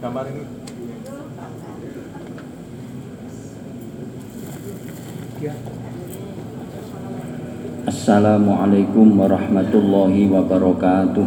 gambar 0.00 0.24
ini. 0.32 0.44
Assalamualaikum 7.84 9.06
warahmatullahi 9.20 10.24
wabarakatuh. 10.32 11.26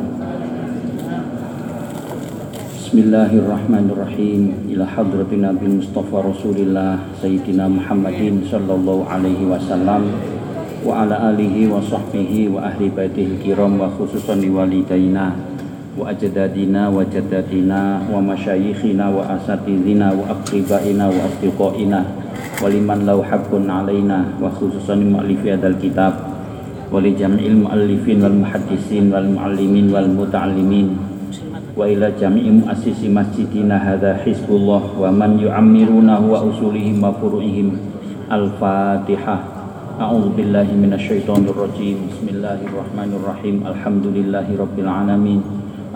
Bismillahirrahmanirrahim. 2.82 4.70
Ila 4.74 4.86
hadrati 4.90 5.38
Nabi 5.38 5.66
Mustafa 5.82 6.26
Rasulillah 6.26 6.98
Sayyidina 7.21 7.66
Muhammadin 7.70 8.46
Sallallahu 8.46 9.10
alaihi 9.10 9.50
wasallam 9.50 10.14
Wa 10.86 11.02
ala 11.02 11.34
alihi 11.34 11.66
wa 11.74 11.82
sahbihi 11.82 12.54
Wa 12.54 12.70
ahli 12.70 12.94
baitih 12.94 13.42
kiram 13.42 13.82
Wa 13.82 13.90
khususan 13.98 14.46
li 14.46 14.54
walidaina 15.99 15.99
Wa 15.99 16.11
ajdadina 16.11 16.82
wa 16.90 17.03
jadadina 17.04 17.81
Wa 18.07 18.18
masyayikhina 18.22 19.11
wa 19.11 19.22
asatidina 19.35 20.14
Wa 20.14 20.31
aqribaina 20.31 21.04
wa 21.11 21.21
asdiqaina 21.27 22.00
Wa 22.63 22.67
liman 22.71 23.03
lau 23.07 23.22
habbun 23.22 23.67
alaina 23.71 24.39
Wa 24.39 24.50
khususan 24.50 25.03
li 25.03 25.07
mu'alifi 25.11 25.50
adal 25.54 25.75
kitab 25.79 26.29
ولجميع 26.89 27.45
المؤلفين 27.46 28.22
والمحدثين 28.25 29.13
والمعلمين 29.13 29.86
والمتعلمين 29.93 30.89
وإلى 31.77 32.12
جميع 32.20 32.45
مؤسسي 32.64 33.12
مسجدنا 33.12 33.77
هذا 33.77 34.25
حزب 34.25 34.48
الله 34.50 34.83
ومن 34.97 35.31
يعمرونه 35.39 36.20
وأصولهم 36.33 36.97
وفروعهم 37.05 37.67
الفاتحة 38.33 39.36
أعوذ 40.00 40.27
بالله 40.36 40.69
من 40.75 40.92
الشيطان 40.97 41.42
الرجيم 41.45 41.97
بسم 42.08 42.27
الله 42.34 42.58
الرحمن 42.72 43.11
الرحيم 43.20 43.56
الحمد 43.67 44.06
لله 44.17 44.47
رب 44.58 44.77
العالمين 44.78 45.41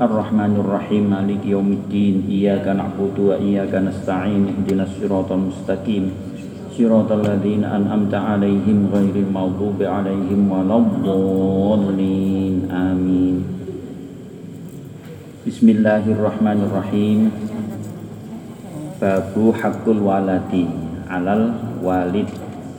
الرحمن 0.02 0.52
الرحيم 0.58 1.02
مالك 1.10 1.46
يوم 1.46 1.68
الدين 1.72 2.26
إياك 2.26 2.66
نعبد 2.68 3.16
وإياك 3.18 3.74
نستعين 3.74 4.42
اهدنا 4.50 4.84
الصراط 4.88 5.32
المستقيم 5.32 6.04
صراط 6.78 7.12
الذين 7.12 7.64
أنعمت 7.64 8.14
عليهم 8.14 8.78
غير 8.94 9.14
المغضوب 9.28 9.78
عليهم 9.82 10.40
ولا 10.50 10.76
الضالين 10.82 12.54
آمين 12.72 13.36
بسم 15.46 15.66
الله 15.68 16.04
الرحمن 16.16 16.58
الرحيم 16.66 17.20
Babu 19.02 19.50
hakul 19.50 19.98
waladi 19.98 20.62
alal 21.10 21.50
walid 21.82 22.30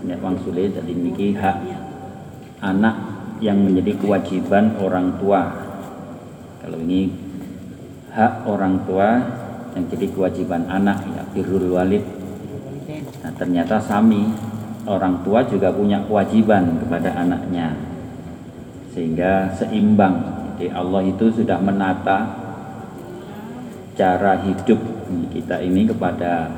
ini 0.08 0.16
maksudnya 0.24 0.80
jadi 0.80 0.94
niki 0.96 1.36
hak 1.36 1.60
anak 2.64 2.96
yang 3.44 3.60
menjadi 3.60 4.00
kewajiban 4.00 4.72
orang 4.80 5.20
tua 5.20 5.52
kalau 5.52 5.67
ini 6.81 7.11
hak 8.15 8.47
orang 8.49 8.83
tua 8.89 9.09
yang 9.77 9.85
jadi 9.91 10.07
kewajiban 10.11 10.65
anak 10.67 11.05
ya 11.13 11.23
birrul 11.35 11.77
walid 11.77 12.19
Nah, 12.89 13.33
ternyata 13.37 13.77
sami 13.77 14.33
orang 14.89 15.21
tua 15.21 15.45
juga 15.45 15.69
punya 15.69 16.01
kewajiban 16.09 16.81
kepada 16.81 17.13
anaknya 17.21 17.77
sehingga 18.97 19.53
seimbang. 19.53 20.17
Jadi 20.57 20.73
Allah 20.73 21.03
itu 21.05 21.29
sudah 21.29 21.61
menata 21.61 22.19
cara 23.93 24.41
hidup 24.41 24.81
kita 25.35 25.61
ini 25.61 25.85
kepada 25.85 26.49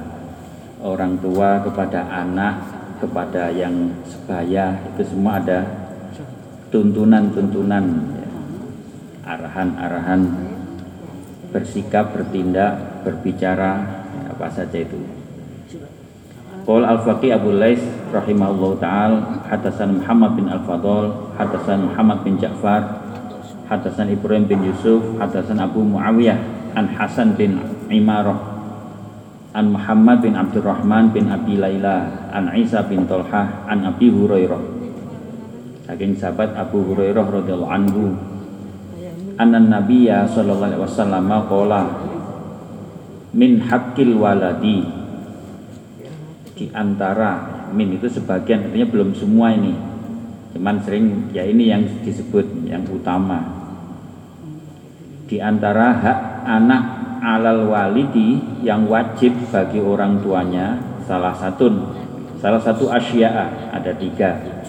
orang 0.78 1.18
tua, 1.18 1.58
kepada 1.66 2.06
anak, 2.06 2.54
kepada 3.02 3.50
yang 3.50 3.91
sebaya 4.06 4.78
itu 4.94 5.02
semua 5.10 5.42
ada 5.42 5.66
tuntunan-tuntunan. 6.70 7.84
Arahan-arahan 9.31 10.23
bersikap, 11.55 12.14
bertindak, 12.14 13.03
berbicara 13.06 13.87
apa 14.31 14.47
saja 14.50 14.78
itu. 14.83 14.98
Qol 16.66 16.87
al-Faqih 16.87 17.34
Abu 17.34 17.56
Lais 17.56 17.82
rahimahullah 18.15 18.72
ta'ala 18.78 19.19
hadasan 19.49 20.03
Muhammad 20.03 20.38
bin 20.38 20.47
Al-Fadl 20.47 21.34
hadasan 21.34 21.91
Muhammad 21.91 22.22
bin 22.22 22.38
Ja'far 22.38 23.00
hadasan 23.66 24.12
Ibrahim 24.12 24.47
bin 24.47 24.60
Yusuf 24.66 25.03
hadasan 25.19 25.59
Abu 25.59 25.83
Muawiyah 25.83 26.38
an 26.77 26.87
Hasan 26.94 27.34
bin 27.34 27.59
Imarah 27.91 28.38
an 29.56 29.75
Muhammad 29.75 30.22
bin 30.22 30.38
Abdurrahman 30.38 31.10
bin 31.10 31.27
Abi 31.33 31.59
Laila 31.59 32.31
an 32.31 32.54
Isa 32.54 32.87
bin 32.87 33.09
Tolhah 33.09 33.66
an 33.66 33.83
Abi 33.91 34.12
Hurairah 34.12 34.62
saking 35.91 36.15
sahabat 36.15 36.54
Abu 36.54 36.87
Hurairah 36.87 37.25
radhiyallahu 37.25 37.72
anhu 37.72 38.15
anna 39.41 39.56
nabiyya 39.56 40.28
sallallahu 40.28 40.69
alaihi 40.69 40.84
wasallam 40.84 41.28
qala 41.49 41.83
min 43.33 43.65
haqqil 43.65 44.21
waladi. 44.21 44.84
Di 46.53 46.69
antara 46.77 47.65
min 47.73 47.97
itu 47.97 48.05
sebagian 48.05 48.69
artinya 48.69 48.89
belum 48.93 49.17
semua 49.17 49.56
ini. 49.56 49.73
Cuman 50.53 50.77
sering 50.84 51.33
ya 51.33 51.41
ini 51.49 51.73
yang 51.73 51.89
disebut 52.05 52.69
yang 52.69 52.84
utama. 52.93 53.41
Di 55.25 55.41
antara 55.41 55.97
hak 55.97 56.21
anak 56.45 56.84
alal 57.25 57.65
walidi 57.71 58.41
yang 58.61 58.84
wajib 58.84 59.33
bagi 59.49 59.81
orang 59.81 60.21
tuanya 60.21 60.77
salah 61.05 61.37
satu 61.37 61.69
salah 62.41 62.61
satu 62.61 62.89
asya'a 62.89 63.72
ada 63.77 63.93
tiga 63.95 64.59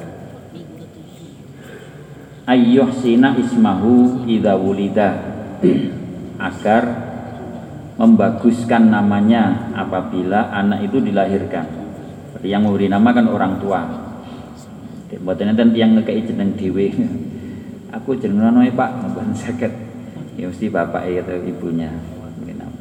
ayyuhsina 2.51 3.39
ismahu 3.39 4.27
idha 4.27 4.59
wulida. 4.59 5.09
Agar 6.41 6.83
membaguskan 7.95 8.89
namanya 8.89 9.71
apabila 9.77 10.51
anak 10.51 10.89
itu 10.91 10.99
dilahirkan. 10.99 11.63
Yang 12.41 12.61
memberi 12.65 12.87
nama 12.89 13.09
kan 13.13 13.29
orang 13.29 13.61
tua. 13.61 13.81
Buatan 15.21 15.53
dan 15.53 15.69
yang 15.75 15.93
ngekei 15.99 16.23
jeneng 16.23 16.55
dewe 16.55 16.87
aku 17.95 18.15
jeneng 18.15 18.47
nono 18.47 18.63
pak 18.71 18.89
mboten 19.03 19.35
sakit 19.35 19.71
ya 20.39 20.47
mesti 20.47 20.71
bapak 20.71 21.03
atau 21.21 21.37
ibunya. 21.45 21.91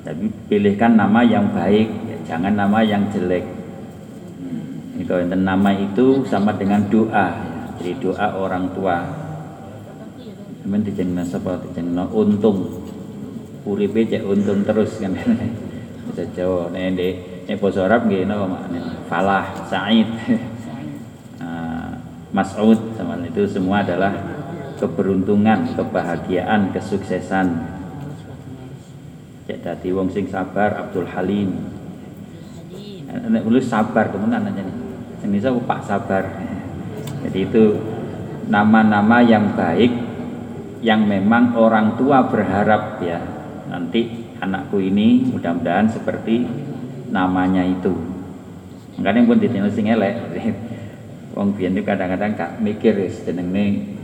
Tapi 0.00 0.32
pilihkan 0.48 0.96
nama 0.96 1.20
yang 1.20 1.52
baik 1.52 1.90
jangan 2.24 2.56
nama 2.56 2.80
yang 2.80 3.04
jelek. 3.12 3.44
Hmm. 4.40 5.04
kalau 5.04 5.26
nama 5.28 5.70
itu 5.76 6.24
sama 6.24 6.56
dengan 6.56 6.80
doa. 6.88 7.36
Jadi 7.76 7.92
doa 8.00 8.40
orang 8.40 8.72
tua 8.72 9.19
Cuman 10.60 10.80
dijeneng 10.84 11.24
sapa 11.24 11.60
dijeneng 11.64 12.08
untung. 12.12 12.84
Uripe 13.64 14.04
cek 14.08 14.24
untung 14.24 14.64
terus 14.64 15.00
kan. 15.00 15.16
Bisa 16.10 16.24
Jawa. 16.36 16.68
Nek 16.72 16.96
nek 17.48 17.56
basa 17.56 17.88
Arab 17.88 18.08
nggih 18.08 18.28
napa 18.28 18.68
falah 19.08 19.46
sa'id. 19.68 20.08
Uh, 21.40 21.92
mas'ud 22.36 22.78
sama 22.94 23.18
itu 23.24 23.42
semua 23.48 23.82
adalah 23.82 24.12
keberuntungan 24.76 25.76
kebahagiaan 25.76 26.72
kesuksesan. 26.76 27.46
Cek 29.48 29.58
dadi 29.64 29.88
wong 29.90 30.12
sing 30.12 30.28
sabar 30.28 30.76
Abdul 30.76 31.08
Halim. 31.08 31.80
Nek 33.10 33.42
nulis 33.42 33.66
sabar 33.66 34.12
kemudian 34.12 34.46
aja 34.46 34.62
nih. 34.62 34.76
Ini 35.20 35.36
saya 35.36 35.58
Pak 35.58 35.80
Sabar. 35.84 36.24
Jadi 37.26 37.38
itu 37.44 37.64
nama-nama 38.48 39.20
yang 39.20 39.52
baik 39.52 40.09
yang 40.80 41.04
memang 41.04 41.56
orang 41.56 41.96
tua 42.00 42.24
berharap 42.28 43.00
ya. 43.04 43.20
Nanti 43.68 44.32
anakku 44.40 44.80
ini 44.80 45.28
mudah-mudahan 45.28 45.92
seperti 45.92 46.44
namanya 47.12 47.62
itu. 47.62 47.92
Makanya 48.98 49.28
pun 49.28 49.38
ditinggal 49.38 49.72
sing 49.72 49.88
elek. 49.92 50.16
Wong 51.36 51.54
biyen 51.54 51.78
itu 51.78 51.86
kadang-kadang 51.86 52.34
gak 52.34 52.52
mikir 52.58 52.98
jenenge 53.22 53.96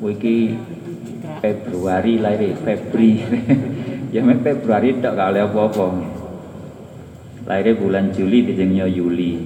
iki 0.00 0.56
Februari 1.44 2.16
lahir 2.16 2.56
Febri. 2.64 3.12
Ya 4.10 4.26
mek 4.26 4.42
Februari 4.42 4.98
tok 4.98 5.14
gak 5.14 5.30
oleh 5.30 5.46
apa-apa. 5.46 5.86
Lahirnya 7.46 7.78
bulan 7.78 8.10
Juli 8.10 8.42
dijenengnya 8.42 8.90
Yuli. 8.90 9.38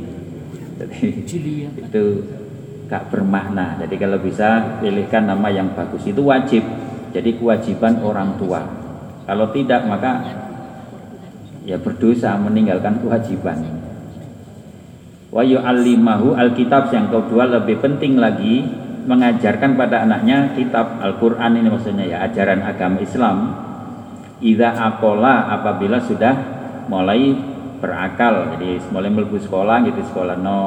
Jadi 0.81 1.69
itu 1.69 2.05
gak 2.89 3.13
bermakna. 3.13 3.81
Jadi 3.81 3.95
kalau 3.97 4.19
bisa 4.21 4.81
pilihkan 4.81 5.29
nama 5.29 5.49
yang 5.49 5.73
bagus 5.73 6.05
itu 6.05 6.21
wajib. 6.25 6.63
Jadi 7.15 7.39
kewajiban 7.39 8.03
orang 8.03 8.37
tua. 8.37 8.61
Kalau 9.25 9.49
tidak 9.55 9.87
maka 9.89 10.21
ya 11.65 11.81
berdosa 11.81 12.37
meninggalkan 12.37 13.01
kewajiban. 13.01 13.65
Wa 15.33 15.43
yu'allimahu 15.43 16.37
alkitab 16.37 16.93
yang 16.93 17.09
kedua 17.11 17.49
lebih 17.49 17.81
penting 17.81 18.21
lagi 18.21 18.63
mengajarkan 19.05 19.77
pada 19.77 20.05
anaknya 20.05 20.53
kitab 20.57 21.01
Al-Qur'an 21.01 21.57
ini 21.57 21.69
maksudnya 21.69 22.05
ya 22.05 22.19
ajaran 22.29 22.63
agama 22.63 22.99
Islam. 23.01 23.37
Idza 24.45 24.77
akola 24.77 25.49
apabila 25.57 26.03
sudah 26.05 26.35
mulai 26.91 27.33
berakal 27.81 28.57
jadi 28.57 28.81
mulai 28.93 29.13
mlebu 29.13 29.37
sekolah 29.41 29.85
gitu 29.89 30.01
sekolah 30.09 30.41
no 30.41 30.61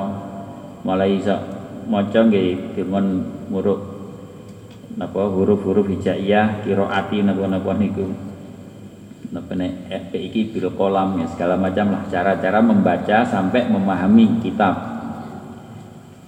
mulai 0.86 1.18
iso 1.18 1.57
maca 1.88 2.20
nggih 2.28 2.76
dengan 2.76 3.24
muruk 3.48 3.80
napa 5.00 5.32
huruf-huruf 5.32 5.88
hijaiyah 5.88 6.68
qiraati 6.68 7.24
napa-napa 7.24 7.72
niku 7.80 8.28
iki 10.18 10.56
bil 10.56 10.72
kolam 10.76 11.20
ya 11.20 11.28
segala 11.28 11.60
macam 11.60 11.92
lah 11.92 12.04
cara-cara 12.08 12.60
membaca 12.64 13.28
sampai 13.28 13.68
memahami 13.68 14.40
kitab. 14.40 14.96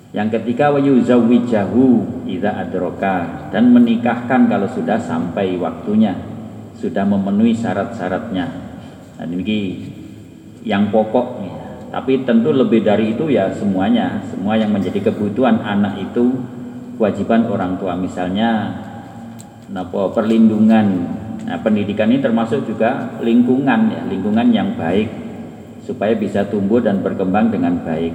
Yang 0.10 0.42
ketiga 0.42 0.74
wa 0.74 0.82
yuzawwijahu 0.82 1.86
idza 2.26 2.52
adroka 2.58 3.48
dan 3.54 3.70
menikahkan 3.70 4.50
kalau 4.50 4.66
sudah 4.66 4.98
sampai 4.98 5.54
waktunya 5.62 6.18
sudah 6.74 7.06
memenuhi 7.06 7.54
syarat-syaratnya. 7.54 8.46
Dan 9.22 9.36
ini 9.38 9.86
yang 10.66 10.90
pokok 10.90 11.28
ya. 11.46 11.59
Tapi 11.90 12.22
tentu 12.22 12.54
lebih 12.54 12.86
dari 12.86 13.18
itu 13.18 13.34
ya 13.34 13.50
semuanya. 13.50 14.22
Semua 14.30 14.54
yang 14.54 14.70
menjadi 14.70 15.10
kebutuhan 15.10 15.58
anak 15.66 15.98
itu 15.98 16.38
kewajiban 17.02 17.50
orang 17.50 17.82
tua. 17.82 17.98
Misalnya 17.98 18.78
napa 19.74 20.14
perlindungan. 20.14 21.18
Nah, 21.50 21.58
pendidikan 21.66 22.14
ini 22.14 22.22
termasuk 22.22 22.70
juga 22.70 23.18
lingkungan 23.26 23.90
ya, 23.90 24.02
lingkungan 24.06 24.54
yang 24.54 24.78
baik. 24.78 25.10
Supaya 25.82 26.14
bisa 26.14 26.46
tumbuh 26.46 26.78
dan 26.78 27.02
berkembang 27.02 27.50
dengan 27.50 27.82
baik. 27.82 28.14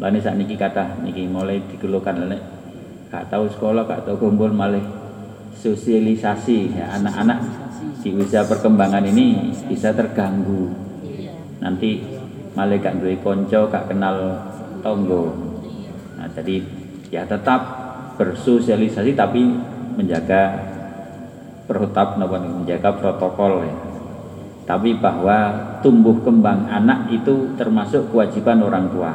Lalu 0.00 0.24
saat 0.24 0.40
niki 0.40 0.56
kata 0.56 1.04
niki 1.04 1.28
mulai 1.28 1.60
dikeluhkan 1.60 2.24
oleh 2.24 2.40
kak 3.12 3.28
tahu 3.28 3.52
sekolah, 3.52 3.84
kak 3.84 4.08
tahu 4.08 4.16
kumpul 4.16 4.48
malah 4.48 4.80
sosialisasi 5.56 6.76
ya 6.76 6.96
anak-anak 7.00 7.40
di 8.00 8.12
usia 8.16 8.44
perkembangan 8.48 9.04
ini 9.04 9.52
bisa 9.68 9.92
terganggu. 9.92 10.72
Nanti 11.60 12.15
malah 12.56 12.80
gak 12.80 12.96
duwe 12.98 13.20
konco, 13.20 13.68
gak 13.68 13.92
kenal 13.92 14.40
tonggo. 14.80 15.36
Nah, 16.16 16.24
jadi 16.32 16.64
ya 17.12 17.28
tetap 17.28 17.60
bersosialisasi 18.16 19.12
tapi 19.12 19.44
menjaga 20.00 20.56
protap 21.68 22.16
menjaga 22.16 22.96
protokol 22.96 23.68
ya. 23.68 23.76
Tapi 24.66 24.98
bahwa 24.98 25.38
tumbuh 25.84 26.18
kembang 26.24 26.66
anak 26.66 27.12
itu 27.12 27.54
termasuk 27.54 28.10
kewajiban 28.10 28.64
orang 28.64 28.90
tua. 28.90 29.12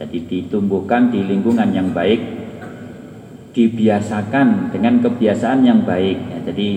Jadi 0.00 0.24
ditumbuhkan 0.24 1.12
di 1.12 1.20
lingkungan 1.26 1.68
yang 1.74 1.92
baik, 1.92 2.22
dibiasakan 3.52 4.72
dengan 4.72 5.04
kebiasaan 5.04 5.60
yang 5.68 5.84
baik. 5.84 6.16
Ya, 6.16 6.38
jadi 6.48 6.68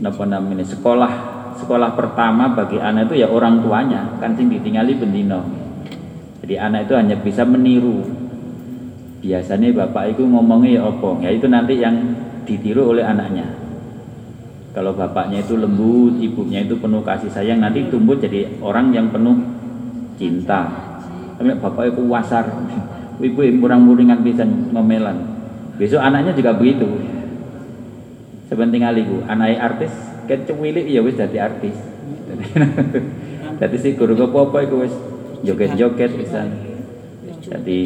apa 0.00 0.24
namanya 0.24 0.64
sekolah 0.64 1.39
sekolah 1.60 1.92
pertama 1.94 2.50
bagi 2.56 2.80
anak 2.80 3.12
itu 3.12 3.22
ya 3.22 3.28
orang 3.28 3.60
tuanya 3.60 4.16
kan 4.18 4.32
sing 4.34 4.48
ditinggali 4.48 4.96
bendino. 4.96 5.44
Jadi 6.40 6.54
anak 6.56 6.88
itu 6.88 6.94
hanya 6.96 7.16
bisa 7.20 7.44
meniru. 7.44 8.02
Biasanya 9.20 9.70
bapak 9.76 10.16
itu 10.16 10.24
ngomongnya 10.24 10.80
ya 10.80 10.82
opong, 10.88 11.20
ya 11.20 11.30
itu 11.30 11.44
nanti 11.44 11.76
yang 11.76 12.16
ditiru 12.48 12.96
oleh 12.96 13.04
anaknya. 13.04 13.44
Kalau 14.72 14.96
bapaknya 14.96 15.44
itu 15.44 15.60
lembut, 15.60 16.16
ibunya 16.22 16.64
itu 16.64 16.78
penuh 16.80 17.04
kasih 17.04 17.28
sayang, 17.28 17.60
nanti 17.60 17.84
tumbuh 17.92 18.16
jadi 18.16 18.48
orang 18.64 18.96
yang 18.96 19.12
penuh 19.12 19.36
cinta. 20.16 20.72
Tapi 21.36 21.52
bapak 21.60 21.92
itu 21.92 22.02
wasar, 22.08 22.48
ibu 23.20 23.40
yang 23.44 23.60
kurang 23.60 23.84
muringan 23.84 24.24
bisa 24.24 24.42
ngomelan. 24.46 25.20
Besok 25.76 26.00
anaknya 26.00 26.32
juga 26.32 26.56
begitu. 26.56 26.88
Sebenting 28.48 28.82
bu, 28.82 29.22
anaknya 29.28 29.62
artis, 29.62 29.92
kecuwilik 30.30 30.86
ya 30.86 31.02
wis 31.02 31.18
jadi 31.18 31.50
artis. 31.50 31.74
Jadi 33.60 33.76
si 33.76 33.92
guru 33.92 34.16
apa 34.16 34.64
itu 34.64 34.76
wis 34.86 34.94
joget-joget 35.44 36.16
bisa. 36.16 36.46
Jadi 37.44 37.78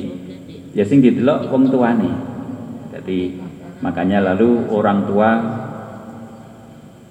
ya 0.76 0.84
sing 0.86 1.02
didelok 1.02 1.50
wong 1.50 1.66
tuane. 1.72 2.12
Jadi 2.94 3.42
Makanya 3.84 4.32
lalu 4.32 4.64
orang 4.72 5.04
tua 5.04 5.30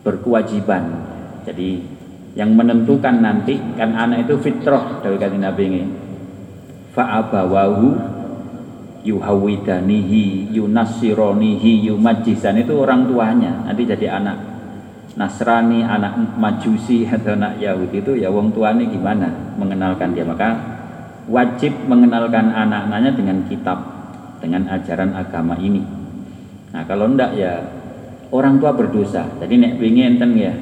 berkewajiban. 0.01 0.83
Jadi 1.45 1.85
yang 2.33 2.57
menentukan 2.57 3.21
nanti 3.21 3.61
kan 3.77 3.93
anak 3.93 4.25
itu 4.25 4.41
fitrah 4.41 5.05
dari 5.05 5.21
kata 5.21 5.37
Nabi 5.37 5.63
ini. 5.69 5.83
Fa'abawahu 6.97 7.87
yuhawidanihi 9.05 10.49
yunassironihi 10.57 11.93
yumajisan 11.93 12.57
itu 12.57 12.73
orang 12.73 13.05
tuanya 13.05 13.67
nanti 13.67 13.83
jadi 13.83 14.17
anak 14.17 14.37
Nasrani, 15.13 15.85
anak 15.85 16.37
Majusi 16.37 17.05
atau 17.05 17.37
anak 17.37 17.61
Yahudi 17.61 18.01
itu 18.01 18.17
ya 18.17 18.33
wong 18.33 18.49
tuanya 18.49 18.85
gimana 18.89 19.29
mengenalkan 19.61 20.17
dia 20.17 20.25
maka 20.25 20.57
wajib 21.29 21.73
mengenalkan 21.85 22.49
anak-anaknya 22.49 23.11
dengan 23.13 23.37
kitab 23.45 23.77
dengan 24.41 24.67
ajaran 24.73 25.13
agama 25.13 25.55
ini 25.61 26.03
Nah 26.73 26.81
kalau 26.89 27.05
ndak 27.05 27.37
ya 27.37 27.61
orang 28.33 28.57
tua 28.57 28.73
berdosa. 28.73 29.29
Jadi 29.37 29.61
nek 29.61 29.73
wingi 29.77 30.03
enten 30.09 30.33
ya 30.33 30.53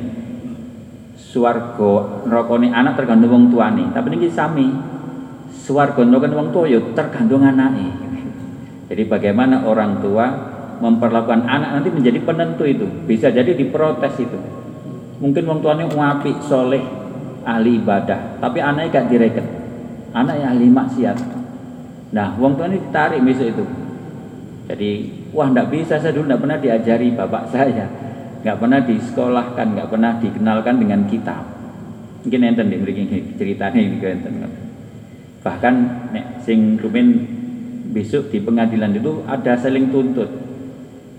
swarga 1.15 2.27
neraka 2.27 2.55
anak 2.59 2.93
tergantung 2.99 3.31
wong 3.31 3.45
tuane. 3.47 3.87
Tapi 3.95 4.07
niki 4.11 4.27
sami. 4.27 4.67
Swarga 5.55 6.03
neraka 6.03 6.35
wong 6.35 6.51
tua 6.51 6.67
ya 6.67 6.83
tergantung 6.91 7.47
anake. 7.47 7.87
Jadi 8.91 9.03
bagaimana 9.07 9.63
orang 9.63 10.03
tua 10.03 10.50
memperlakukan 10.81 11.45
anak 11.45 11.79
nanti 11.79 11.89
menjadi 11.93 12.19
penentu 12.25 12.65
itu. 12.65 12.89
Bisa 13.05 13.29
jadi 13.29 13.53
diprotes 13.53 14.17
itu. 14.17 14.39
Mungkin 15.21 15.45
wong 15.45 15.61
tuane 15.61 15.85
ngapi, 15.85 16.41
soleh, 16.49 16.81
ahli 17.45 17.77
ibadah, 17.77 18.41
tapi 18.41 18.57
anaknya 18.57 18.89
gak 18.89 19.07
direket. 19.13 19.45
Anak 20.11 20.41
yang 20.41 20.49
ahli 20.57 20.67
maksiat. 20.67 21.17
Nah, 22.11 22.33
wong 22.41 22.57
tuane 22.57 22.81
ditarik 22.81 23.21
besok 23.21 23.47
itu. 23.53 23.65
Jadi 24.65 25.21
wah 25.31 25.47
tidak 25.47 25.67
bisa 25.71 25.95
saya 25.99 26.11
dulu 26.11 26.27
tidak 26.27 26.41
pernah 26.43 26.57
diajari 26.59 27.07
bapak 27.15 27.43
saya 27.51 27.87
nggak 28.41 28.57
pernah 28.57 28.79
disekolahkan 28.83 29.67
nggak 29.77 29.89
pernah 29.89 30.11
dikenalkan 30.19 30.75
dengan 30.81 31.01
kitab 31.07 31.43
mungkin 32.21 32.41
enten 32.41 32.67
nih 32.69 32.79
ceritanya 33.37 33.79
ini 33.79 33.97
enten 34.01 34.33
bahkan 35.41 35.75
nek 36.11 36.43
sing 36.43 36.77
rumin 36.77 37.25
besok 37.91 38.29
di 38.29 38.41
pengadilan 38.43 38.93
itu 38.93 39.23
ada 39.25 39.57
saling 39.57 39.89
tuntut 39.89 40.29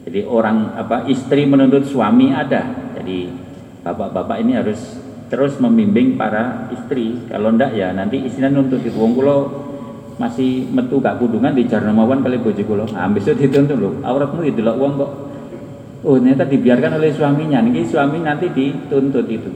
jadi 0.06 0.26
orang 0.26 0.74
apa 0.74 1.06
istri 1.06 1.46
menuntut 1.46 1.86
suami 1.86 2.34
ada 2.34 2.92
jadi 2.98 3.30
bapak-bapak 3.82 4.36
ini 4.42 4.58
harus 4.58 4.98
terus 5.32 5.56
membimbing 5.56 6.20
para 6.20 6.68
istri 6.74 7.24
kalau 7.30 7.54
ndak 7.54 7.72
ya 7.72 7.94
nanti 7.94 8.20
istrinya 8.20 8.60
nuntut 8.60 8.84
itu 8.84 8.94
wong 8.98 9.16
masih 10.20 10.68
metu 10.70 11.00
gak 11.00 11.18
kudungan 11.18 11.50
di 11.50 11.64
Jarnamawan 11.66 12.20
kali 12.20 12.38
bojo 12.38 12.62
kula. 12.62 12.84
Nah, 12.92 13.08
besok 13.10 13.42
dituntut 13.42 13.74
lho, 13.74 13.90
auratmu 14.04 14.44
lho 14.44 14.72
uang 14.78 14.92
kok. 15.00 15.10
Oh, 16.02 16.18
ternyata 16.18 16.46
dibiarkan 16.46 16.98
oleh 16.98 17.10
suaminya. 17.10 17.58
Ini 17.62 17.82
suami 17.86 18.22
nanti 18.22 18.50
dituntut 18.50 19.26
itu. 19.30 19.50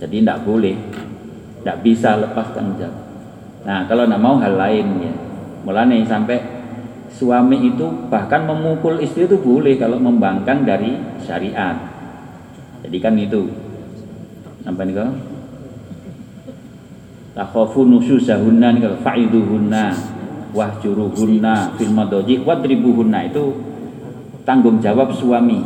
Jadi 0.00 0.16
tidak 0.20 0.44
boleh, 0.44 0.76
tidak 1.60 1.76
bisa 1.84 2.16
lepas 2.20 2.52
tanggung 2.52 2.80
jawab. 2.80 2.96
Nah, 3.64 3.88
kalau 3.88 4.04
tidak 4.04 4.20
mau 4.20 4.36
hal 4.40 4.54
lain 4.56 4.86
ya. 5.00 5.14
Mulanya 5.64 5.96
sampai 6.04 6.53
suami 7.14 7.70
itu 7.70 7.86
bahkan 8.10 8.42
memukul 8.44 8.98
istri 8.98 9.30
itu 9.30 9.38
boleh 9.38 9.78
kalau 9.78 9.96
membangkang 9.98 10.66
dari 10.66 10.98
syariat. 11.22 11.78
Jadi 12.82 12.96
kan 12.98 13.14
itu. 13.16 13.42
Apa 14.64 14.80
nih 14.82 14.94
kau? 14.96 15.12
takhafu 17.34 17.82
nususahunna 17.84 18.78
kalau 18.78 18.98
fa'iduhunna 19.02 19.84
wahjuruhunna 20.54 21.74
fil 21.74 21.90
madaji 21.90 22.38
wadribuhunna 22.46 23.26
itu 23.26 23.44
tanggung 24.46 24.78
jawab 24.78 25.10
suami 25.10 25.58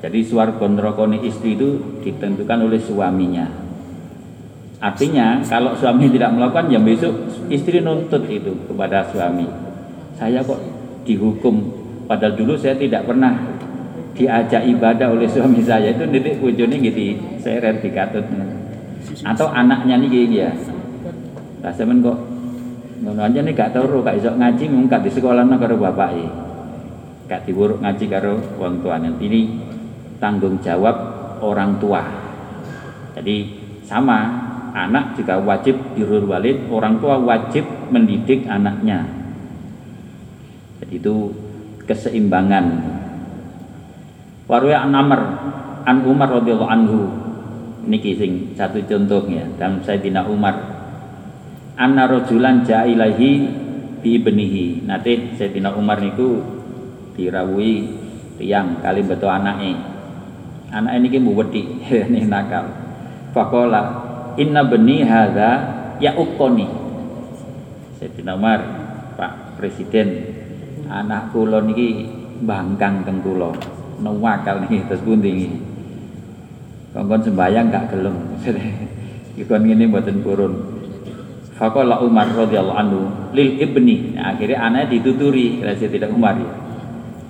jadi 0.00 0.24
swarga 0.24 0.64
neraka 0.64 1.04
istri 1.20 1.60
itu 1.60 2.00
ditentukan 2.00 2.64
oleh 2.64 2.80
suaminya 2.80 3.44
artinya 4.80 5.44
kalau 5.44 5.76
suami 5.76 6.08
tidak 6.08 6.32
melakukan 6.32 6.72
ya 6.72 6.80
besok 6.80 7.12
istri 7.52 7.84
nuntut 7.84 8.24
itu 8.32 8.56
kepada 8.64 9.04
suami 9.12 9.44
saya 10.20 10.44
kok 10.44 10.60
dihukum. 11.08 11.64
Padahal 12.04 12.36
dulu 12.36 12.52
saya 12.60 12.76
tidak 12.76 13.08
pernah 13.08 13.32
diajak 14.12 14.68
ibadah 14.68 15.16
oleh 15.16 15.24
suami 15.24 15.64
saya. 15.70 15.96
Itu 15.96 16.04
nitik 16.04 16.36
bojone 16.36 16.76
gitu 16.76 17.16
saya 17.40 17.72
dikatut. 17.72 18.28
Atau 19.24 19.48
anaknya 19.48 19.96
nih 19.96 20.08
gini 20.12 20.44
ya. 20.44 20.52
Lah 21.64 21.72
sampean 21.72 22.04
kok 22.04 22.18
ngono 23.00 23.24
aja 23.24 23.40
nih 23.40 23.56
gak 23.56 23.72
tau 23.72 23.88
gak 24.04 24.20
iso 24.20 24.28
ngaji 24.36 24.64
mung 24.68 24.84
gak 24.84 25.00
di 25.00 25.08
sekolah 25.08 25.40
karo 25.56 25.80
bapake 25.80 26.28
gak 27.32 27.48
diwuruk 27.48 27.80
ngaji 27.80 28.04
karo 28.12 28.36
wong 28.60 28.84
tuane. 28.84 29.08
Ini 29.16 29.40
tanggung 30.20 30.60
jawab 30.60 30.96
orang 31.40 31.80
tua. 31.80 32.04
Jadi 33.16 33.36
sama 33.88 34.28
anak 34.76 35.16
juga 35.16 35.40
wajib 35.40 35.80
birrul 35.96 36.28
walid 36.28 36.68
orang 36.68 37.00
tua 37.00 37.16
wajib 37.18 37.64
mendidik 37.90 38.46
anaknya 38.46 39.20
jadi 40.80 40.96
itu 40.96 41.14
keseimbangan. 41.84 42.64
Warwa 44.48 44.76
an 44.80 44.92
Amr 44.96 45.20
an 45.84 45.96
Umar 46.08 46.40
radhiyallahu 46.40 46.72
anhu. 46.72 47.00
Niki 47.84 48.16
sing 48.16 48.32
satu 48.56 48.80
contohnya 48.88 49.44
dalam 49.60 49.84
Sayyidina 49.84 50.24
Umar. 50.24 50.56
Anna 51.76 52.08
rajulan 52.08 52.64
ja'ilahi 52.64 53.30
bi 54.00 54.08
ibnihi. 54.20 54.88
Nate 54.88 55.36
Sayyidina 55.36 55.76
Umar 55.76 56.00
niku 56.00 56.40
dirawuhi 57.14 57.74
tiang 58.40 58.80
kali 58.80 59.04
beto 59.04 59.28
anake. 59.28 59.76
Anak 60.70 60.92
ini 60.96 61.06
ki 61.12 61.18
wedi 61.20 61.62
ini 62.08 62.24
nakal. 62.24 62.68
Fakola 63.36 63.82
inna 64.40 64.64
beni 64.66 65.04
hadza 65.04 65.50
ya 66.00 66.16
ukoni 66.16 66.66
Sayyidina 68.00 68.34
Umar 68.34 68.60
Pak 69.14 69.60
Presiden 69.60 70.29
anak 70.90 71.30
kula 71.30 71.62
niki 71.62 72.10
bangkang 72.42 73.06
teng 73.06 73.22
kula. 73.22 73.54
Nuwakal 74.02 74.66
niki 74.66 74.82
terus 74.90 75.00
pundi 75.06 75.30
niki? 75.30 75.58
Kongkon 76.90 77.22
sembayang 77.22 77.66
gak 77.70 77.94
gelem. 77.94 78.16
Ikon 79.40 79.62
ngene 79.62 79.86
mboten 79.86 80.26
purun. 80.26 80.52
Fakola 81.54 82.02
Umar 82.02 82.26
radhiyallahu 82.34 82.78
anhu 82.80 83.00
lil 83.30 83.62
ibni. 83.62 84.18
Nah, 84.18 84.34
akhirnya 84.34 84.58
anaknya 84.66 84.98
dituturi 84.98 85.62
saya 85.62 85.86
tidak 85.86 86.10
Umar 86.10 86.34
ya. 86.34 86.50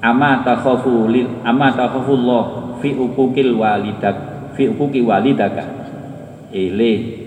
Ama 0.00 0.40
takhafu 0.40 1.12
lil 1.12 1.28
ama 1.44 1.68
takhafullah 1.76 2.72
fi 2.80 2.96
ukukil 2.96 3.60
walidak 3.60 4.16
fi 4.56 4.72
ukuki 4.72 5.04
walidaka. 5.04 5.66
Ele 6.50 7.20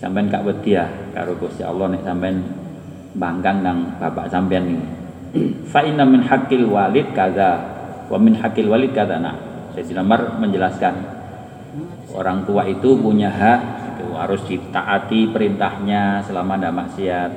sampean 0.00 0.32
gak 0.32 0.48
wedi 0.48 0.80
ya 0.80 0.88
karo 1.12 1.36
Gusti 1.36 1.60
Allah 1.60 1.92
nek 1.92 2.02
sampean 2.06 2.40
bangkang 3.16 3.60
nang 3.60 4.00
bapak 4.00 4.32
sampean 4.32 4.64
ini 4.64 4.95
fa 5.68 5.84
inna 5.86 6.04
min 6.04 6.22
haqqil 6.24 6.66
walid 6.68 7.10
kaza 7.16 7.62
wa 8.06 8.18
min 8.20 8.36
haqqil 8.38 8.68
walid 8.68 8.92
kaza. 8.92 9.16
Nah 9.18 9.36
Sayyidina 9.72 10.02
Umar 10.04 10.40
menjelaskan 10.40 10.94
orang 12.16 12.48
tua 12.48 12.64
itu 12.64 12.96
punya 12.96 13.28
hak 13.28 13.60
harus 14.16 14.40
ditaati 14.48 15.32
perintahnya 15.32 16.24
selama 16.24 16.56
tidak 16.56 16.74
maksiat. 16.74 17.30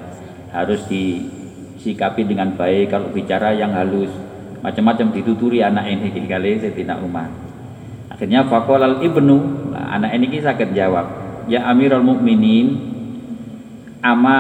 Harus 0.50 0.82
disikapi 0.90 2.26
dengan 2.26 2.56
baik. 2.58 2.90
Kalau 2.90 3.14
bicara 3.14 3.54
yang 3.54 3.76
halus 3.76 4.10
macam-macam 4.60 5.16
dituturi 5.16 5.64
anak 5.64 5.88
ini 5.88 6.28
kali 6.28 6.60
Sayyidina 6.60 7.00
Umar. 7.00 7.30
Akhirnya 8.12 8.44
al 8.44 9.00
ibnu 9.00 9.38
nah, 9.72 9.96
anak 9.96 10.12
ini 10.20 10.44
sakit 10.44 10.76
jawab 10.76 11.08
ya 11.48 11.66
amirul 11.72 12.04
mukminin 12.04 12.78
ama 14.04 14.40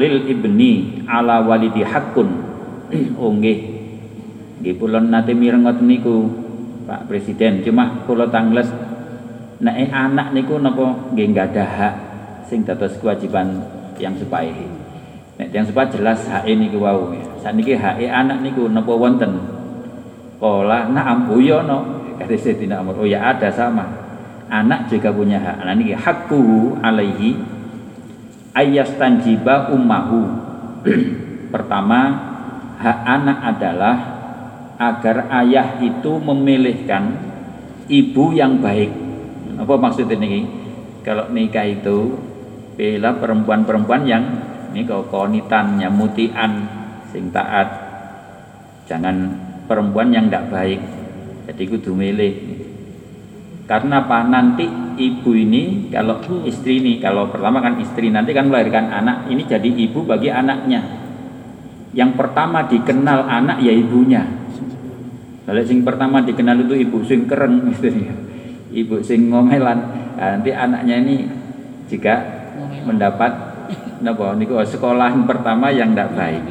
lil 0.00 0.24
ibni 0.24 1.04
ala 1.04 1.44
walidi 1.44 1.84
hakun 1.84 2.39
oh 3.20 3.30
nggih 3.34 3.58
nggih 4.60 4.74
kula 4.76 5.00
nate 5.00 5.32
mirengot 5.32 5.80
niku 5.82 6.26
Pak 6.84 7.06
Presiden 7.06 7.62
cuma 7.62 8.02
kula 8.04 8.26
tangles 8.28 8.68
Nek 9.60 9.76
eh, 9.76 9.90
anak 9.92 10.32
niku 10.32 10.56
napa 10.56 11.12
nggih 11.12 11.36
ada 11.36 11.64
hak 11.68 11.94
sing 12.48 12.64
dados 12.64 12.96
kewajiban 12.96 13.60
yang 14.00 14.16
supaya 14.16 14.48
Nek 15.36 15.52
yang 15.52 15.68
supaya 15.68 15.84
jelas 15.92 16.24
hak 16.24 16.48
ini 16.48 16.72
wau. 16.72 17.12
Saniki 17.44 17.76
hak 17.76 18.00
anak 18.00 18.40
niku 18.40 18.72
napa 18.72 18.92
wonten? 18.96 19.36
Pola 20.40 20.88
na'am 20.88 21.28
yo 21.44 21.60
no. 21.60 22.00
Kata 22.20 22.36
Sayyidina 22.36 22.84
Umar, 22.84 23.00
oh 23.00 23.08
ya 23.08 23.32
ada 23.32 23.48
sama. 23.52 23.84
Anak 24.48 24.88
juga 24.88 25.12
punya 25.12 25.40
hak. 25.40 25.64
Nah 25.64 25.76
niki 25.76 25.92
hakku 25.92 26.76
alaihi 26.80 27.36
tanjiba 28.96 29.72
ummahu. 29.72 30.20
Pertama, 31.52 32.29
hak 32.80 32.98
anak 33.04 33.38
adalah 33.44 33.96
agar 34.80 35.28
ayah 35.44 35.76
itu 35.84 36.16
memilihkan 36.16 37.20
ibu 37.92 38.32
yang 38.32 38.64
baik 38.64 39.10
apa 39.60 39.74
maksud 39.76 40.08
ini? 40.08 40.48
Kalau 41.04 41.28
nikah 41.28 41.68
itu 41.68 42.16
bila 42.80 43.12
perempuan-perempuan 43.20 44.08
yang 44.08 44.24
ini 44.72 44.88
kau 44.88 45.04
konitan, 45.12 45.76
nyamutian, 45.76 46.64
sing 47.12 47.28
taat. 47.28 47.68
Jangan 48.88 49.16
perempuan 49.68 50.08
yang 50.16 50.32
tidak 50.32 50.48
baik. 50.48 50.80
Jadi 51.50 51.62
kudu 51.76 51.92
milih. 51.92 52.34
Karena 53.68 54.00
apa? 54.00 54.24
Nanti 54.24 54.64
ibu 54.96 55.30
ini 55.36 55.92
kalau 55.92 56.24
istri 56.48 56.80
ini 56.80 56.96
kalau 56.96 57.28
pertama 57.28 57.60
kan 57.60 57.76
istri 57.84 58.08
nanti 58.08 58.32
kan 58.32 58.48
melahirkan 58.48 58.88
anak 58.88 59.28
ini 59.28 59.44
jadi 59.44 59.68
ibu 59.68 60.08
bagi 60.08 60.32
anaknya. 60.32 60.99
Yang 61.90 62.10
pertama 62.14 62.70
dikenal 62.70 63.26
anak 63.26 63.58
ya 63.58 63.74
ibunya. 63.74 64.22
Kalau 65.42 65.62
sing 65.66 65.82
pertama 65.82 66.22
dikenal 66.22 66.62
itu 66.62 66.74
ibu 66.86 67.02
sing 67.02 67.26
keren 67.26 67.66
gitu 67.74 67.90
ibu 68.70 69.02
sing 69.02 69.26
ngomelan. 69.34 69.78
Nah, 70.14 70.38
nanti 70.38 70.54
anaknya 70.54 71.02
ini 71.02 71.26
jika 71.90 72.22
mendapat 72.86 73.32
napa? 73.98 74.38
Niku 74.38 74.54
sekolah 74.62 75.10
pertama 75.26 75.74
yang 75.74 75.90
tidak 75.90 76.14
baik. 76.14 76.44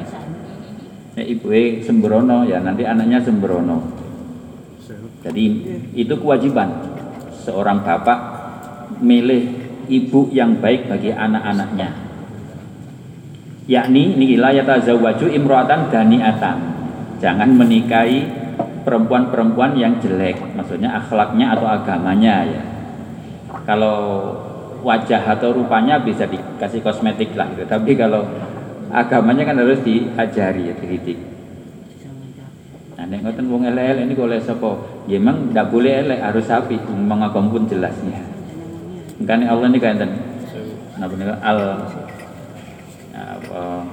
Ya, 1.15 1.23
ibu 1.23 1.47
e 1.55 1.79
sembrono 1.79 2.43
ya 2.43 2.59
nanti 2.59 2.83
anaknya 2.83 3.23
sembrono. 3.23 3.95
Jadi 5.23 5.43
itu 5.95 6.13
kewajiban. 6.19 6.67
Seorang 7.39 7.87
bapak 7.87 8.19
milih 8.99 9.47
ibu 9.87 10.27
yang 10.35 10.59
baik 10.59 10.91
bagi 10.91 11.15
anak-anaknya 11.15 12.08
yakni 13.69 14.17
nila 14.17 14.49
yatazawwaju 14.49 15.29
imro'atan 15.29 15.93
daniatan 15.93 16.57
jangan 17.21 17.53
menikahi 17.53 18.25
perempuan-perempuan 18.81 19.77
yang 19.77 20.01
jelek, 20.01 20.57
maksudnya 20.57 20.97
akhlaknya 20.97 21.53
atau 21.53 21.67
agamanya 21.69 22.35
ya. 22.47 22.63
Kalau 23.69 24.33
wajah 24.81 25.37
atau 25.37 25.53
rupanya 25.53 26.01
bisa 26.01 26.25
dikasih 26.25 26.81
kosmetik 26.81 27.37
lah 27.37 27.45
gitu. 27.53 27.69
Tapi 27.69 27.93
kalau 27.93 28.25
agamanya 28.89 29.45
kan 29.45 29.61
harus 29.61 29.77
diajari 29.85 30.71
ya, 30.71 30.73
dididik. 30.73 31.19
Nah, 32.97 33.05
nek 33.05 33.21
ngoten 33.21 33.45
wong 33.47 33.69
elek 33.69 34.01
ini 34.01 34.17
boleh 34.17 34.41
sapa? 34.41 34.73
Ya 35.05 35.21
emang 35.21 35.53
ndak 35.53 35.69
boleh 35.69 36.03
elek, 36.03 36.19
harus 36.19 36.49
sapi, 36.49 36.81
memang 36.89 37.29
agam 37.29 37.53
pun 37.53 37.69
jelasnya. 37.69 38.25
Kan 39.27 39.45
Allah 39.45 39.69
ini 39.69 39.77
kan 39.77 40.01
Napa 40.99 41.15
al 41.39 41.59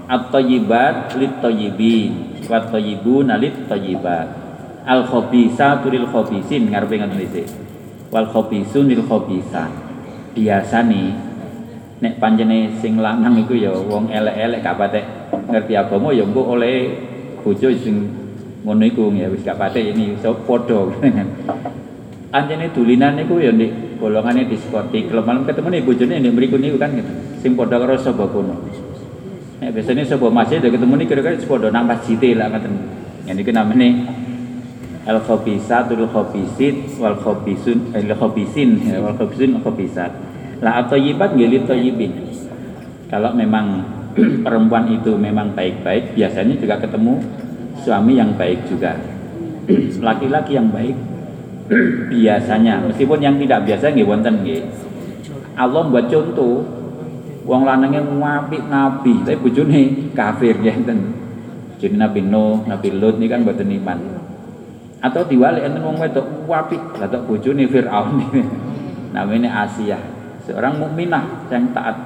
at-thayyibat 0.06 1.16
lit-thayyibin 1.16 2.44
wa 2.44 2.60
thayyibuna 2.68 3.40
lit-thayyibat 3.40 4.28
al 4.84 5.02
khabisatu 5.08 5.88
lil 5.88 6.06
khabisin. 6.06 6.70
Ngarepe 6.70 7.00
ngoten 7.00 7.20
iki 7.24 7.42
wal 8.12 8.28
khabisun 8.30 8.86
lil 8.86 9.02
khabisan 9.02 9.70
biasa 10.36 10.84
nih 10.86 11.10
nek 11.96 12.20
panjene 12.20 12.76
sing 12.78 13.00
lanang 13.00 13.40
iku 13.40 13.56
ya 13.56 13.72
wong 13.72 14.12
elek-elek 14.12 14.60
gak 14.60 14.76
patek 14.76 15.04
ngerti 15.48 15.72
agama 15.74 16.12
ya 16.12 16.28
engko 16.28 16.54
oleh 16.54 16.92
bojo 17.40 17.72
sing 17.72 18.12
ngono 18.62 18.84
iku. 18.84 19.08
Ya 19.16 19.32
wis 19.32 19.42
gak 19.42 19.58
patek 19.58 19.96
ini 19.96 20.14
iso 20.20 20.36
padha. 20.44 20.86
Anjene 22.36 22.68
dulinan 22.68 23.16
niku 23.16 23.40
ya 23.40 23.48
ndek 23.48 23.96
golongane 23.96 24.44
diskotik 24.44 25.08
kalau 25.08 25.24
malam 25.24 25.48
ketemu 25.48 25.68
nih 25.72 25.82
bojone 25.82 26.14
ndek 26.20 26.32
mriku 26.36 26.56
niku 26.60 26.76
kan 26.76 26.92
gitu. 26.92 27.12
Sing 27.40 27.56
padha 27.56 27.80
karo 27.80 27.96
sapa 27.96 28.28
kono 28.28 28.60
nek 29.56 29.70
biasanya 29.72 30.04
sapa 30.04 30.28
masjid 30.28 30.60
ya 30.60 30.68
ketemu 30.68 30.94
nih 31.00 31.06
kira-kira 31.08 31.36
padha 31.48 31.68
nang 31.72 31.88
masjid 31.88 32.20
lah 32.36 32.52
ngoten. 32.52 32.74
Yang 33.26 33.38
iki 33.42 33.52
namanya 33.56 33.88
al 35.08 35.18
khabisatul 35.22 36.04
khabisit 36.12 36.98
wal 37.00 37.16
khabisun 37.16 37.94
al 37.96 38.10
khabisin 38.12 38.70
ya, 38.84 39.00
wal 39.00 39.16
khabisun 39.16 39.56
al 39.56 39.62
khabisat. 39.64 40.12
La 40.60 40.84
atayyibat 40.84 41.36
nggih 41.36 41.64
tayyibin. 41.64 42.12
Kalau 43.08 43.32
memang 43.32 43.86
perempuan 44.44 44.92
itu 44.92 45.16
memang 45.16 45.56
baik-baik 45.56 46.12
biasanya 46.16 46.54
juga 46.56 46.76
ketemu 46.80 47.22
suami 47.80 48.20
yang 48.20 48.36
baik 48.36 48.68
juga. 48.68 48.96
Laki-laki 50.06 50.52
yang 50.52 50.68
baik 50.68 50.96
biasanya. 52.12 52.84
Meskipun 52.92 53.18
yang 53.24 53.40
tidak 53.40 53.64
biasa 53.64 53.94
nggih 53.96 54.06
wonten 54.06 54.44
nggih. 54.44 54.62
Allah 55.56 55.88
buat 55.88 56.12
contoh 56.12 56.75
wong 57.46 57.62
lanangnya 57.62 58.02
ngapik 58.02 58.66
nabi 58.66 59.22
tapi 59.22 59.38
bojone 59.38 59.80
kafir 60.12 60.58
ya 60.60 60.74
enten 60.74 61.26
jadi 61.76 61.94
Nabi 62.00 62.24
Nuh, 62.24 62.64
Nabi 62.64 62.88
Lut 62.96 63.20
ini 63.20 63.28
kan 63.28 63.44
buatan 63.44 63.68
iman. 63.68 63.98
Atau 65.04 65.28
diwali 65.28 65.60
enten 65.60 65.84
wong 65.84 66.00
wedok 66.00 66.48
apik 66.48 66.80
lah 66.96 67.06
tok 67.06 67.28
bojone 67.28 67.68
Firaun 67.68 68.16
namanya 69.14 69.68
Asia 69.68 70.00
seorang 70.48 70.80
mukminah 70.80 71.46
yang 71.52 71.68
taat. 71.76 71.96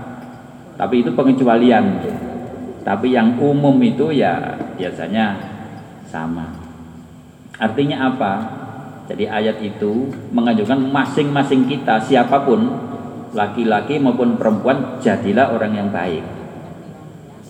Tapi 0.75 1.07
itu 1.07 1.15
pengecualian. 1.15 2.03
Tapi 2.83 3.15
yang 3.15 3.39
umum 3.39 3.77
itu 3.85 4.11
ya 4.11 4.59
biasanya 4.75 5.39
sama. 6.09 6.51
Artinya 7.61 8.11
apa? 8.11 8.33
Jadi 9.07 9.29
ayat 9.29 9.61
itu 9.61 10.11
mengajukan 10.33 10.81
masing-masing 10.91 11.69
kita 11.69 12.01
siapa 12.01 12.43
pun 12.43 12.90
laki-laki 13.33 14.03
maupun 14.03 14.35
perempuan 14.37 14.99
jadilah 14.99 15.55
orang 15.55 15.73
yang 15.77 15.89
baik 15.91 16.23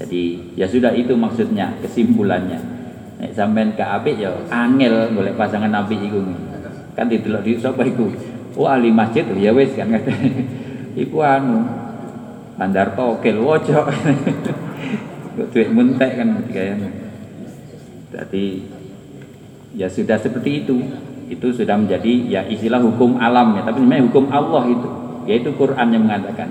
jadi 0.01 0.23
ya 0.57 0.67
sudah 0.69 0.93
itu 0.97 1.13
maksudnya 1.17 1.77
kesimpulannya 1.85 2.81
Nek 3.21 3.37
sampean 3.37 3.77
ke 3.77 3.85
apik 3.85 4.17
ya 4.17 4.33
angel 4.49 5.13
golek 5.13 5.37
pasangan 5.37 5.69
apik 5.85 6.01
iku. 6.01 6.25
Kan 6.97 7.13
didelok 7.13 7.45
di 7.45 7.61
sapa 7.61 7.85
iku? 7.85 8.09
Oh 8.57 8.65
ahli 8.65 8.89
masjid 8.89 9.29
ya 9.37 9.53
wis 9.53 9.77
kan 9.77 9.93
kata. 9.93 10.09
iku 11.05 11.21
anu 11.21 11.61
bandar 12.57 12.97
tokel 12.97 13.45
wojo. 13.45 13.85
Duit 15.53 15.69
mentek 15.69 16.17
kan 16.17 16.29
kayaknya. 16.49 16.89
Jadi 18.09 18.65
ya 19.77 19.87
sudah 19.87 20.17
seperti 20.17 20.65
itu. 20.65 20.77
itu 21.31 21.47
sudah 21.55 21.79
menjadi 21.79 22.27
ya 22.27 22.43
istilah 22.43 22.83
hukum 22.83 23.15
alam 23.15 23.55
ya 23.55 23.63
tapi 23.63 23.79
memang 23.79 24.11
hukum 24.11 24.35
Allah 24.35 24.67
itu 24.67 24.89
yaitu 25.29 25.53
Quran 25.57 25.93
yang 25.93 26.05
mengatakan 26.07 26.49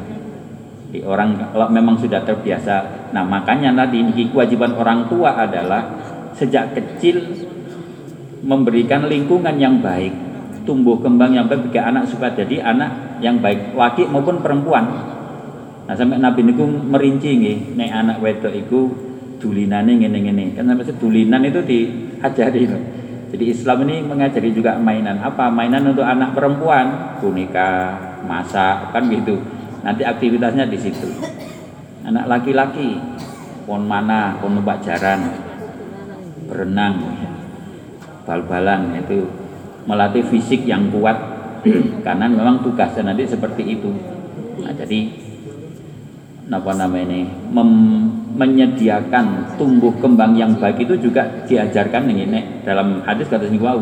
di 0.89 1.05
orang 1.05 1.37
kalau 1.53 1.69
memang 1.69 2.01
sudah 2.01 2.25
terbiasa. 2.25 3.09
Nah 3.13 3.21
makanya 3.21 3.69
tadi 3.85 4.01
ini 4.01 4.33
kewajiban 4.33 4.73
orang 4.73 5.05
tua 5.05 5.37
adalah 5.37 5.85
sejak 6.33 6.73
kecil 6.73 7.21
memberikan 8.41 9.05
lingkungan 9.05 9.53
yang 9.61 9.83
baik 9.85 10.29
tumbuh 10.65 10.97
kembang 11.01 11.33
yang 11.33 11.45
baik 11.49 11.69
bagi 11.69 11.81
anak 11.81 12.09
supaya 12.09 12.33
jadi 12.37 12.61
anak 12.61 13.21
yang 13.25 13.41
baik 13.41 13.73
laki 13.73 14.05
maupun 14.09 14.41
perempuan. 14.41 14.85
Nah 15.85 15.95
sampai 15.97 16.21
Nabi 16.21 16.45
niku 16.45 16.65
merinci 16.65 17.37
nih 17.37 17.57
nek 17.73 17.89
anak 17.89 18.17
wedok 18.21 18.53
iku 18.53 18.89
dulinane 19.41 19.97
ngene-ngene. 19.97 20.57
Kan 20.57 20.69
sampai 20.69 20.93
dulinan 20.97 21.41
itu 21.45 21.59
diajari. 21.65 22.65
Jadi 23.29 23.45
Islam 23.45 23.85
ini 23.85 24.01
mengajari 24.01 24.49
juga 24.49 24.77
mainan. 24.81 25.21
Apa? 25.21 25.53
Mainan 25.53 25.93
untuk 25.93 26.01
anak 26.01 26.33
perempuan, 26.33 27.17
boneka, 27.21 27.93
masak, 28.25 28.91
kan 28.91 29.03
gitu. 29.07 29.39
Nanti 29.83 30.03
aktivitasnya 30.03 30.67
di 30.67 30.77
situ. 30.79 31.07
Anak 32.03 32.27
laki-laki, 32.27 32.99
pon 33.63 33.85
mana, 33.85 34.39
pon 34.39 34.55
numpak 34.55 34.81
jaran, 34.83 35.29
berenang, 36.49 36.99
bal-balan 38.25 38.97
itu 38.99 39.29
melatih 39.85 40.25
fisik 40.27 40.65
yang 40.65 40.89
kuat 40.93 41.17
karena 42.05 42.25
memang 42.29 42.61
tugasnya 42.65 43.13
nanti 43.13 43.25
seperti 43.29 43.77
itu. 43.77 43.91
Nah, 44.59 44.75
jadi 44.75 45.29
apa 46.49 46.71
namanya 46.73 47.05
ini 47.13 47.21
mem, 47.53 47.69
menyediakan 48.33 49.53
tumbuh 49.53 49.93
kembang 50.01 50.33
yang 50.33 50.57
baik 50.57 50.81
itu 50.81 50.97
juga 50.97 51.45
diajarkan 51.45 52.09
ini 52.09 52.65
dalam 52.65 53.05
hadis 53.05 53.29
kata 53.29 53.45
sini 53.45 53.61
wow 53.61 53.77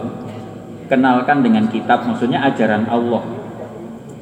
kenalkan 0.91 1.47
dengan 1.47 1.71
kitab 1.71 2.03
maksudnya 2.03 2.43
ajaran 2.43 2.83
Allah 2.91 3.23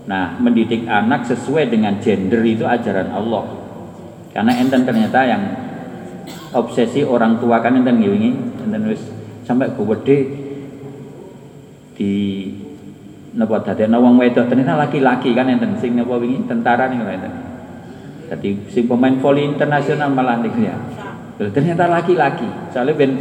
nah 0.06 0.38
mendidik 0.38 0.86
anak 0.86 1.26
sesuai 1.26 1.74
dengan 1.74 1.98
gender 1.98 2.46
itu 2.46 2.62
ajaran 2.62 3.10
Allah 3.10 3.46
karena 4.34 4.52
enten 4.62 4.86
ternyata 4.86 5.20
yang 5.26 5.44
obsesi 6.54 7.02
orang 7.02 7.42
tua 7.42 7.62
kan 7.62 7.74
enten 7.74 7.98
ngewingi 7.98 8.32
enten 8.70 8.82
wis 8.86 9.02
sampai 9.46 9.74
gede 9.74 10.18
di 11.96 12.14
napa 13.36 13.66
dadekno 13.66 13.98
wong 14.00 14.22
wedok 14.22 14.48
ternyata 14.48 14.78
laki-laki 14.78 15.34
kan 15.34 15.50
enten 15.50 15.78
sing 15.82 15.98
napa 15.98 16.22
wingi 16.22 16.46
tentara 16.46 16.86
nih 16.92 17.02
enten 17.02 17.46
jadi 18.26 18.50
si 18.74 18.82
pemain 18.90 19.14
voli 19.22 19.46
internasional 19.46 20.10
malah 20.10 20.42
nih 20.42 20.54
ya. 20.66 20.76
Ternyata 21.38 21.86
laki-laki. 21.86 22.48
Soalnya 22.74 22.96
ben 22.98 23.12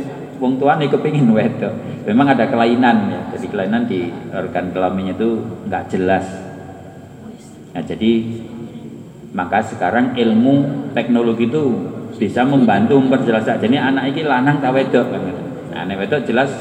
wong 0.41 0.57
tua 0.57 0.81
nih 0.81 0.89
kepingin 0.89 1.29
wedok. 1.29 1.75
Memang 2.09 2.33
ada 2.33 2.49
kelainan 2.49 3.13
ya. 3.13 3.21
Jadi 3.37 3.47
kelainan 3.53 3.85
di 3.85 4.09
organ 4.33 4.73
kelaminnya 4.73 5.15
itu 5.17 5.45
nggak 5.69 5.85
jelas. 5.93 6.25
Nah 7.75 7.83
jadi 7.83 8.13
maka 9.35 9.59
sekarang 9.67 10.15
ilmu 10.15 10.87
teknologi 10.95 11.51
itu 11.51 11.75
bisa 12.15 12.47
membantu 12.47 13.03
memperjelas. 13.03 13.43
Jadi 13.43 13.75
anak 13.75 14.15
ini 14.15 14.23
lanang 14.23 14.63
tak 14.63 14.71
wedok 14.71 15.11
kan? 15.11 15.23
Nah, 15.75 15.79
anak 15.83 16.07
wedok 16.07 16.23
jelas 16.23 16.55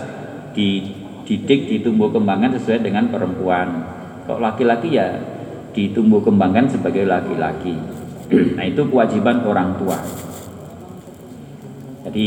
dididik 0.57 1.69
ditumbuh 1.69 2.09
kembangkan 2.09 2.57
sesuai 2.57 2.81
dengan 2.81 3.13
perempuan. 3.13 3.85
Kok 4.25 4.41
laki-laki 4.41 4.97
ya 4.97 5.21
ditumbuh 5.77 6.25
kembangkan 6.25 6.65
sebagai 6.65 7.05
laki-laki. 7.05 7.77
Nah 8.57 8.65
itu 8.65 8.81
kewajiban 8.89 9.45
orang 9.45 9.77
tua. 9.77 10.01
Jadi 12.09 12.25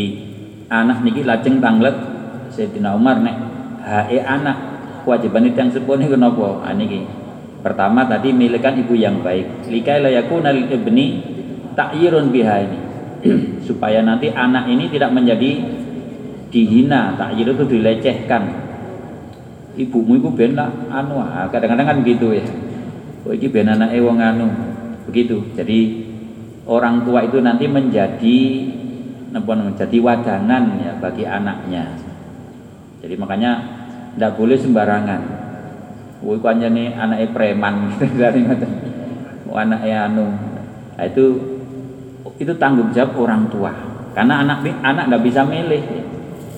anak 0.71 1.03
niki 1.03 1.27
lajeng 1.27 1.59
tanglet 1.59 1.95
Sayyidina 2.55 2.95
Umar 2.95 3.19
nek 3.19 3.37
hae 3.83 4.23
anak 4.23 4.57
kewajiban 5.03 5.51
itu 5.51 5.59
yang 5.59 5.71
sepuluh 5.75 5.99
ini 5.99 6.15
kenapa? 6.15 6.63
Ah, 6.63 6.75
niki 6.75 7.26
pertama 7.67 8.07
tadi 8.07 8.31
milikan 8.31 8.79
ibu 8.79 8.95
yang 8.95 9.27
baik. 9.27 9.67
Likai 9.67 9.99
layakuna 9.99 10.55
ibni 10.55 11.19
takyirun 11.75 12.31
biha 12.31 12.57
ini. 12.63 12.79
Supaya 13.67 14.07
nanti 14.07 14.31
anak 14.31 14.71
ini 14.71 14.87
tidak 14.87 15.11
menjadi 15.11 15.67
dihina 16.55 17.19
takyir 17.19 17.51
itu 17.51 17.65
dilecehkan. 17.67 18.43
Ibumu 19.75 20.23
itu 20.23 20.31
ben 20.31 20.55
lah 20.55 20.71
anu 20.95 21.19
ah, 21.19 21.51
kadang-kadang 21.51 21.85
kan 21.91 21.99
gitu 22.07 22.39
ya. 22.39 22.47
Oh 23.27 23.35
ini 23.35 23.51
ben 23.51 23.67
anak 23.67 23.99
wong 23.99 24.23
anu. 24.23 24.47
Begitu. 25.11 25.43
Jadi 25.59 26.07
orang 26.71 27.03
tua 27.03 27.27
itu 27.27 27.43
nanti 27.43 27.67
menjadi 27.67 28.39
menjadi 29.37 29.99
wadanan 30.01 30.65
ya 30.81 30.93
bagi 31.03 31.27
anaknya. 31.27 31.99
Jadi 33.03 33.15
makanya 33.19 33.53
tidak 34.17 34.33
boleh 34.39 34.57
sembarangan 34.57 35.36
Kanya 36.43 36.69
nih 36.71 36.95
anaknya 36.99 37.29
preman. 37.31 37.75
Gitu 37.95 38.05
dari 38.19 38.43
anaknya 39.53 39.97
anu. 40.11 40.27
Nah, 40.97 41.05
itu 41.07 41.25
itu 42.37 42.53
tanggung 42.59 42.91
jawab 42.91 43.17
orang 43.17 43.47
tua. 43.49 43.73
Karena 44.13 44.43
anak 44.43 44.67
anak 44.83 45.05
nggak 45.13 45.25
bisa 45.25 45.47
milih. 45.47 45.83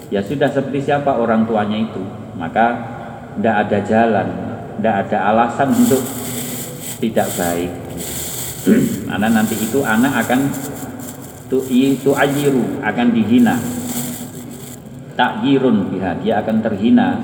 Ya 0.08 0.24
sudah 0.24 0.48
seperti 0.48 0.88
siapa 0.88 1.14
orang 1.14 1.44
tuanya 1.44 1.76
itu. 1.76 2.00
Maka 2.38 2.66
tidak 3.36 3.54
ada 3.66 3.78
jalan 3.84 4.28
tidak 4.78 5.10
ada 5.10 5.18
alasan 5.34 5.74
untuk 5.74 5.98
tidak 7.02 7.26
baik. 7.34 7.72
Karena 9.10 9.26
nanti 9.26 9.58
itu 9.58 9.82
anak 9.82 10.22
akan 10.22 10.40
tu 11.50 11.58
itu 11.66 12.14
ajiru 12.14 12.78
akan 12.86 13.06
dihina. 13.10 13.58
Takyirun 15.18 15.90
biha 15.90 16.14
dia 16.22 16.38
akan 16.38 16.56
terhina 16.62 17.18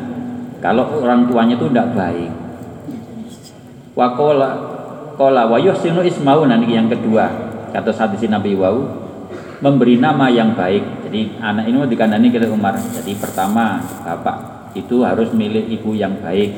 kalau 0.64 1.05
orang 1.05 1.29
tuanya 1.29 1.61
itu 1.61 1.68
tidak 1.68 1.92
baik. 1.92 2.33
Wakola 3.92 4.50
kola 5.12 5.44
wa 5.44 5.61
yuhsinu 5.61 6.00
ismau 6.00 6.48
nanti 6.48 6.72
yang 6.72 6.88
kedua. 6.88 7.29
Kata 7.68 7.92
saat 7.92 8.16
di 8.16 8.24
Nabi 8.24 8.57
Wau 8.57 8.81
memberi 9.61 10.00
nama 10.00 10.33
yang 10.33 10.57
baik. 10.57 11.05
Jadi 11.05 11.37
anak 11.37 11.68
ini 11.68 11.85
dikandani 11.85 12.33
ke 12.33 12.48
Umar. 12.48 12.81
Jadi 12.81 13.12
pertama 13.12 13.77
bapak 14.09 14.72
itu 14.72 15.05
harus 15.05 15.37
milik 15.37 15.68
ibu 15.68 15.92
yang 15.92 16.16
baik. 16.24 16.57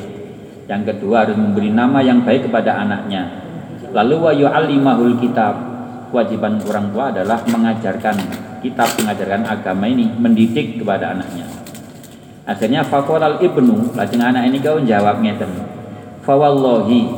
Yang 0.70 0.94
kedua 0.94 1.26
harus 1.26 1.34
memberi 1.34 1.74
nama 1.74 1.98
yang 1.98 2.22
baik 2.22 2.46
kepada 2.46 2.78
anaknya. 2.86 3.42
Lalu 3.90 4.14
wa 4.22 4.30
yu'allimahul 4.30 5.18
kitab. 5.18 5.74
Kewajiban 6.14 6.62
orang 6.62 6.94
tua 6.94 7.10
adalah 7.10 7.42
mengajarkan 7.50 8.14
kitab, 8.62 8.86
mengajarkan 9.02 9.42
agama 9.50 9.90
ini, 9.90 10.06
mendidik 10.14 10.78
kepada 10.78 11.18
anaknya. 11.18 11.55
Akhirnya 12.46 12.86
faqalal 12.86 13.42
ibnu, 13.42 13.90
lajeng 13.98 14.22
anak 14.22 14.46
ini 14.46 14.62
kau 14.62 14.78
jawab 14.78 15.18
ngeten. 15.18 15.50
Fawallahi 16.22 17.10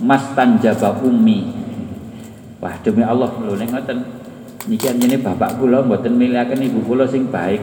mastanjaba 0.00 1.04
ummi. 1.04 1.52
Wah 2.58 2.74
demi 2.80 3.04
Allah 3.04 3.28
lho 3.28 3.54
nek 3.54 3.68
ngoten 3.70 3.98
niki 4.66 4.88
anjene 4.88 5.20
bapak 5.20 5.60
kula 5.60 5.84
mboten 5.84 6.16
milihaken 6.16 6.64
ibu 6.64 6.80
kula 6.80 7.04
sing 7.04 7.28
baik. 7.28 7.60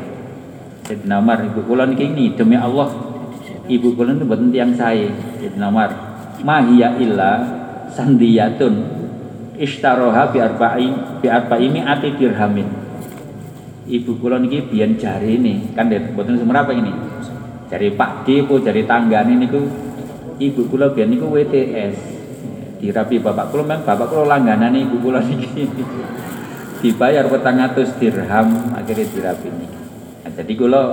Sayyidina 0.86 1.20
Umar 1.20 1.42
ibu 1.42 1.66
kula 1.66 1.90
niki 1.90 2.06
ini 2.06 2.38
demi 2.38 2.54
Allah 2.54 2.94
ibu 3.66 3.98
kula 3.98 4.14
itu 4.14 4.24
mboten 4.24 4.54
tiang 4.54 4.72
sae. 4.78 5.10
Sayyidina 5.42 5.68
Umar 5.74 5.90
mahiya 6.46 7.02
illa 7.02 7.32
sandiyatun 7.92 8.74
istaroha 9.58 10.30
bi 10.30 10.38
arba'in 10.38 10.94
bi 11.18 11.28
arba'imi 11.34 11.82
ati 11.82 12.14
dirhamin 12.14 12.85
ibu 13.86 14.18
kula 14.18 14.42
niki 14.42 14.66
biyen 14.66 14.98
jari 14.98 15.38
ini 15.38 15.74
kan 15.78 15.90
mboten 15.90 16.42
semerapa 16.42 16.74
ini? 16.74 16.90
Jari 17.70 17.94
Pak 17.94 18.26
D 18.26 18.46
ku 18.46 18.62
jari 18.62 18.86
tanggane 18.86 19.38
niku? 19.38 19.62
Ibu 20.42 20.62
kula 20.68 20.92
biyen 20.92 21.14
niku 21.14 21.30
WTS 21.30 21.96
dirapi 22.82 23.22
bapak 23.22 23.54
kula 23.54 23.64
memang 23.64 23.82
bapak 23.86 24.08
kula 24.10 24.38
langganan 24.38 24.74
ibu 24.74 24.98
kula 25.00 25.22
niki. 25.22 25.70
Dibayar 26.86 27.26
petang 27.26 27.58
atus 27.66 27.98
dirham 27.98 28.70
akhirnya 28.78 29.10
dirapi 29.10 29.48
niki 29.50 29.80
nah, 30.22 30.32
jadi 30.38 30.54
kula 30.54 30.84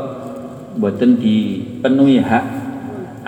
mboten 0.77 1.21
dipenuhi 1.21 2.17
hak 2.25 2.45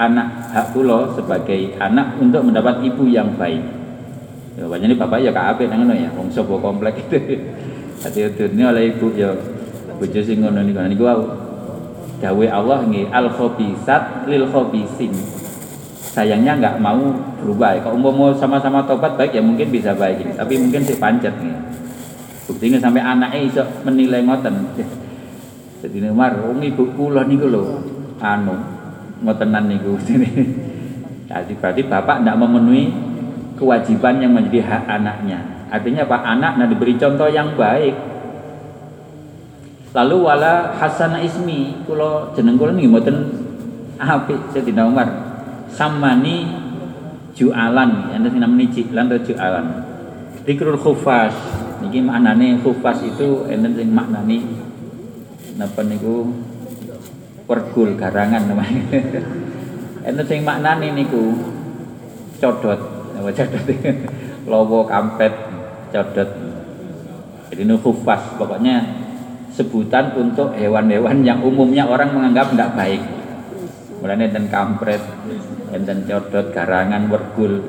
anak 0.01 0.49
hak 0.53 0.67
kula 0.73 1.13
sebagai 1.13 1.77
anak 1.77 2.19
untuk 2.19 2.43
mendapat 2.43 2.83
ibu 2.83 3.07
yang 3.07 3.37
baik. 3.39 3.63
Ya 4.55 4.71
banyak 4.71 4.87
ini 4.91 4.95
bapak 4.95 5.19
ya 5.19 5.35
kabeh 5.35 5.67
nang 5.67 5.91
ya, 5.91 6.11
wong 6.15 6.31
sapa 6.31 6.55
komplek 6.63 7.05
itu. 7.05 7.19
Dadi 8.05 8.21
ini 8.53 8.63
oleh 8.63 8.93
ibu 8.95 9.11
ya 9.17 9.33
bojo 9.99 10.21
sing 10.23 10.43
ngono 10.43 10.61
niku 10.63 10.81
niku 10.87 11.05
wau. 11.07 11.23
Dawe 12.23 12.47
Allah 12.49 12.79
nggih 12.89 13.13
al 13.13 13.29
khabisat 13.29 14.29
lil 14.31 14.49
khabisin. 14.49 15.13
Sayangnya 16.15 16.57
nggak 16.57 16.77
mau 16.79 17.11
berubah. 17.43 17.75
Kalau 17.83 17.99
mau 17.99 18.31
sama-sama 18.33 18.87
tobat 18.87 19.19
baik 19.19 19.35
ya 19.35 19.43
mungkin 19.43 19.69
bisa 19.69 19.93
baik 19.93 20.23
ini, 20.23 20.33
tapi 20.39 20.57
mungkin 20.57 20.87
si 20.87 20.95
pancet 20.97 21.35
nih. 21.43 21.59
Buktinya 22.47 22.79
sampai 22.79 23.03
anaknya 23.03 23.41
iso 23.43 23.65
menilai 23.83 24.23
ngoten. 24.23 24.55
Jadi 25.85 26.01
Umar, 26.09 26.33
wong 26.41 26.65
ibu 26.65 26.97
kula 26.97 27.29
niku 27.29 27.51
lho 27.51 27.83
anu 28.23 28.57
ngotenan 29.21 29.69
niku 29.69 30.01
Jadi 31.29 31.53
berarti 31.61 31.83
bapak 31.85 32.23
tidak 32.23 32.37
memenuhi 32.41 32.89
kewajiban 33.59 34.23
yang 34.23 34.33
menjadi 34.33 34.61
hak 34.65 34.85
anaknya. 34.87 35.41
Artinya 35.73 36.07
pak 36.07 36.23
anak 36.23 36.53
nah 36.61 36.67
diberi 36.69 36.95
contoh 36.95 37.27
yang 37.27 37.59
baik. 37.59 38.14
Lalu 39.95 40.17
wala 40.27 40.75
hasana 40.75 41.23
ismi 41.23 41.87
kulo 41.87 42.35
jeneng 42.35 42.59
kulo 42.59 42.75
nggih 42.75 42.91
mboten 42.91 43.17
apik 43.95 44.51
Sayyidina 44.51 44.91
Umar. 44.91 45.07
Samani 45.71 46.51
jualan 47.39 48.11
enten 48.11 48.27
sing 48.27 48.43
namanya 48.43 48.67
jiklan 48.75 49.07
atau 49.07 49.23
jualan. 49.23 49.67
Dikrul 50.43 50.83
khufas 50.83 51.31
niki 51.79 52.03
maknane 52.03 52.59
khufas 52.59 53.07
itu 53.07 53.47
enten 53.47 53.79
sing 53.79 53.95
maknane 53.95 54.43
napa 55.55 55.87
niku? 55.87 56.27
Pergul 57.47 57.95
garangan 57.95 58.51
namanya. 58.51 58.89
Enten 60.09 60.25
sing 60.25 60.41
maknane 60.43 60.91
niku? 60.91 61.39
Codot 62.43 62.81
apa 63.15 63.31
codot. 63.31 63.67
Lowo 64.51 64.89
kampet 64.91 65.31
codot. 65.93 66.31
Jadi 67.53 67.63
ini 67.63 67.77
khufas 67.79 68.35
pokoknya 68.41 69.04
sebutan 69.55 70.11
untuk 70.19 70.53
hewan-hewan 70.59 71.23
yang 71.23 71.41
umumnya 71.41 71.87
orang 71.87 72.11
menganggap 72.11 72.51
tidak 72.53 72.71
baik. 72.75 73.03
Mulanya 74.03 74.27
dan 74.37 74.45
kampret, 74.53 75.01
dan 75.73 76.05
codot, 76.05 76.53
garangan, 76.53 77.09
wergul 77.09 77.65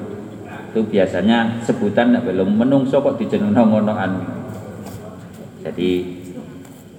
itu 0.75 0.83
biasanya 0.91 1.63
sebutan 1.63 2.11
tidak 2.11 2.27
belum 2.27 2.59
menungso 2.59 2.99
kok 2.99 3.15
dijeneng 3.15 3.55
ngonoan. 3.55 4.27
Jadi 5.63 6.19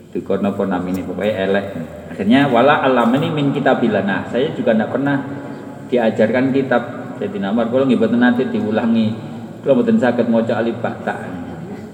itu 0.09 0.19
kono 0.25 0.49
ini 0.89 1.05
pokoknya 1.05 1.33
elek. 1.45 1.67
Akhirnya 2.09 2.49
wala 2.49 2.81
alam 2.81 3.13
ini 3.21 3.29
min 3.29 3.53
kita 3.53 3.77
bila. 3.77 4.01
Nah 4.01 4.33
saya 4.33 4.49
juga 4.57 4.73
tidak 4.73 4.97
pernah 4.97 5.21
diajarkan 5.93 6.57
kitab. 6.57 6.83
Jadi 7.21 7.37
nama 7.37 7.69
kalau 7.69 7.85
nggih 7.85 8.01
nanti 8.17 8.49
diulangi. 8.49 9.13
Kalau 9.61 9.85
betul 9.85 10.01
sakit 10.01 10.25
mau 10.25 10.41
alif 10.41 10.81
tak, 10.81 11.19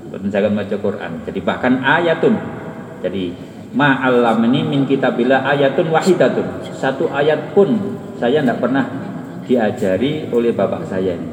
betul 0.07 0.31
sakit 0.31 0.51
mau 0.55 0.63
Quran. 0.63 1.13
Jadi 1.27 1.41
bahkan 1.43 1.83
ayatun 1.83 2.62
jadi 3.03 3.35
ma'alam 3.75 4.39
ini 4.47 4.61
min 4.63 4.81
kitabillah 4.87 5.43
ayatun 5.43 5.91
wahidatun. 5.91 6.47
Satu 6.71 7.11
ayat 7.11 7.51
pun 7.51 7.99
saya 8.23 8.41
tidak 8.41 8.63
pernah 8.63 8.87
diajari 9.43 10.31
oleh 10.31 10.55
bapak 10.55 10.87
saya 10.87 11.19
ini. 11.19 11.31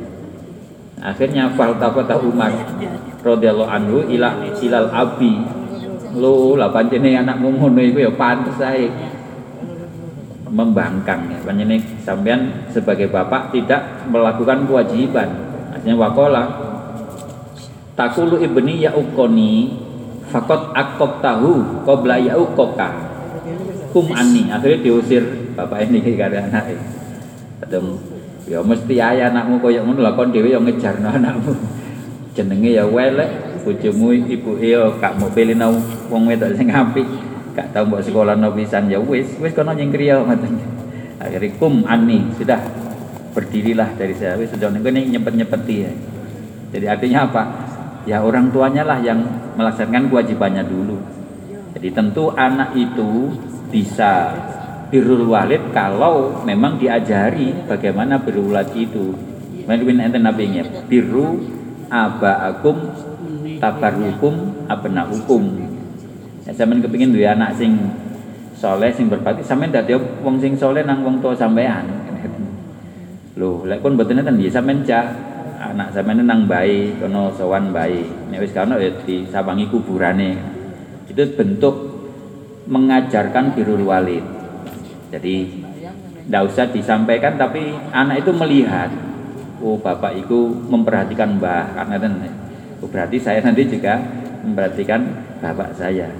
Akhirnya 0.99 1.47
faltafata 1.55 2.19
Umar 2.19 2.51
radhiyallahu 3.23 3.69
anhu 3.69 3.97
ila 4.09 4.43
ilal 4.59 4.89
abi. 4.91 5.33
Lo 6.17 6.57
lah 6.57 6.73
pancene 6.73 7.13
anakmu 7.13 7.53
ngono 7.55 7.79
iku 7.85 8.01
ya 8.01 8.11
pantes 8.17 8.57
ae 8.59 8.89
membangkang 10.49 11.29
ya. 11.29 11.37
Pancene 11.45 11.79
sampean 12.01 12.65
sebagai 12.73 13.07
bapak 13.13 13.53
tidak 13.53 14.09
melakukan 14.09 14.65
kewajiban. 14.65 15.29
Artinya 15.69 15.95
wakola 16.09 16.43
takulu 17.93 18.41
ibni 18.41 18.83
ya 18.83 18.91
ukoni 18.95 19.75
fakot 20.29 20.71
akok 20.77 21.19
tahu 21.19 21.83
qabla 21.83 22.21
yauqoka 22.21 22.89
kum 23.89 24.13
ani. 24.13 24.49
Akhirnya 24.49 24.79
diusir 24.81 25.23
bapak 25.57 25.89
ini 25.89 25.99
karena 26.19 26.45
anak 26.47 26.77
kadang 27.59 27.99
ya 28.47 28.63
mesti 28.63 28.95
ayah 28.97 29.33
anakmu 29.33 29.59
koyo 29.59 29.83
ngono 29.83 30.05
lah. 30.05 30.13
Kon 30.13 30.31
dhewe 30.31 30.53
yo 30.53 30.61
ngejarno 30.61 31.09
anakmu. 31.09 31.53
Jenenge 32.37 32.71
ya 32.71 32.85
welek 32.85 33.61
bojomu 33.65 34.15
ibu 34.15 34.55
ya 34.61 34.87
kak 35.01 35.19
mau 35.19 35.27
pilih 35.33 35.57
nau 35.57 35.75
wong 36.07 36.29
wedok 36.29 36.55
sing 36.55 36.69
apik. 36.69 37.05
Gak 37.57 37.73
tau 37.75 37.83
mbok 37.89 38.05
sekolah 38.05 38.37
no 38.37 38.53
pisan. 38.53 38.87
Ya 38.87 39.01
wis 39.01 39.27
wis 39.41 39.51
kono 39.51 39.73
nyengkriya 39.73 40.21
ngoten 40.21 40.53
akhirnya 41.19 41.49
kum 41.57 41.83
ani. 41.89 42.29
Sudah 42.37 42.61
berdirilah 43.33 43.97
dari 43.97 44.13
saya 44.15 44.37
wis 44.37 44.53
sudah 44.53 44.69
ini 44.71 45.17
nyepet-nyepeti 45.17 45.75
ya. 45.81 45.91
Jadi 46.69 46.85
artinya 46.85 47.25
apa 47.25 47.68
ya 48.09 48.25
orang 48.25 48.49
tuanya 48.49 48.81
lah 48.81 48.97
yang 48.97 49.21
melaksanakan 49.53 50.09
kewajibannya 50.09 50.65
dulu. 50.65 50.97
Jadi 51.77 51.93
tentu 51.93 52.33
anak 52.33 52.73
itu 52.73 53.29
bisa 53.69 54.33
birrul 54.89 55.29
walid 55.29 55.69
kalau 55.69 56.41
memang 56.41 56.81
diajari 56.81 57.53
bagaimana 57.69 58.17
birrul 58.17 58.49
walid 58.49 58.73
itu. 58.73 59.13
Mungkin 59.69 60.01
enten 60.01 60.25
nabinya 60.25 60.65
birru 60.89 61.37
abaakum 61.93 62.89
tabarukum 63.61 64.65
abnaukum. 64.65 65.43
Ya 66.49 66.57
sampean 66.57 66.81
kepingin 66.81 67.13
duwe 67.13 67.29
anak 67.29 67.53
sing 67.61 67.77
soleh 68.57 68.89
sing 68.89 69.05
berbakti 69.05 69.45
sampean 69.45 69.69
dadi 69.69 69.93
wong 70.25 70.41
sing 70.41 70.57
soleh 70.57 70.81
nang 70.81 71.05
wong 71.05 71.21
tua 71.21 71.37
sampean. 71.37 71.85
Loh, 73.37 73.63
lek 73.69 73.85
pun 73.85 73.93
mboten 73.93 74.25
enten 74.25 74.41
ya 74.41 74.49
sampean 74.49 74.81
cak 74.81 75.05
anak 75.69 75.93
sampeyan 75.93 76.25
nang 76.25 76.49
bayi 76.49 76.97
kono 76.97 77.29
sowan 77.37 77.69
bayi. 77.69 78.03
Nek 78.33 78.41
wis 78.41 78.51
kono 78.51 78.81
ya 78.81 78.89
disawangi 79.05 79.69
kuburane. 79.69 80.31
Itu 81.05 81.23
bentuk 81.37 81.75
mengajarkan 82.69 83.53
birrul 83.53 83.85
walid. 83.85 84.25
Jadi 85.09 85.65
tidak 86.29 86.45
usah 86.45 86.69
disampaikan 86.69 87.41
tapi 87.41 87.73
anak 87.89 88.21
itu 88.21 88.29
melihat 88.33 88.93
oh 89.65 89.81
bapak 89.81 90.13
itu 90.21 90.53
memperhatikan 90.69 91.41
mbah 91.41 91.73
karena 91.73 92.29
oh, 92.79 92.85
berarti 92.85 93.17
saya 93.17 93.41
nanti 93.41 93.65
juga 93.65 93.97
memperhatikan 94.45 95.01
bapak 95.41 95.73
saya. 95.73 96.13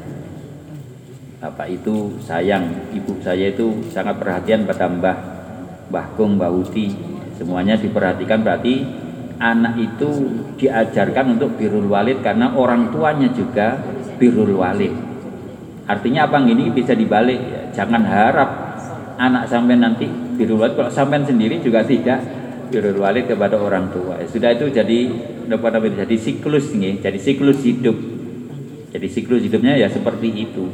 Bapak 1.39 1.71
itu 1.71 2.19
sayang 2.25 2.91
ibu 2.91 3.15
saya 3.23 3.53
itu 3.53 3.85
sangat 3.93 4.19
perhatian 4.19 4.65
pada 4.65 4.89
mbah 4.89 5.17
mbah 5.93 6.05
kung 6.17 6.35
mbah 6.41 6.49
uti. 6.49 6.91
Semuanya 7.37 7.79
diperhatikan 7.79 8.43
berarti 8.43 8.83
anak 9.39 9.79
itu 9.79 10.09
diajarkan 10.59 11.39
untuk 11.39 11.55
birul 11.55 11.87
walid 11.87 12.19
karena 12.19 12.51
orang 12.53 12.91
tuanya 12.91 13.31
juga 13.31 13.79
birul 14.19 14.59
walid. 14.59 14.91
Artinya 15.87 16.27
apa 16.27 16.43
ini 16.43 16.69
bisa 16.69 16.93
dibalik. 16.93 17.71
Jangan 17.73 18.03
harap 18.03 18.49
anak 19.15 19.47
sampai 19.47 19.79
nanti 19.79 20.05
birul 20.35 20.59
walid 20.59 20.75
kalau 20.75 20.91
sampai 20.91 21.23
sendiri 21.23 21.63
juga 21.63 21.87
tidak 21.87 22.19
birul 22.69 22.99
walid 22.99 23.25
kepada 23.31 23.55
orang 23.55 23.89
tua. 23.95 24.19
Ya, 24.19 24.27
sudah 24.27 24.49
itu 24.53 24.69
jadi 24.69 24.99
dapat 25.47 25.81
jadi 25.87 26.15
siklus 26.19 26.75
nih, 26.75 26.99
jadi 26.99 27.17
siklus 27.17 27.63
hidup. 27.63 27.95
Jadi 28.89 29.07
siklus 29.07 29.41
hidupnya 29.47 29.79
ya 29.79 29.87
seperti 29.87 30.29
itu. 30.35 30.67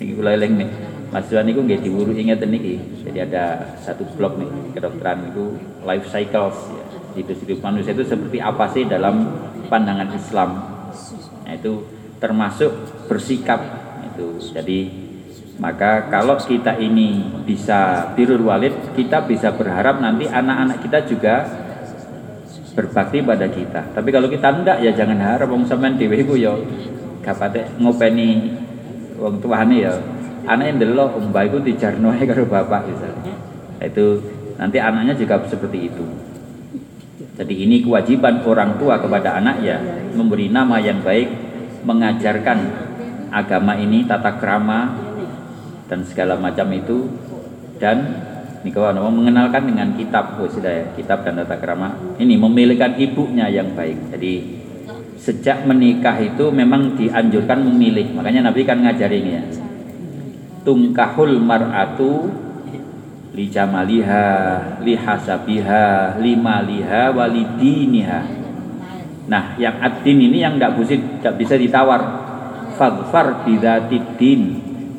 Ini 0.00 0.18
leleng 0.18 0.56
nih. 0.56 0.70
Mas 1.12 1.28
Tuhan 1.28 1.44
itu 1.44 1.60
nggak 1.60 1.84
diburu 1.84 2.16
ingat 2.16 2.40
nih. 2.48 2.80
Jadi 3.04 3.18
ada 3.20 3.76
satu 3.84 4.08
blog 4.16 4.40
nih 4.40 4.48
kedokteran 4.72 5.28
itu 5.28 5.60
life 5.84 6.08
cycles 6.08 6.56
ya 6.72 7.01
hidup-hidup 7.16 7.58
manusia 7.60 7.92
itu 7.92 8.04
seperti 8.04 8.38
apa 8.40 8.64
sih 8.72 8.88
dalam 8.88 9.28
pandangan 9.68 10.08
Islam? 10.12 10.50
Nah, 11.44 11.52
itu 11.52 11.84
termasuk 12.22 12.70
bersikap 13.10 13.60
itu. 14.12 14.52
Jadi 14.54 14.80
maka 15.60 16.08
kalau 16.08 16.40
kita 16.40 16.80
ini 16.80 17.22
bisa 17.44 18.10
birur 18.16 18.40
walid 18.42 18.72
kita 18.96 19.28
bisa 19.28 19.52
berharap 19.52 20.00
nanti 20.00 20.26
anak-anak 20.26 20.80
kita 20.80 20.98
juga 21.06 21.34
berbakti 22.72 23.20
pada 23.20 23.46
kita. 23.52 23.92
Tapi 23.92 24.08
kalau 24.08 24.32
kita 24.32 24.48
enggak 24.48 24.80
ya 24.80 24.92
jangan 24.96 25.18
harap. 25.20 25.48
Wong 25.52 25.68
sampean 25.68 26.00
dhewe 26.00 26.16
iku 26.16 26.34
ya 26.40 26.56
gak 27.22 27.36
pate 27.38 27.68
ngopeni 27.78 28.56
wong 29.20 29.38
tuane 29.44 29.76
ya. 29.84 29.94
Anak 30.42 30.74
yang 30.74 30.78
delok 30.82 31.22
mbak 31.30 31.52
iku 31.52 31.58
dijarno 31.62 32.10
karo 32.16 32.42
bapak 32.48 32.82
misalnya. 32.90 33.34
Nah, 33.78 33.86
itu 33.86 34.06
nanti 34.58 34.78
anaknya 34.82 35.14
juga 35.14 35.42
seperti 35.46 35.90
itu 35.90 36.04
jadi 37.32 37.54
ini 37.64 37.80
kewajiban 37.80 38.44
orang 38.44 38.76
tua 38.76 39.00
kepada 39.00 39.40
anak 39.40 39.64
ya 39.64 39.80
memberi 40.12 40.52
nama 40.52 40.76
yang 40.76 41.00
baik, 41.00 41.32
mengajarkan 41.80 42.58
agama 43.32 43.72
ini 43.80 44.04
tata 44.04 44.36
krama 44.36 44.92
dan 45.88 46.04
segala 46.04 46.36
macam 46.36 46.68
itu 46.76 47.08
dan 47.80 48.28
kawan 48.62 49.00
mengenalkan 49.10 49.66
dengan 49.66 49.96
kitab 49.96 50.38
oh, 50.38 50.46
ya, 50.46 50.92
kitab 50.92 51.24
dan 51.24 51.40
tata 51.40 51.56
krama 51.56 51.96
ini 52.20 52.36
memilihkan 52.36 53.00
ibunya 53.00 53.48
yang 53.48 53.72
baik. 53.72 54.12
Jadi 54.12 54.32
sejak 55.16 55.64
menikah 55.64 56.20
itu 56.20 56.52
memang 56.52 57.00
dianjurkan 57.00 57.64
memilih. 57.64 58.12
Makanya 58.12 58.52
Nabi 58.52 58.60
kan 58.68 58.84
ngajari 58.84 59.18
ini 59.24 59.32
ya. 59.32 59.44
Tungkahul 60.62 61.42
mar'atu 61.42 62.30
li 63.32 63.48
jamaliha 63.48 64.26
li 64.84 64.92
hasabiha 64.92 66.20
li 66.20 66.36
maliha 66.36 67.08
walidiniha 67.16 68.20
nah 69.26 69.56
yang 69.56 69.80
adin 69.80 70.18
ini 70.20 70.44
yang 70.44 70.58
nggak 70.58 70.76
bisa 70.76 70.94
tidak 70.98 71.34
bisa 71.38 71.54
ditawar. 71.56 72.02
Fadfar 72.72 73.44
bidatidin 73.44 74.42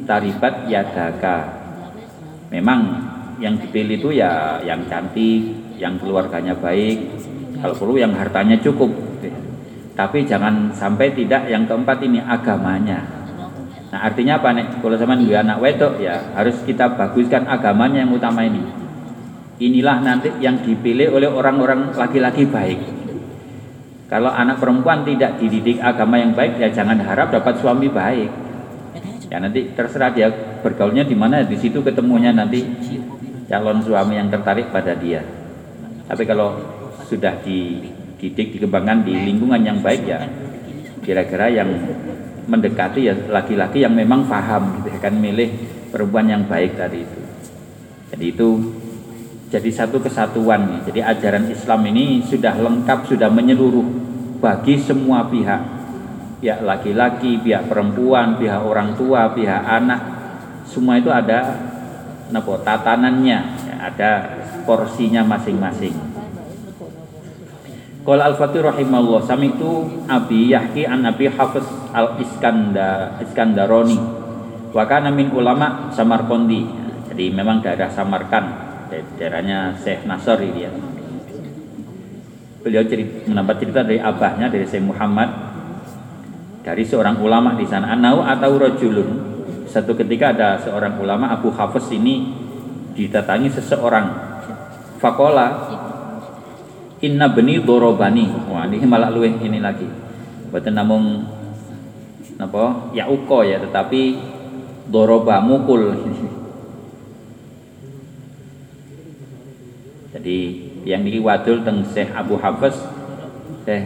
taribat 0.06 0.69
yadaka. 0.69 1.52
Memang 2.54 2.82
yang 3.41 3.58
dipilih 3.58 3.98
itu 3.98 4.10
ya 4.13 4.62
yang 4.62 4.86
cantik 4.88 5.76
yang 5.82 5.98
keluarganya 6.00 6.54
baik. 6.56 6.98
Kalau 7.60 7.76
perlu 7.76 8.00
yang 8.00 8.13
hartanya 8.15 8.56
cukup. 8.62 8.93
Tapi 9.93 10.26
jangan 10.26 10.74
sampai 10.74 11.13
tidak 11.13 11.50
yang 11.50 11.69
keempat 11.69 12.02
ini 12.02 12.17
agamanya 12.17 13.12
Nah 13.93 14.10
artinya 14.10 14.41
apa 14.41 14.49
nih? 14.58 14.82
Kalau 14.82 14.97
sama 14.97 15.13
dua 15.13 15.45
anak 15.45 15.62
wedok 15.62 16.01
ya 16.01 16.34
harus 16.34 16.58
kita 16.65 16.97
baguskan 16.97 17.45
agamanya 17.45 18.01
yang 18.01 18.10
utama 18.10 18.41
ini. 18.41 18.65
Inilah 19.62 20.01
nanti 20.01 20.34
yang 20.41 20.65
dipilih 20.65 21.13
oleh 21.13 21.29
orang-orang 21.29 21.93
laki-laki 21.93 22.49
baik. 22.49 22.82
Kalau 24.10 24.34
anak 24.34 24.58
perempuan 24.58 25.06
tidak 25.06 25.38
dididik 25.38 25.77
agama 25.77 26.17
yang 26.17 26.34
baik 26.34 26.58
ya 26.58 26.73
jangan 26.73 26.97
harap 27.06 27.29
dapat 27.29 27.62
suami 27.62 27.86
baik. 27.93 28.29
Ya 29.29 29.38
nanti 29.38 29.69
terserah 29.77 30.10
dia 30.10 30.34
bergaulnya 30.65 31.06
di 31.06 31.13
mana 31.13 31.45
di 31.45 31.53
situ 31.53 31.86
ketemunya 31.86 32.34
nanti 32.34 32.65
calon 33.53 33.86
suami 33.86 34.17
yang 34.17 34.34
tertarik 34.34 34.73
pada 34.73 34.97
dia 34.97 35.21
tapi 36.08 36.23
kalau 36.25 36.58
sudah 37.06 37.38
dididik 37.43 38.58
dikembangkan 38.58 39.06
di 39.06 39.13
lingkungan 39.13 39.62
yang 39.62 39.77
baik 39.84 40.03
ya 40.08 40.25
kira-kira 41.03 41.51
yang 41.51 41.69
mendekati 42.45 43.08
ya 43.08 43.13
laki-laki 43.32 43.84
yang 43.84 43.95
memang 43.95 44.27
paham 44.27 44.82
gitu 44.82 44.93
ya 44.93 44.99
kan 44.99 45.15
milih 45.15 45.49
perempuan 45.89 46.27
yang 46.27 46.43
baik 46.47 46.75
tadi 46.75 47.03
itu 47.03 47.19
jadi 48.13 48.25
itu 48.29 48.49
jadi 49.53 49.69
satu 49.69 50.01
kesatuan 50.01 50.65
nih. 50.65 50.79
Jadi 50.89 50.99
ajaran 51.06 51.45
Islam 51.45 51.86
ini 51.93 52.25
sudah 52.25 52.58
lengkap, 52.58 53.06
sudah 53.06 53.29
menyeluruh 53.29 53.86
bagi 54.41 54.82
semua 54.82 55.29
pihak. 55.29 55.62
Pihak 56.41 56.65
laki-laki, 56.65 57.38
pihak 57.38 57.69
perempuan, 57.69 58.41
pihak 58.41 58.65
orang 58.65 58.97
tua, 58.97 59.29
pihak 59.29 59.62
anak. 59.62 60.01
Semua 60.65 60.97
itu 60.97 61.13
ada 61.13 61.53
nopo 62.34 62.58
tatanannya, 62.65 63.39
ya, 63.69 63.75
ada 63.93 64.12
porsinya 64.65 65.21
masing-masing. 65.21 66.12
Qala 68.03 68.35
al-Fatih 68.35 68.59
rahimahullah 68.59 69.23
sami 69.23 69.55
itu 69.55 70.03
Abi 70.11 70.51
Yahki 70.51 70.83
an 70.83 71.07
Abi 71.07 71.31
Hafiz 71.31 71.63
al-Iskandar 71.95 73.15
Iskandaroni 73.23 73.95
wa 74.75 74.83
kana 74.83 75.07
min 75.07 75.31
ulama 75.31 75.87
Samarkandi. 75.95 76.67
Jadi 77.07 77.31
memang 77.31 77.63
daerah 77.63 77.87
Samarkand 77.87 78.47
daerahnya 78.91 79.79
Syekh 79.79 80.03
Nasr 80.03 80.35
ini 80.43 80.67
ya. 80.67 80.71
Beliau 82.59 82.83
cerita, 82.83 83.23
mendapat 83.31 83.55
cerita 83.63 83.87
dari 83.87 84.03
abahnya 84.03 84.51
dari 84.51 84.67
Syekh 84.67 84.83
Muhammad 84.83 85.29
dari 86.59 86.83
seorang 86.83 87.23
ulama 87.23 87.55
di 87.55 87.63
sana. 87.63 87.95
Anau 87.95 88.19
atau 88.19 88.59
rojulun. 88.59 89.31
Satu 89.63 89.95
ketika 89.95 90.35
ada 90.35 90.59
seorang 90.59 90.99
ulama 90.99 91.31
Abu 91.31 91.55
Hafiz 91.55 91.87
ini 91.95 92.35
didatangi 92.99 93.47
seseorang. 93.47 94.35
Fakola 94.99 95.71
Inna 97.03 97.27
beni 97.27 97.59
dorobani. 97.59 98.31
Wah 98.47 98.63
ini 98.63 98.87
malah 98.87 99.11
luweh 99.11 99.35
ini 99.43 99.59
lagi. 99.59 99.83
Bukan 100.47 100.71
namun 100.71 101.27
apa 102.39 102.89
ya 102.95 103.11
uko 103.11 103.43
ya 103.43 103.59
tetapi 103.59 104.17
doroba 104.87 105.43
mukul 105.43 105.91
Jadi 110.13 110.37
yang 110.87 111.03
niki 111.03 111.19
wadul 111.19 111.65
teng 111.67 111.83
Syekh 111.83 112.15
Abu 112.15 112.39
Hafiz 112.39 112.79
teh 113.67 113.83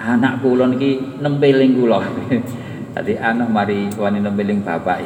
anak 0.00 0.40
kula 0.40 0.72
niki 0.72 1.20
nempeling 1.20 1.76
kula. 1.76 2.00
Tadi 2.94 3.18
anak 3.20 3.50
mari 3.52 3.90
wani 4.00 4.22
nempeling 4.24 4.64
bapak 4.64 5.04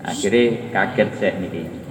Akhirnya 0.00 0.72
kaget 0.72 1.08
Syekh 1.20 1.36
niki. 1.44 1.87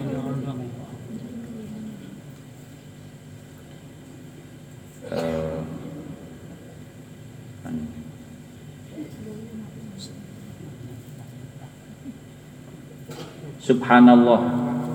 Subhanallah 13.68 14.40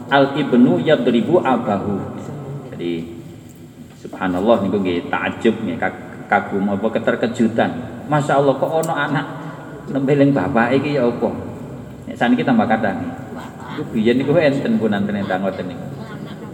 al 0.09 0.33
ibnu 0.33 0.81
yadribu 0.81 1.45
abahu. 1.45 2.01
Jadi 2.73 3.05
subhanallah 4.01 4.65
niku 4.65 4.81
nggih 4.81 5.13
takjub 5.13 5.61
nggih 5.61 5.77
kagum 6.25 6.73
apa 6.73 6.87
keterkejutan. 6.97 7.71
Masya 8.09 8.41
Allah 8.41 8.57
kok 8.57 8.73
ono 8.73 8.97
anak 8.97 9.27
nembeling 9.93 10.33
bapak 10.33 10.73
iki 10.81 10.97
ya 10.97 11.05
apa? 11.05 11.29
Saniki 12.17 12.41
tambah 12.49 12.65
kadang 12.65 12.97
iku 13.77 13.85
biyen 13.93 14.17
niku 14.17 14.33
enten 14.41 14.81
pun 14.81 14.97
enten 14.97 15.21
entang 15.21 15.45
ngoten 15.45 15.69
niku. 15.69 15.87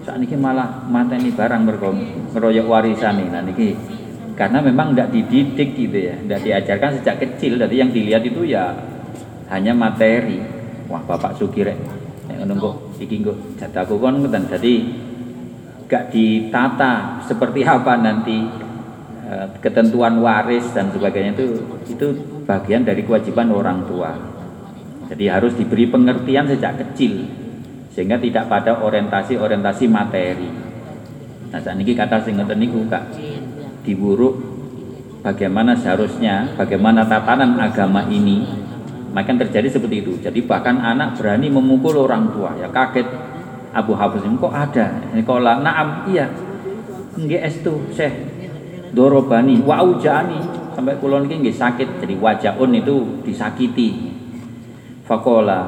Sakniki 0.02 0.34
malah 0.34 0.82
mateni 0.90 1.30
barang 1.30 1.62
mergo 1.62 1.94
ngeroyok 2.34 2.66
warisane 2.66 3.30
nah 3.30 3.44
niki 3.46 3.78
karena 4.34 4.58
memang 4.58 4.94
tidak 4.94 5.14
dididik 5.14 5.76
gitu 5.76 5.98
ya 6.10 6.18
tidak 6.18 6.40
diajarkan 6.42 6.90
sejak 6.98 7.16
kecil. 7.22 7.62
Jadi 7.62 7.74
yang 7.78 7.94
dilihat 7.94 8.26
itu 8.26 8.42
ya 8.42 8.74
hanya 9.54 9.70
materi. 9.70 10.42
Wah 10.88 11.04
bapak 11.04 11.36
sugire 12.28 12.44
ngono 12.44 12.54
kok 12.60 12.74
iki 13.00 13.16
kok 13.24 13.38
jatahku 13.56 13.96
kon 13.96 14.20
ngoten 14.20 14.44
dadi 14.52 14.74
gak 15.88 16.12
ditata 16.12 17.24
seperti 17.24 17.64
apa 17.64 17.96
nanti 17.96 18.44
e, 19.24 19.34
ketentuan 19.64 20.20
waris 20.20 20.68
dan 20.76 20.92
sebagainya 20.92 21.32
itu 21.32 21.46
itu 21.88 22.06
bagian 22.44 22.84
dari 22.84 23.00
kewajiban 23.04 23.48
orang 23.48 23.88
tua. 23.88 24.12
Jadi 25.08 25.24
harus 25.32 25.56
diberi 25.56 25.88
pengertian 25.88 26.52
sejak 26.52 26.76
kecil 26.84 27.24
sehingga 27.96 28.20
tidak 28.20 28.52
pada 28.52 28.76
orientasi-orientasi 28.84 29.88
materi. 29.88 30.48
Nah, 31.48 31.60
saat 31.64 31.80
ini 31.80 31.96
kata 31.96 32.20
sing 32.20 32.36
ngoten 32.36 32.60
niku 32.60 32.84
Kak 32.92 33.16
diburuk 33.88 34.36
bagaimana 35.24 35.72
seharusnya, 35.72 36.52
bagaimana 36.60 37.08
tatanan 37.08 37.56
agama 37.56 38.04
ini 38.12 38.67
maka 39.18 39.34
terjadi 39.34 39.66
seperti 39.66 40.06
itu. 40.06 40.14
Jadi 40.22 40.46
bahkan 40.46 40.78
anak 40.78 41.18
berani 41.18 41.50
memukul 41.50 42.06
orang 42.06 42.30
tua. 42.30 42.54
Ya 42.54 42.70
kaget 42.70 43.10
Abu 43.74 43.98
Hafiz 43.98 44.22
ini 44.22 44.38
kok 44.38 44.54
ada. 44.54 44.94
Ini 45.10 45.26
kola 45.26 45.58
naam 45.58 46.06
iya. 46.06 46.30
Nggih 47.18 47.42
estu 47.42 47.82
Syekh 47.90 48.14
dorobani 48.94 49.58
wa 49.66 49.82
ujani 49.82 50.38
sampai 50.78 50.94
kulon 51.02 51.26
ini 51.26 51.50
nggih 51.50 51.56
sakit. 51.58 51.98
Jadi 52.06 52.14
wajaun 52.14 52.70
itu 52.78 53.26
disakiti. 53.26 54.14
Fakola 55.02 55.66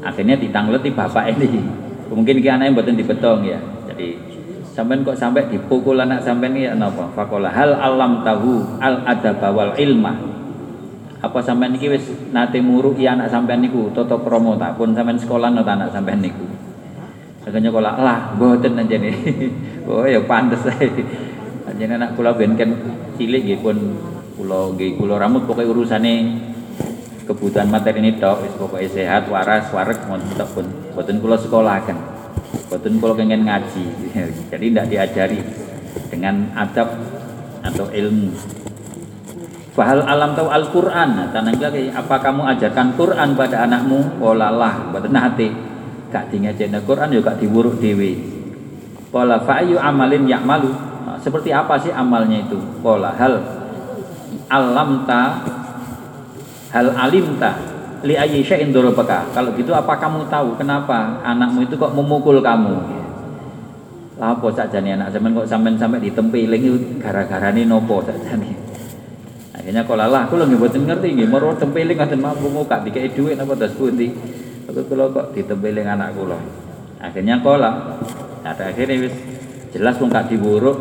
akhirnya 0.00 0.40
ditangleti 0.40 0.96
bapak 0.96 1.36
ini. 1.36 1.60
Mungkin 2.08 2.40
ki 2.40 2.48
anaknya 2.48 2.72
mboten 2.72 2.96
dibetong 2.96 3.44
ya. 3.44 3.60
Jadi 3.92 4.16
sampai 4.72 5.04
kok 5.04 5.20
sampai 5.20 5.44
dipukul 5.52 6.00
anak 6.00 6.24
sampai 6.24 6.48
ini 6.56 6.72
apa? 6.72 7.12
Fakola 7.12 7.52
hal 7.52 7.76
alam 7.76 8.24
tahu 8.24 8.80
al 8.80 9.04
adab 9.04 9.44
wal 9.52 9.76
ilmah 9.76 10.35
apa 11.26 11.38
sampean 11.42 11.74
niki 11.74 11.90
wis 11.90 12.06
nate 12.30 12.62
muruki 12.62 13.02
anak 13.02 13.26
sampean 13.26 13.66
niku 13.66 13.90
toto 13.90 14.22
promo 14.22 14.54
tak 14.54 14.78
pun 14.78 14.94
sampean 14.94 15.18
sekolah 15.18 15.50
nota 15.50 15.74
anak 15.74 15.90
sampean 15.90 16.22
niku 16.22 16.46
Akhirnya 17.46 17.70
kula 17.70 17.94
lah 18.02 18.34
mboten 18.34 18.74
anjene. 18.74 19.14
oh 19.86 20.02
ya 20.02 20.18
pantes 20.26 20.66
ae. 20.66 20.90
Anjene 21.70 21.94
anak 21.94 22.18
kula 22.18 22.34
ben 22.34 22.58
cilik 23.14 23.42
nggih 23.46 23.62
pun 23.62 23.78
kula 24.34 24.74
nggih 24.74 24.98
kula 24.98 25.14
rambut 25.14 25.46
pokoke 25.46 25.62
urusane 25.62 26.42
kebutuhan 27.22 27.70
materi 27.70 28.02
ini 28.02 28.18
tok 28.18 28.42
wis 28.42 28.54
pokoke 28.58 28.90
sehat 28.90 29.30
waras 29.30 29.70
wareg 29.70 29.94
ngoten 30.10 30.42
pun 30.50 30.66
mboten 30.90 31.22
kula 31.22 31.38
sekolahaken. 31.38 31.94
Mboten 32.66 32.98
kula 32.98 33.14
pengen 33.14 33.46
ngaji. 33.46 33.84
Jadi 34.50 34.66
tidak 34.66 34.86
diajari 34.90 35.38
dengan 36.10 36.50
adab 36.58 36.98
atau 37.62 37.86
ilmu 37.94 38.55
Fahal 39.76 40.08
alam 40.08 40.32
tahu 40.32 40.48
Al-Quran. 40.48 41.08
Nah, 41.20 41.28
lagi 41.28 41.92
apa 41.92 42.16
kamu 42.16 42.48
ajarkan 42.56 42.96
Quran 42.96 43.36
pada 43.36 43.68
anakmu? 43.68 44.16
Walalah 44.16 44.88
Pada 44.88 45.04
nanti 45.12 45.52
Gak 46.08 46.32
tinggal 46.32 46.56
Quran 46.80 47.12
juga 47.12 47.36
diburuk 47.36 47.76
dewi 47.76 48.16
Wala 49.12 49.36
fa'ayu 49.44 49.76
amalin 49.76 50.24
yakmalu 50.24 50.72
nah, 51.04 51.20
Seperti 51.20 51.52
apa 51.52 51.76
sih 51.76 51.92
amalnya 51.92 52.48
itu? 52.48 52.56
Wala 52.80 53.12
hal 53.20 53.36
Alam 54.48 55.04
ta 55.04 55.44
Hal 56.72 56.96
alim 56.96 57.36
ta 57.36 57.60
Li 58.00 58.16
ayyi 58.16 58.40
syai'in 58.40 58.72
Kalau 58.72 59.50
gitu 59.60 59.76
apa 59.76 59.92
kamu 60.00 60.24
tahu? 60.32 60.56
Kenapa 60.56 61.20
anakmu 61.20 61.68
itu 61.68 61.76
kok 61.76 61.92
memukul 61.92 62.40
kamu? 62.40 63.04
Lapo 64.16 64.48
saja 64.48 64.80
nih 64.80 64.96
anak 64.96 65.12
zaman 65.12 65.36
kok 65.36 65.44
sampai 65.44 65.76
sampai 65.76 66.00
ditempeling 66.00 66.62
itu? 66.64 66.76
Gara-gara 66.96 67.52
ini 67.52 67.68
nopo 67.68 68.00
saja 68.00 68.32
nih 68.40 68.65
akhirnya 69.66 69.82
kalau 69.82 70.06
lah 70.06 70.30
aku 70.30 70.38
lagi 70.38 70.54
buatin 70.54 70.86
ngerti 70.86 71.06
nggih 71.10 71.26
moro 71.26 71.50
tempeling 71.58 71.98
ngoten 71.98 72.22
mampu 72.22 72.46
muka 72.46 72.86
dikai 72.86 73.10
dhuwit 73.10 73.34
napa 73.34 73.58
das 73.58 73.74
pundi. 73.74 74.14
Tapi 74.62 74.78
kalau 74.86 75.10
kok 75.10 75.34
ditempeling 75.34 75.82
anak 75.82 76.14
kula. 76.14 76.38
Akhirnya 77.02 77.42
kola 77.42 77.98
ada 78.46 78.70
akhirnya 78.70 79.10
wis 79.10 79.14
jelas 79.74 79.98
wong 79.98 80.14
gak 80.14 80.30
diwuruk. 80.30 80.78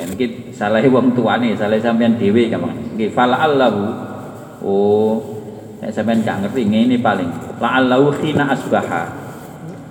Iki 0.00 0.56
salah 0.56 0.80
wong 0.80 1.12
tuane 1.12 1.52
salah 1.60 1.76
sampean 1.76 2.16
dhewe 2.16 2.48
gampang. 2.48 2.72
Nggih 2.96 3.12
fala 3.12 3.36
allahu 3.36 3.84
oh 4.64 5.20
nek 5.84 5.92
sampean 5.92 6.24
gak 6.24 6.40
ngerti 6.40 6.72
ngene 6.72 6.96
paling. 7.04 7.28
La 7.60 7.84
allahu 7.84 8.16
khina 8.16 8.48
asbaha. 8.48 9.12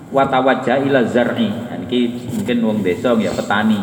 Wa 0.10 0.26
tawajja 0.26 0.82
ila 0.82 1.06
zar'i. 1.06 1.54
Iki 1.86 2.34
mungkin 2.42 2.58
wong 2.66 2.78
desa 2.82 3.14
ya 3.22 3.30
petani. 3.38 3.78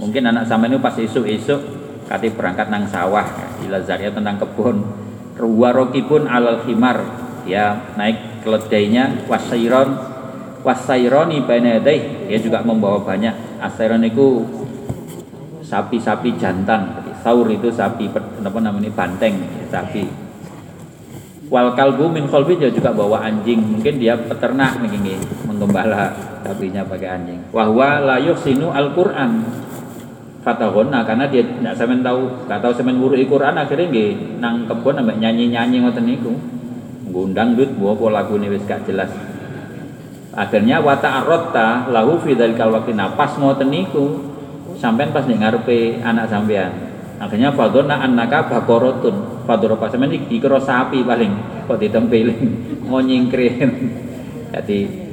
Mungkin 0.00 0.32
anak 0.32 0.48
sampean 0.48 0.80
pas 0.80 0.96
esuk-esuk 0.96 1.60
kati 2.08 2.32
berangkat 2.32 2.68
nang 2.68 2.84
sawah. 2.88 3.24
Ila 3.64 3.80
zaria 3.84 4.12
tentang 4.12 4.40
kebun. 4.40 4.84
Ruwaroki 5.34 6.04
pun 6.04 6.28
alal 6.28 6.62
khimar. 6.62 7.02
Ya 7.48 7.92
naik 7.96 8.44
keledainya. 8.44 9.28
Wasairon. 9.28 10.12
Wasaironi 10.64 11.44
banadai 11.44 12.28
dia 12.28 12.38
juga 12.40 12.64
membawa 12.64 12.96
banyak. 13.04 13.60
Asairon 13.60 14.00
itu 14.04 14.48
sapi-sapi 15.60 16.40
jantan. 16.40 17.04
Saur 17.20 17.48
itu 17.52 17.68
sapi 17.68 18.08
apa 18.08 18.58
namanya 18.60 18.88
banteng. 18.92 19.44
Sapi. 19.68 20.08
Wal 21.52 21.76
kalbu 21.76 22.08
min 22.08 22.24
kholbi 22.24 22.56
dia 22.56 22.72
juga 22.72 22.96
bawa 22.96 23.28
anjing. 23.28 23.60
Mungkin 23.60 24.00
dia 24.00 24.16
peternak 24.16 24.80
nih 24.80 25.20
menggembala 25.44 26.12
sapinya 26.44 26.84
pakai 26.84 27.08
anjing. 27.12 27.40
Wahwa 27.52 28.00
layuh 28.00 28.36
sinu 28.36 28.72
al 28.72 28.92
Quran. 28.96 29.63
Fatahona 30.44 31.00
karena 31.08 31.24
dia 31.24 31.40
tidak 31.40 31.72
semen 31.72 32.04
tahu, 32.04 32.44
gak 32.44 32.60
tahu 32.60 32.76
semen 32.76 33.00
wuru 33.00 33.16
Quran 33.16 33.56
akhirnya 33.56 33.88
nggih 33.88 34.12
nang 34.44 34.68
kebun 34.68 35.00
ambek 35.00 35.16
nyanyi-nyanyi 35.16 35.80
ngoten 35.80 36.04
niku. 36.04 36.36
Ngundang 37.08 37.56
duit 37.56 37.72
bawa 37.80 37.96
pola 37.96 38.12
lagu 38.20 38.36
wis 38.36 38.60
gak 38.68 38.84
jelas. 38.84 39.08
Akhirnya 40.36 40.84
wata 40.84 41.24
arota 41.24 41.88
lahu 41.88 42.20
fi 42.20 42.36
dalikal 42.36 42.76
waqti 42.76 42.92
napas 42.92 43.40
ngoten 43.40 43.72
niku 43.72 44.34
sampean 44.76 45.14
pas 45.14 45.24
ning 45.24 45.40
ngarepe 45.40 46.02
anak 46.02 46.28
sampean 46.28 46.94
akhirnya 47.22 47.54
fadona 47.54 48.02
annaka 48.02 48.50
bakorotun 48.50 49.46
fadoropa 49.46 49.86
semen 49.88 50.10
ini 50.10 50.26
dikira 50.26 50.58
sapi 50.58 51.06
paling 51.06 51.64
kok 51.64 51.78
ditempeling 51.78 52.40
mau 52.90 53.00
nyingkrin 53.00 53.70
jadi 54.50 55.03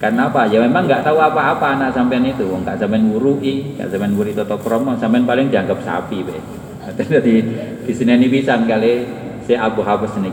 karena 0.00 0.32
apa? 0.32 0.48
Ya 0.48 0.64
memang 0.64 0.88
nggak 0.88 1.04
tahu 1.04 1.20
apa-apa 1.20 1.76
anak 1.76 1.92
sampean 1.92 2.24
itu. 2.24 2.48
Nggak 2.48 2.80
sampean 2.80 3.12
wurui 3.12 3.76
nggak 3.76 3.92
sampean 3.92 4.16
wuri 4.16 4.32
toto 4.32 4.56
kromo. 4.56 4.96
Sampean 4.96 5.28
paling 5.28 5.52
dianggap 5.52 5.84
sapi 5.84 6.24
be. 6.24 6.40
Jadi 6.96 7.34
di 7.84 7.92
sini 7.92 8.16
ini 8.16 8.26
bisa 8.32 8.56
kali 8.64 9.04
si 9.44 9.52
Abu 9.52 9.84
Habas 9.84 10.16
ini 10.16 10.32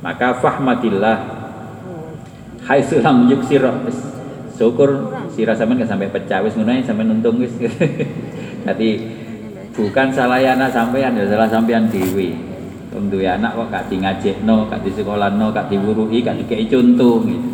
maka 0.00 0.40
fahmatillah. 0.40 1.16
Hai 2.64 2.80
sulam 2.80 3.28
yuk 3.28 3.44
syukur. 4.56 4.90
Sirah 5.36 5.52
sampean 5.52 5.76
nggak 5.76 5.92
sampai 5.92 6.08
pecah. 6.08 6.40
Wis 6.40 6.56
ngono 6.56 6.72
sampean 6.80 7.12
untung 7.12 7.44
wis. 7.44 7.52
Jadi 8.66 8.90
bukan 9.76 10.08
salah 10.16 10.40
anak 10.40 10.72
sampean 10.72 11.12
ya 11.12 11.28
salah 11.28 11.48
sampean 11.52 11.92
dewi 11.92 12.32
untuk 12.92 13.20
anak 13.24 13.56
kok 13.56 13.68
gak 13.72 13.84
di 13.88 13.96
no 14.44 14.68
gak 14.68 14.84
di 14.84 14.92
sekolah 14.92 15.32
no 15.32 15.48
gak 15.48 15.72
diwurui 15.72 16.20
gak 16.20 16.44
dikei 16.44 16.68
contoh 16.68 17.24
gitu 17.24 17.51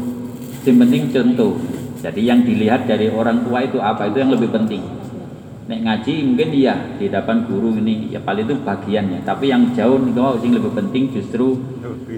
yang 0.69 0.79
penting 0.85 1.03
contoh. 1.11 1.53
Jadi 1.99 2.21
yang 2.29 2.47
dilihat 2.47 2.87
dari 2.87 3.11
orang 3.11 3.43
tua 3.43 3.65
itu 3.65 3.83
apa? 3.83 4.07
Itu 4.07 4.23
yang 4.23 4.31
lebih 4.31 4.55
penting. 4.55 4.85
Nek 5.69 5.81
ngaji 5.85 6.13
mungkin 6.25 6.49
iya 6.57 6.75
di 6.97 7.13
depan 7.13 7.45
guru 7.45 7.77
ini. 7.77 8.09
Ya 8.13 8.21
paling 8.23 8.49
itu 8.49 8.57
bagiannya 8.65 9.21
tapi 9.27 9.53
yang 9.53 9.73
jauh 9.77 10.01
nih 10.01 10.13
kalau 10.17 10.41
yang 10.41 10.55
lebih 10.57 10.73
penting 10.73 11.13
justru 11.13 11.61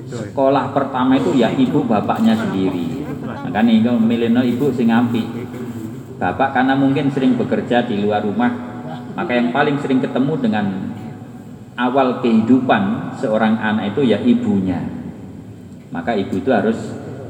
sekolah 0.06 0.70
pertama 0.70 1.18
itu 1.18 1.34
ya 1.34 1.50
ibu 1.50 1.82
bapaknya 1.82 2.38
sendiri. 2.38 3.02
Maka 3.26 3.58
nih 3.66 3.82
kalau 3.82 3.98
milih 3.98 4.30
ibu 4.54 4.70
sing 4.70 4.92
ampi 4.92 5.26
bapak 6.20 6.52
karena 6.52 6.76
mungkin 6.76 7.08
sering 7.08 7.40
bekerja 7.40 7.88
di 7.88 8.04
luar 8.04 8.20
rumah 8.20 8.52
maka 9.16 9.32
yang 9.32 9.50
paling 9.50 9.80
sering 9.80 10.04
ketemu 10.04 10.36
dengan 10.36 10.66
awal 11.80 12.20
kehidupan 12.20 13.16
seorang 13.18 13.56
anak 13.56 13.96
itu 13.96 14.04
ya 14.04 14.20
ibunya. 14.20 14.84
Maka 15.90 16.14
ibu 16.14 16.38
itu 16.38 16.50
harus 16.52 16.76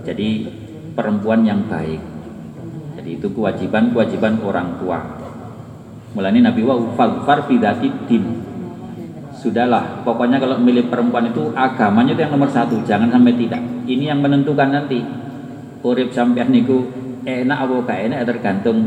jadi 0.04 0.59
perempuan 1.00 1.40
yang 1.48 1.64
baik. 1.64 1.96
Jadi 3.00 3.16
itu 3.16 3.32
kewajiban-kewajiban 3.32 4.44
orang 4.44 4.76
tua. 4.76 5.00
Mulai 6.12 6.44
Nabi 6.44 6.60
wa 6.60 6.76
fadfar 6.92 7.48
din. 7.48 8.24
Sudahlah, 9.40 10.04
pokoknya 10.04 10.36
kalau 10.36 10.60
milih 10.60 10.92
perempuan 10.92 11.32
itu 11.32 11.48
agamanya 11.56 12.12
itu 12.12 12.20
yang 12.20 12.36
nomor 12.36 12.52
satu, 12.52 12.76
jangan 12.84 13.08
sampai 13.08 13.32
tidak. 13.40 13.64
Ini 13.88 14.12
yang 14.12 14.20
menentukan 14.20 14.68
nanti. 14.68 15.00
Urip 15.80 16.12
sampean 16.12 16.52
niku 16.52 16.84
enak 17.24 17.56
apa 17.56 17.74
gak 17.88 18.00
enak 18.04 18.20
tergantung 18.28 18.84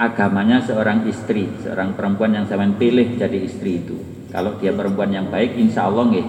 agamanya 0.00 0.64
seorang 0.64 1.04
istri, 1.04 1.44
seorang 1.60 1.92
perempuan 1.92 2.32
yang 2.32 2.48
saya 2.48 2.64
pilih 2.72 3.20
jadi 3.20 3.36
istri 3.36 3.84
itu. 3.84 4.00
Kalau 4.32 4.56
dia 4.56 4.72
perempuan 4.72 5.12
yang 5.12 5.28
baik, 5.28 5.60
insya 5.60 5.92
Allah 5.92 6.08
nggih. 6.08 6.26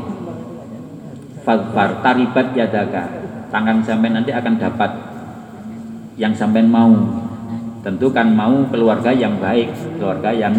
Fadfar 1.48 2.04
taribat 2.04 2.52
yadaka. 2.52 3.21
Tangan 3.52 3.84
sampai 3.84 4.10
nanti 4.16 4.32
akan 4.32 4.56
dapat 4.56 4.92
yang 6.16 6.32
sampai 6.32 6.64
mau. 6.64 6.96
Tentu 7.84 8.08
kan 8.16 8.32
mau 8.32 8.64
keluarga 8.72 9.12
yang 9.12 9.38
baik, 9.42 10.00
keluarga 10.00 10.32
yang 10.32 10.56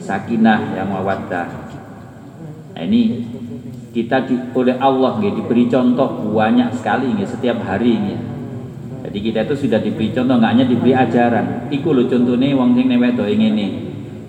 sakinah, 0.00 0.74
yang 0.74 0.88
mawaddah. 0.88 1.46
Nah 2.74 2.82
ini 2.82 3.28
kita 3.92 4.26
di, 4.26 4.34
oleh 4.56 4.74
Allah 4.80 5.20
nggih 5.20 5.44
diberi 5.44 5.70
contoh 5.70 6.34
banyak 6.34 6.74
sekali 6.74 7.14
nggih 7.14 7.30
setiap 7.30 7.62
hari 7.62 7.94
nggih 7.94 8.20
jadi 9.04 9.18
kita 9.20 9.40
itu 9.44 9.68
sudah 9.68 9.78
diberi 9.84 10.10
contoh, 10.16 10.40
nggak 10.40 10.50
hanya 10.56 10.66
diberi 10.66 10.96
ajaran. 10.96 11.68
Iku 11.68 11.92
lo 11.92 12.08
contohnya 12.08 12.56
wong 12.56 12.72
sing 12.72 12.88
newedo 12.88 13.28
ini. 13.28 13.68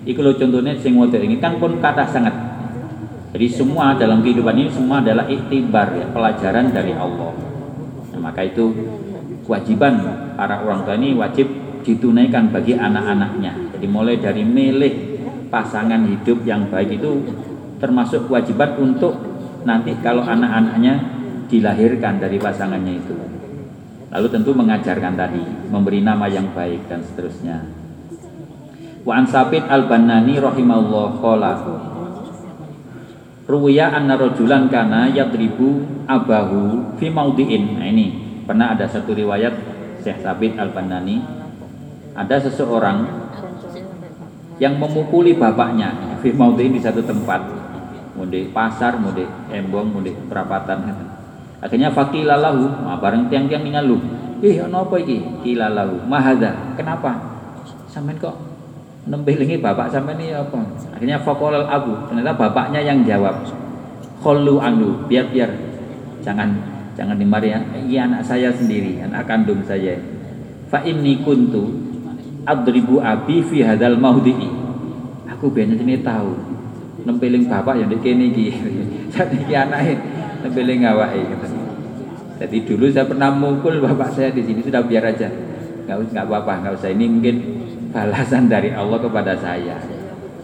Iku 0.04 0.20
lo 0.20 0.36
contohnya 0.36 0.76
sing 0.76 1.00
wedo 1.00 1.16
ini 1.16 1.40
kan 1.40 1.56
pun 1.56 1.80
kata 1.80 2.04
sangat. 2.04 2.30
Jadi 3.32 3.46
semua 3.48 3.96
dalam 3.96 4.20
kehidupan 4.20 4.52
ini 4.54 4.68
semua 4.68 5.00
adalah 5.00 5.24
iktibar 5.26 5.96
ya, 5.96 6.06
pelajaran 6.12 6.70
dari 6.76 6.92
Allah. 6.92 7.55
Nah, 8.16 8.32
maka 8.32 8.48
itu 8.48 8.72
kewajiban 9.44 10.00
para 10.40 10.64
orang 10.64 10.88
tua 10.88 10.96
ini 10.96 11.12
wajib 11.12 11.44
ditunaikan 11.84 12.48
bagi 12.48 12.72
anak-anaknya. 12.72 13.76
Jadi 13.76 13.86
mulai 13.92 14.16
dari 14.16 14.40
milih 14.40 15.20
pasangan 15.52 16.00
hidup 16.08 16.48
yang 16.48 16.72
baik 16.72 16.96
itu 16.96 17.28
termasuk 17.76 18.24
kewajiban 18.24 18.72
untuk 18.80 19.12
nanti 19.68 19.92
kalau 20.00 20.24
anak-anaknya 20.24 20.96
dilahirkan 21.52 22.16
dari 22.16 22.40
pasangannya 22.40 22.94
itu. 22.96 23.14
Lalu 24.08 24.26
tentu 24.32 24.56
mengajarkan 24.56 25.12
tadi, 25.12 25.44
memberi 25.68 26.00
nama 26.00 26.24
yang 26.24 26.48
baik 26.56 26.88
dan 26.88 27.04
seterusnya. 27.04 27.68
Wa 29.04 29.20
Sabit 29.28 29.68
al-Bannani 29.68 30.40
rahimahullah 30.40 31.20
qala 31.20 31.50
Ruwiya 33.46 33.94
anna 33.94 34.18
rajulan 34.18 34.66
kana 34.66 35.06
yadribu 35.06 35.86
abahu 36.10 36.98
fi 36.98 37.06
maudiin. 37.06 37.78
Nah 37.78 37.86
ini 37.86 38.06
pernah 38.42 38.74
ada 38.74 38.90
satu 38.90 39.14
riwayat 39.14 39.54
Syekh 40.02 40.18
Sabit 40.18 40.58
al-Bannani 40.58 41.22
ada 42.18 42.42
seseorang 42.42 43.06
yang 44.58 44.74
memukuli 44.82 45.38
bapaknya 45.38 46.18
fi 46.18 46.34
maudiin 46.34 46.74
di 46.74 46.82
satu 46.82 47.06
tempat. 47.06 47.38
Mudik 48.18 48.50
pasar, 48.50 48.98
mudik 48.98 49.30
embong, 49.54 49.94
mudik 49.94 50.16
perapatan. 50.26 50.90
Akhirnya 51.62 51.94
fakilalahu 51.94 52.82
nah, 52.82 52.98
bareng 52.98 53.30
tiang-tiang 53.30 53.62
ningalu 53.62 54.02
ih 54.42 54.66
ono 54.66 54.90
apa 54.90 54.96
iki? 54.98 55.22
Kilalahu. 55.46 56.02
Mahada 56.10 56.74
kenapa? 56.74 57.14
Sampean 57.86 58.18
kok 58.18 58.55
nembelingi 59.06 59.62
bapak 59.62 59.90
sampean 59.90 60.18
ini 60.18 60.34
apa? 60.34 60.58
Akhirnya 60.94 61.22
fakolal 61.22 61.66
abu 61.66 61.94
ternyata 62.10 62.34
bapaknya 62.34 62.82
yang 62.82 63.06
jawab. 63.06 63.46
Kholu 64.20 64.58
anu 64.58 65.06
biar 65.06 65.30
biar 65.30 65.50
jangan 66.20 66.50
jangan 66.98 67.14
dimari 67.14 67.54
ya. 67.54 67.62
Iya 67.78 68.10
anak 68.10 68.22
saya 68.26 68.50
sendiri 68.50 68.98
anak 69.00 69.24
kandung 69.30 69.62
saya. 69.62 69.94
Fa 70.66 70.82
inni 70.82 71.22
kuntu 71.22 71.70
adribu 72.42 72.98
abi 72.98 73.42
fi 73.46 73.62
hadal 73.62 73.94
maudhi'i 73.98 74.66
aku 75.36 75.52
biasanya 75.52 75.84
ini 75.84 76.00
tahu 76.00 76.32
nempeling 77.04 77.46
bapak 77.46 77.78
yang 77.78 77.92
dikene 77.92 78.32
iki. 78.32 78.50
Jadi 79.14 79.52
anake 79.52 79.94
nebele 80.42 80.74
ngawai 80.82 81.20
gitu. 81.20 81.46
Jadi 82.36 82.56
dulu 82.68 82.84
saya 82.90 83.06
pernah 83.06 83.30
mukul 83.32 83.78
bapak 83.84 84.16
saya 84.16 84.32
di 84.32 84.42
sini 84.42 84.64
sudah 84.64 84.82
biar 84.82 85.04
aja. 85.14 85.28
Nggak 85.86 86.10
nggak 86.10 86.24
apa-apa, 86.26 86.52
nggak 86.66 86.74
usah. 86.82 86.90
Ini 86.90 87.04
mungkin 87.06 87.36
balasan 87.90 88.48
dari 88.50 88.72
Allah 88.72 88.98
kepada 88.98 89.36
saya. 89.38 89.76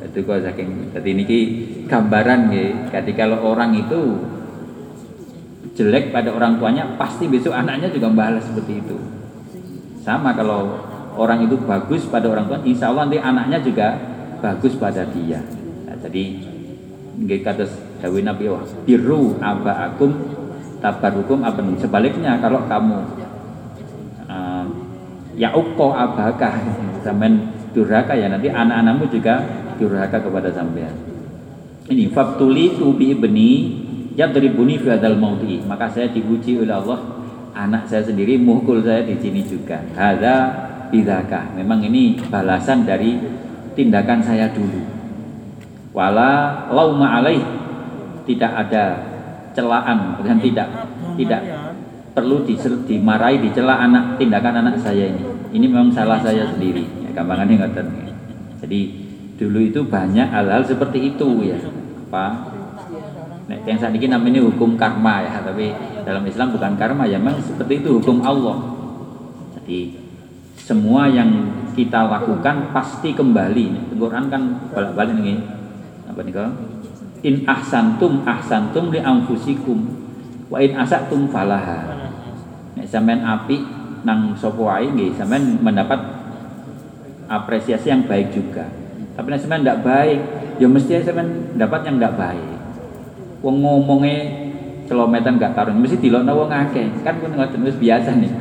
Itu 0.02 0.26
kok 0.26 0.44
saking. 0.44 0.92
Jadi 0.92 1.08
ini 1.14 1.24
gambaran 1.88 2.40
ya. 2.52 2.64
Jadi 2.98 3.12
kalau 3.16 3.40
orang 3.54 3.72
itu 3.78 4.00
jelek 5.72 6.12
pada 6.12 6.34
orang 6.34 6.60
tuanya, 6.60 6.84
pasti 7.00 7.26
besok 7.30 7.56
anaknya 7.56 7.88
juga 7.88 8.12
balas 8.12 8.44
seperti 8.44 8.82
itu. 8.84 8.96
Sama 10.04 10.36
kalau 10.36 10.76
orang 11.16 11.46
itu 11.46 11.56
bagus 11.64 12.04
pada 12.10 12.28
orang 12.28 12.44
tua, 12.50 12.60
insya 12.66 12.92
Allah 12.92 13.08
nanti 13.08 13.18
anaknya 13.22 13.58
juga 13.62 13.88
bagus 14.42 14.76
pada 14.76 15.06
dia. 15.08 15.40
Nah, 15.86 15.96
jadi 16.02 16.24
nggih 17.22 17.40
kados 17.44 17.70
dawuh 18.02 18.24
Nabi 18.24 18.50
wa 18.50 18.64
biru 18.88 19.38
abaakum 19.38 20.10
tabarukum 20.82 21.46
abun 21.46 21.78
sebaliknya 21.78 22.40
kalau 22.42 22.66
kamu 22.66 22.98
uh, 24.26 24.66
ya 25.38 25.54
ukko 25.54 25.94
abaka 25.94 26.58
sampean 27.02 27.52
durhaka 27.74 28.14
ya. 28.14 28.30
Nanti 28.30 28.48
anak-anakmu 28.48 29.04
juga 29.10 29.42
durhaka 29.76 30.22
kepada 30.22 30.48
sampean. 30.54 30.94
Ini 31.90 32.08
fabtuli 32.14 32.78
tu 32.78 32.94
bi 32.94 33.10
ibni 33.10 33.50
yadribuni 34.14 34.78
fi 34.78 34.94
hadzal 34.94 35.18
mauti 35.18 35.58
maka 35.66 35.90
saya 35.90 36.08
diuji 36.12 36.62
oleh 36.62 36.72
Allah 36.78 37.00
anak 37.52 37.90
saya 37.90 38.06
sendiri 38.06 38.38
mukul 38.38 38.80
saya 38.80 39.02
di 39.02 39.18
sini 39.18 39.42
juga. 39.42 39.82
Hadza 39.98 40.34
bidzaka 40.94 41.58
memang 41.58 41.82
ini 41.82 42.16
balasan 42.30 42.86
dari 42.86 43.18
tindakan 43.74 44.22
saya 44.22 44.48
dulu. 44.54 44.80
Wala 45.92 46.64
lauma 46.70 47.20
alaih. 47.20 47.42
Tidak 48.22 48.52
ada 48.54 49.02
celaan 49.52 50.22
dan 50.22 50.38
tidak 50.38 50.68
tidak 51.18 51.42
perlu 52.14 52.46
dimarahi 52.86 53.42
dicela 53.42 53.82
anak 53.82 54.16
tindakan 54.16 54.62
anak 54.62 54.76
saya 54.78 55.10
ini 55.10 55.41
ini 55.52 55.66
memang 55.68 55.92
salah 55.92 56.18
saya 56.24 56.48
sendiri 56.50 56.82
ya, 57.06 57.12
gampangannya 57.14 57.54
ngoten 57.60 57.86
jadi 58.64 58.80
dulu 59.36 59.58
itu 59.60 59.80
banyak 59.84 60.28
hal-hal 60.32 60.62
seperti 60.64 61.14
itu 61.14 61.28
ya 61.46 61.58
apa 62.08 62.52
Nah, 63.42 63.58
yang 63.66 63.74
saat 63.74 63.92
ini 63.92 64.06
namanya 64.06 64.38
hukum 64.38 64.78
karma 64.78 65.26
ya, 65.26 65.42
tapi 65.42 65.74
dalam 66.06 66.22
Islam 66.22 66.54
bukan 66.54 66.72
karma 66.78 67.04
ya, 67.10 67.18
memang 67.18 67.42
seperti 67.42 67.82
itu 67.82 67.98
hukum 67.98 68.22
Allah. 68.22 68.54
Jadi 69.58 69.98
semua 70.56 71.10
yang 71.10 71.50
kita 71.74 72.06
lakukan 72.06 72.70
pasti 72.70 73.10
kembali. 73.12 73.98
Quran 73.98 74.30
kan 74.30 74.42
balik-balik 74.70 75.20
nih. 75.20 75.38
Apa 76.06 76.20
nih? 76.22 76.34
In 77.22 77.44
ahsantum 77.46 78.22
ahsantum 78.24 78.88
li 78.88 79.02
anfusikum 79.02 79.78
wa 80.48 80.58
in 80.62 80.72
asatum 80.78 81.26
falaha. 81.28 82.08
Nek 82.78 82.86
sampean 82.86 83.26
api 83.26 83.81
nang 84.02 84.34
sapa 84.34 84.58
wae 84.58 84.86
nggih 84.90 85.14
sampean 85.14 85.62
mendapat 85.62 85.98
apresiasi 87.30 87.88
yang 87.88 88.04
baik 88.06 88.34
juga. 88.34 88.66
Tapi 89.14 89.26
nek 89.30 89.40
sampean 89.40 89.62
ndak 89.62 89.80
baik, 89.86 90.20
ya 90.58 90.66
mesti 90.66 91.02
sampean 91.06 91.54
dapat 91.54 91.86
yang 91.86 91.96
ndak 92.02 92.14
baik. 92.18 92.48
Wong 93.42 93.58
ngomongnya 93.62 94.18
kilometer 94.86 95.34
gak 95.34 95.54
tarung 95.56 95.82
mesti 95.82 95.98
dilokno 95.98 96.30
wong 96.34 96.50
akeh. 96.50 96.86
Kan 97.02 97.18
pun 97.18 97.34
ngoten 97.34 97.62
wis 97.66 97.78
biasa 97.78 98.14
nih. 98.18 98.32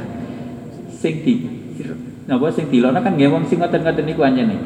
Sing 0.92 1.26
di 1.26 1.34
napa 2.30 2.54
sing 2.54 2.70
dilokno 2.70 3.02
kan 3.02 3.14
nggih 3.18 3.30
wong 3.30 3.46
sing 3.46 3.58
ngoten-ngoten 3.62 4.06
niku 4.06 4.22
anjene. 4.26 4.58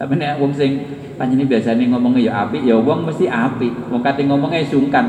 Tapi 0.00 0.12
nek 0.16 0.40
wong 0.40 0.52
sing 0.56 0.84
panjenengan 1.14 1.50
biasanya 1.54 1.84
ngomongnya 1.94 2.20
ya 2.26 2.32
apik, 2.46 2.62
ya 2.66 2.76
wong 2.76 3.06
mesti 3.06 3.24
apik. 3.30 3.72
Wong 3.88 4.02
kate 4.02 4.26
ngomongnya 4.26 4.66
sungkan. 4.66 5.06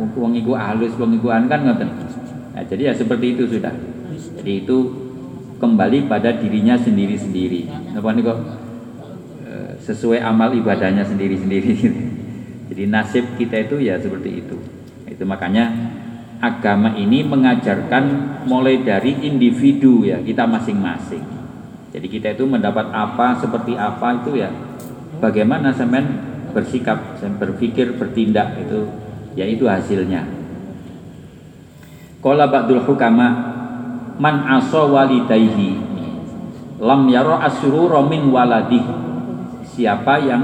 Wong 0.00 0.32
iku 0.32 0.56
halus, 0.56 0.96
wong 0.96 1.16
iku 1.16 1.28
kan 1.28 1.60
ngoten. 1.60 1.88
Nah, 2.50 2.64
jadi 2.66 2.90
ya 2.90 2.92
seperti 2.96 3.36
itu 3.36 3.44
sudah. 3.46 3.72
Jadi 4.10 4.52
itu 4.66 4.78
kembali 5.60 6.08
pada 6.08 6.32
dirinya 6.34 6.74
sendiri-sendiri. 6.80 7.68
Napa 7.92 8.16
niku 8.16 8.32
eh, 9.44 9.76
sesuai 9.84 10.24
amal 10.24 10.56
ibadahnya 10.56 11.04
sendiri-sendiri. 11.04 11.74
Jadi 12.72 12.82
nasib 12.88 13.24
kita 13.36 13.68
itu 13.68 13.82
ya 13.82 14.00
seperti 14.00 14.40
itu. 14.40 14.56
Itu 15.10 15.28
makanya 15.28 15.68
agama 16.40 16.96
ini 16.96 17.20
mengajarkan 17.20 18.04
mulai 18.48 18.80
dari 18.80 19.12
individu 19.28 20.08
ya 20.08 20.16
kita 20.24 20.48
masing-masing. 20.48 21.20
Jadi 21.92 22.06
kita 22.08 22.32
itu 22.32 22.48
mendapat 22.48 22.88
apa 22.94 23.36
seperti 23.36 23.76
apa 23.76 24.24
itu 24.24 24.40
ya 24.40 24.48
bagaimana 25.20 25.74
semen 25.76 26.22
bersikap, 26.56 27.20
semen 27.20 27.36
berpikir, 27.36 27.98
bertindak 28.00 28.56
itu 28.56 28.88
ya 29.36 29.44
itu 29.44 29.68
hasilnya. 29.68 30.24
Qala 32.20 32.48
ba'dul 32.48 32.84
hukama 32.84 33.59
man 34.20 34.44
asa 34.44 34.84
walidayhi. 34.84 35.80
Lam 36.80 37.08
yara 37.08 37.40
asyurura 37.48 38.04
min 38.04 38.28
waladih. 38.28 38.84
Siapa 39.64 40.20
yang 40.20 40.42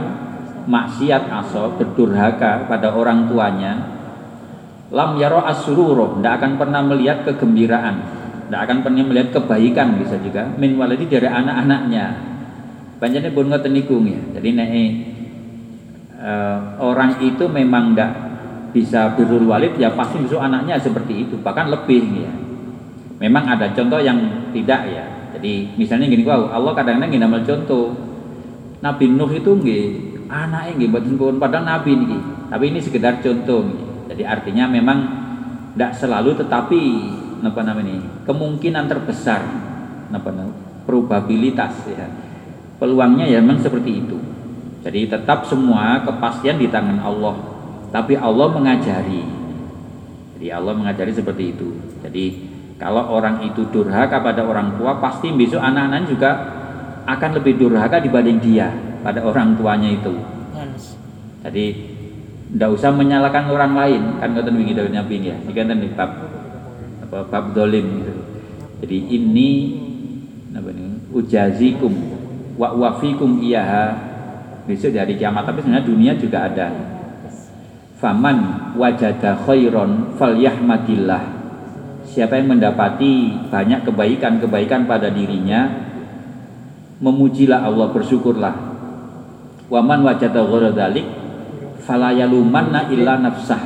maksiat 0.65 1.29
aso 1.29 1.77
berdurhaka 1.77 2.67
pada 2.67 2.91
orang 2.91 3.31
tuanya 3.31 3.97
lam 4.91 5.19
yaro 5.19 5.43
asururo 5.43 6.19
tidak 6.19 6.43
akan 6.43 6.53
pernah 6.59 6.83
melihat 6.83 7.27
kegembiraan 7.27 7.97
tidak 8.47 8.61
akan 8.71 8.79
pernah 8.87 9.03
melihat 9.03 9.29
kebaikan 9.35 9.99
bisa 9.99 10.23
juga. 10.23 10.47
Min 10.55 10.79
waladi 10.79 11.11
dari 11.11 11.27
anak-anaknya. 11.27 12.05
Banjane 13.03 13.35
pun 13.35 13.51
ngoten 13.51 13.75
ya 13.75 14.21
jadi 14.39 14.49
nek 14.55 14.73
uh, 16.17 16.59
orang 16.79 17.19
itu 17.21 17.45
memang 17.51 17.93
tidak 17.93 18.13
bisa 18.71 19.01
birrul 19.19 19.51
walid 19.51 19.75
ya 19.77 19.91
pasti 19.99 20.23
besok 20.23 20.39
anaknya 20.39 20.79
seperti 20.79 21.27
itu. 21.27 21.35
Bahkan 21.43 21.67
lebih 21.75 22.03
ya 22.23 22.31
memang 23.21 23.45
ada 23.49 23.73
contoh 23.73 24.01
yang 24.01 24.51
tidak 24.53 24.81
ya. 24.89 25.05
Jadi 25.37 25.77
misalnya 25.77 26.09
gini 26.09 26.25
wow 26.25 26.49
Allah 26.49 26.73
kadang-kadang 26.73 27.13
gini 27.13 27.27
contoh. 27.45 27.93
Nabi 28.81 29.05
Nuh 29.09 29.33
itu 29.33 29.51
nggih 29.57 29.85
anaknya 30.29 30.73
nggih 30.77 30.89
mboten 30.93 31.15
pun 31.17 31.35
padahal 31.41 31.65
nabi 31.65 31.97
niki. 31.97 32.19
Tapi 32.49 32.65
ini 32.71 32.81
sekedar 32.81 33.19
contoh. 33.21 33.67
Jadi 34.07 34.23
artinya 34.23 34.71
memang 34.71 34.99
tidak 35.75 35.93
selalu 35.99 36.39
tetapi 36.41 36.83
apa 37.45 37.61
namanya 37.61 38.25
kemungkinan 38.25 38.85
terbesar 38.89 39.43
apa 40.13 40.31
probabilitas 40.87 41.75
ya. 41.91 42.07
Peluangnya 42.77 43.25
ya 43.29 43.41
memang 43.41 43.61
seperti 43.61 44.05
itu. 44.05 44.17
Jadi 44.85 45.11
tetap 45.11 45.49
semua 45.49 46.05
kepastian 46.05 46.61
di 46.63 46.71
tangan 46.71 47.03
Allah. 47.03 47.35
Tapi 47.91 48.15
Allah 48.15 48.49
mengajari. 48.53 49.25
Jadi 50.37 50.47
Allah 50.53 50.77
mengajari 50.77 51.11
seperti 51.11 51.57
itu. 51.57 51.75
Jadi 52.05 52.56
kalau 52.77 53.09
orang 53.09 53.41
itu 53.41 53.65
durhaka 53.73 54.21
pada 54.21 54.45
orang 54.45 54.77
tua 54.77 55.01
pasti 55.01 55.33
besok 55.33 55.65
anak-anak 55.65 56.03
juga 56.13 56.31
akan 57.09 57.31
lebih 57.41 57.57
durhaka 57.57 58.03
dibanding 58.03 58.37
dia 58.43 58.69
pada 59.01 59.25
orang 59.25 59.57
tuanya 59.57 59.89
itu. 59.89 60.13
Jadi 61.47 61.67
tidak 62.53 62.69
usah 62.75 62.91
menyalahkan 62.91 63.47
orang 63.49 63.73
lain 63.79 64.03
kan 64.19 64.35
kata 64.35 64.51
wingi 64.51 64.75
Nabi 64.75 65.15
ya. 65.23 65.37
Ini 65.41 65.53
kan 65.55 65.79
di 65.79 65.89
bab 65.95 66.11
apa 67.07 67.19
bab 67.31 67.45
dolim 67.55 68.03
gitu. 68.03 68.15
Jadi 68.83 68.99
ini 69.15 69.51
apa 70.53 70.69
ini 70.75 71.07
ujazikum 71.15 71.93
wa 72.59 72.75
wafikum 72.75 73.41
iyaha 73.41 73.95
besok 74.67 74.93
dari 74.97 75.15
kiamat 75.15 75.47
tapi 75.47 75.63
sebenarnya 75.63 75.87
dunia 75.87 76.13
juga 76.19 76.51
ada. 76.51 76.69
Faman 77.97 78.73
wajada 78.77 79.39
khairon 79.47 80.19
falyahmadillah. 80.19 81.36
Siapa 82.17 82.41
yang 82.41 82.57
mendapati 82.57 83.45
banyak 83.53 83.85
kebaikan-kebaikan 83.85 84.89
pada 84.89 85.13
dirinya, 85.13 85.69
memujilah 87.05 87.61
Allah, 87.61 87.93
bersyukurlah 87.93 88.57
Waman 89.69 90.01
wajada 90.01 90.47
ghara 90.47 90.73
dzalik 90.73 91.05
fala 91.85 92.17
yalumanna 92.17 92.89
illa 92.89 93.21
nafsah. 93.21 93.61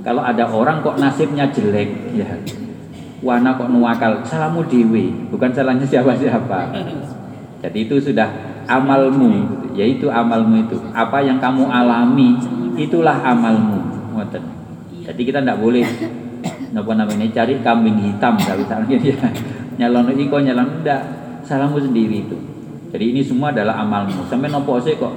Kalau 0.00 0.24
ada 0.24 0.48
orang 0.48 0.80
kok 0.80 0.96
nasibnya 0.96 1.50
jelek 1.52 2.16
ya. 2.16 2.32
Wana 3.20 3.60
kok 3.60 3.68
nuwakal, 3.68 4.24
salahmu 4.24 4.64
dewi, 4.64 5.12
bukan 5.28 5.52
salahnya 5.52 5.84
siapa-siapa. 5.84 6.76
Jadi 7.60 7.78
itu 7.88 7.96
sudah 8.00 8.28
amalmu, 8.68 9.44
yaitu 9.76 10.08
amalmu 10.08 10.64
itu. 10.64 10.76
Apa 10.96 11.20
yang 11.20 11.40
kamu 11.40 11.68
alami, 11.68 12.40
itulah 12.80 13.20
amalmu. 13.20 13.80
Jadi 15.04 15.20
kita 15.24 15.40
tidak 15.40 15.56
boleh 15.60 15.88
apa 16.74 16.92
namanya 16.98 17.26
cari 17.30 17.62
kambing 17.62 17.96
hitam 18.02 18.34
misalnya 18.34 18.98
ya 19.14 19.18
nyalon 19.78 20.10
iko 20.10 20.42
nyalon 20.42 20.82
enggak 20.82 21.00
salahmu 21.46 21.78
sendiri 21.78 22.26
itu 22.26 22.38
jadi 22.94 23.10
ini 23.10 23.26
semua 23.26 23.50
adalah 23.50 23.82
amalmu. 23.82 24.22
Sampai 24.30 24.46
nopo 24.54 24.78
sih 24.78 24.94
kok 24.94 25.10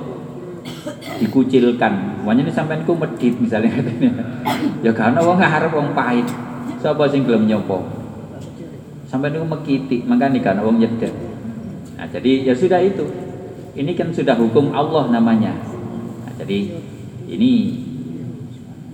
dikucilkan. 1.21 2.25
Makanya 2.25 2.49
ini 2.49 2.51
sampai 2.51 2.81
ku 2.81 2.97
medit 2.97 3.37
misalnya 3.37 3.69
katanya. 3.69 4.11
Ya 4.85 4.89
karena 4.89 5.21
wong 5.21 5.37
ngarep 5.37 5.69
wong 5.69 5.93
pahit. 5.93 6.25
Sapa 6.81 7.05
sing 7.05 7.29
gelem 7.29 7.45
nyopo? 7.45 7.85
Sampai 9.05 9.29
niku 9.29 9.45
mekiti, 9.45 10.01
makanya 10.09 10.41
karena 10.41 10.65
wong 10.65 10.81
nyedek. 10.81 11.13
Nah, 12.01 12.09
jadi 12.09 12.49
ya 12.49 12.53
sudah 12.57 12.81
itu. 12.81 13.05
Ini 13.77 13.93
kan 13.93 14.09
sudah 14.09 14.33
hukum 14.33 14.73
Allah 14.73 15.13
namanya. 15.13 15.53
Nah, 16.25 16.33
jadi 16.41 16.81
ini 17.29 17.77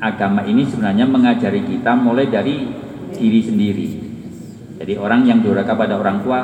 agama 0.04 0.44
ini 0.44 0.68
sebenarnya 0.68 1.08
mengajari 1.08 1.64
kita 1.64 1.96
mulai 1.96 2.28
dari 2.28 2.68
diri 3.16 3.40
sendiri. 3.40 3.88
Jadi 4.84 5.00
orang 5.00 5.24
yang 5.24 5.40
durhaka 5.40 5.80
pada 5.80 5.96
orang 5.96 6.20
tua 6.20 6.40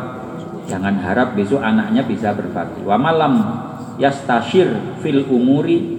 Jangan 0.70 1.02
harap 1.02 1.34
besok 1.34 1.66
anaknya 1.66 2.06
bisa 2.06 2.30
berbakti. 2.38 2.86
Wa 2.86 2.94
malam 2.94 3.42
yastashir 3.98 4.70
fil 5.02 5.26
umuri 5.26 5.98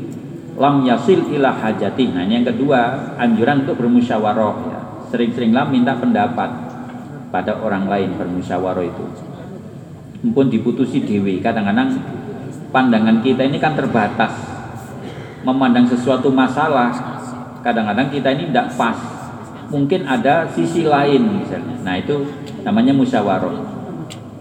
lam 0.54 0.86
yasil 0.86 1.26
ila 1.34 1.50
hajati. 1.50 2.14
Nah, 2.14 2.22
ini 2.22 2.40
yang 2.40 2.46
kedua, 2.54 2.78
anjuran 3.18 3.66
untuk 3.66 3.82
bermusyawarah 3.82 4.54
ya. 4.70 4.78
Sering-seringlah 5.10 5.66
minta 5.74 5.98
pendapat 5.98 6.54
pada 7.34 7.58
orang 7.58 7.90
lain 7.90 8.14
bermusyawarah 8.14 8.86
itu. 8.86 9.04
Mumpun 10.22 10.46
diputusi 10.46 11.02
dewi. 11.02 11.42
Kadang-kadang 11.42 11.98
pandangan 12.70 13.26
kita 13.26 13.42
ini 13.42 13.58
kan 13.58 13.74
terbatas. 13.74 14.38
Memandang 15.42 15.90
sesuatu 15.90 16.30
masalah, 16.30 17.09
kadang-kadang 17.60 18.08
kita 18.12 18.28
ini 18.36 18.52
tidak 18.52 18.74
pas. 18.76 18.98
Mungkin 19.70 20.02
ada 20.02 20.50
sisi 20.50 20.82
lain 20.82 21.46
misalnya. 21.46 21.78
Nah, 21.86 21.94
itu 21.94 22.26
namanya 22.66 22.90
musyawarah. 22.90 23.80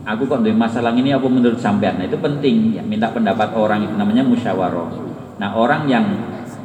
Aku 0.10 0.26
kok 0.26 0.42
dari 0.42 0.58
masalah 0.58 0.90
ini 0.98 1.14
apa 1.14 1.30
menurut 1.30 1.62
sampean? 1.62 2.02
Nah 2.02 2.10
itu 2.10 2.18
penting. 2.18 2.74
Ya 2.74 2.82
minta 2.82 3.14
pendapat 3.14 3.54
orang 3.54 3.86
itu 3.86 3.94
namanya 3.94 4.26
musyawarah. 4.26 4.90
Nah 5.38 5.54
orang 5.54 5.86
yang 5.86 6.06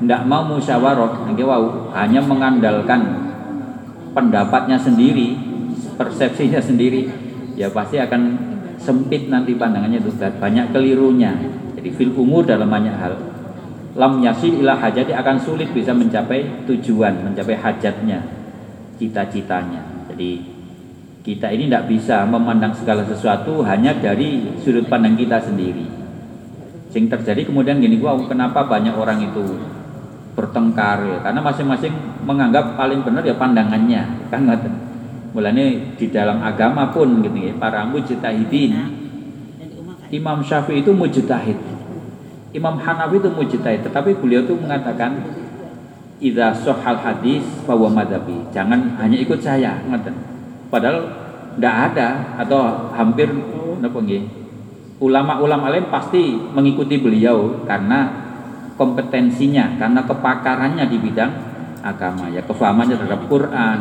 tidak 0.01 0.25
mau 0.25 0.49
musyawarah 0.49 1.29
nanti 1.29 1.45
wow 1.45 1.93
hanya 1.93 2.25
mengandalkan 2.25 3.05
pendapatnya 4.17 4.81
sendiri 4.81 5.37
persepsinya 5.95 6.59
sendiri 6.59 7.07
ya 7.55 7.69
pasti 7.69 8.01
akan 8.01 8.23
sempit 8.81 9.29
nanti 9.29 9.53
pandangannya 9.61 10.01
itu. 10.01 10.09
Banyak 10.17 10.73
kelirunya. 10.73 11.37
Jadi 11.77 11.89
fil 12.01 12.17
umur 12.17 12.49
dalam 12.49 12.73
banyak 12.73 12.97
hal 12.97 13.34
lam 13.95 14.19
yasil 14.19 14.59
ilah 14.59 14.79
hajati 14.79 15.15
akan 15.15 15.37
sulit 15.39 15.71
bisa 15.71 15.95
mencapai 15.95 16.67
tujuan 16.67 17.31
mencapai 17.31 17.55
hajatnya 17.55 18.23
cita-citanya. 18.99 19.83
Jadi 20.11 20.43
kita 21.25 21.49
ini 21.55 21.71
tidak 21.71 21.89
bisa 21.89 22.27
memandang 22.29 22.75
segala 22.77 23.07
sesuatu 23.07 23.65
hanya 23.65 23.97
dari 23.97 24.59
sudut 24.61 24.87
pandang 24.91 25.17
kita 25.17 25.41
sendiri. 25.41 25.87
Sing 26.93 27.11
terjadi 27.11 27.49
kemudian 27.49 27.83
gini, 27.83 27.99
wow, 27.99 28.15
kenapa 28.31 28.67
banyak 28.71 28.95
orang 28.95 29.19
itu 29.25 29.43
bertengkar? 30.39 31.03
Ya 31.07 31.19
karena 31.23 31.41
masing-masing 31.43 31.95
menganggap 32.23 32.79
paling 32.79 33.03
benar 33.03 33.23
ya 33.27 33.35
pandangannya 33.35 34.31
kan? 34.31 34.43
Mulanya 35.35 35.67
di 35.99 36.07
dalam 36.15 36.39
agama 36.47 36.95
pun 36.95 37.19
gitu 37.23 37.35
ya 37.35 37.55
para 37.59 37.83
mujtahidin. 37.87 39.03
Imam 40.15 40.47
Syafi'i 40.47 40.87
itu 40.87 40.95
mujtahid 40.95 41.74
Imam 42.55 42.79
Hanafi 42.79 43.19
itu 43.19 43.29
mujtahid 43.35 43.83
tetapi 43.83 44.15
beliau 44.15 44.47
itu 44.47 44.55
mengatakan 44.55 45.19
idza 46.23 46.55
sohal 46.55 47.03
hadis 47.03 47.43
bahwa 47.67 47.91
madhabi. 47.91 48.39
Jangan 48.55 48.95
hanya 49.03 49.19
ikut 49.19 49.43
saya 49.43 49.83
ngeten 49.91 50.15
padahal 50.71 51.07
tidak 51.55 51.75
ada 51.91 52.09
atau 52.39 52.91
hampir 52.95 53.31
napa 53.79 54.01
ulama-ulama 55.03 55.71
lain 55.71 55.91
pasti 55.91 56.35
mengikuti 56.35 56.99
beliau 57.03 57.67
karena 57.67 58.11
kompetensinya 58.75 59.79
karena 59.79 60.03
kepakarannya 60.07 60.87
di 60.87 60.99
bidang 60.99 61.33
agama 61.83 62.31
ya 62.31 62.43
kefahamannya 62.43 62.97
terhadap 62.97 63.23
Quran 63.29 63.79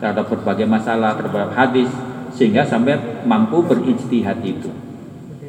terhadap 0.00 0.24
berbagai 0.28 0.68
masalah 0.68 1.16
terhadap 1.18 1.52
hadis 1.52 1.88
sehingga 2.32 2.64
sampai 2.64 2.96
mampu 3.28 3.60
berijtihad 3.64 4.40
itu 4.40 4.72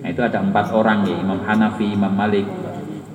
Nah 0.03 0.11
itu 0.11 0.19
ada 0.19 0.43
empat 0.43 0.75
orang 0.75 1.07
ya 1.07 1.15
Imam 1.15 1.39
Hanafi, 1.47 1.95
Imam 1.95 2.11
Malik. 2.11 2.43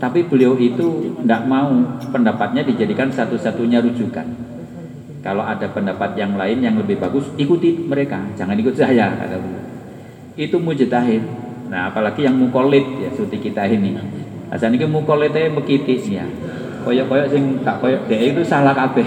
Tapi 0.00 0.24
beliau 0.24 0.56
itu 0.56 1.12
tidak 1.20 1.44
mau 1.44 1.68
pendapatnya 2.08 2.64
dijadikan 2.64 3.12
satu-satunya 3.12 3.84
rujukan. 3.84 4.24
Kalau 5.20 5.44
ada 5.44 5.68
pendapat 5.68 6.16
yang 6.16 6.40
lain 6.40 6.64
yang 6.64 6.80
lebih 6.80 6.96
bagus, 6.96 7.28
ikuti 7.36 7.76
mereka, 7.76 8.24
jangan 8.40 8.56
ikut 8.56 8.72
saya. 8.72 9.12
Kata 9.12 9.36
beliau. 9.36 9.64
Itu 10.38 10.56
mujtahid. 10.56 11.20
Nah 11.68 11.92
apalagi 11.92 12.24
yang 12.24 12.40
mukolit 12.40 12.88
ya 13.04 13.12
seperti 13.12 13.52
kita 13.52 13.68
ini. 13.68 13.92
Asal 14.48 14.72
ini 14.72 14.88
mukolitnya 14.88 15.52
mekitis 15.52 16.08
ya. 16.08 16.24
Koyok-koyok 16.88 17.28
sing 17.28 17.60
tak 17.60 17.84
koyok 17.84 18.08
dia 18.08 18.32
itu 18.32 18.40
salah 18.40 18.72
kabeh. 18.72 19.04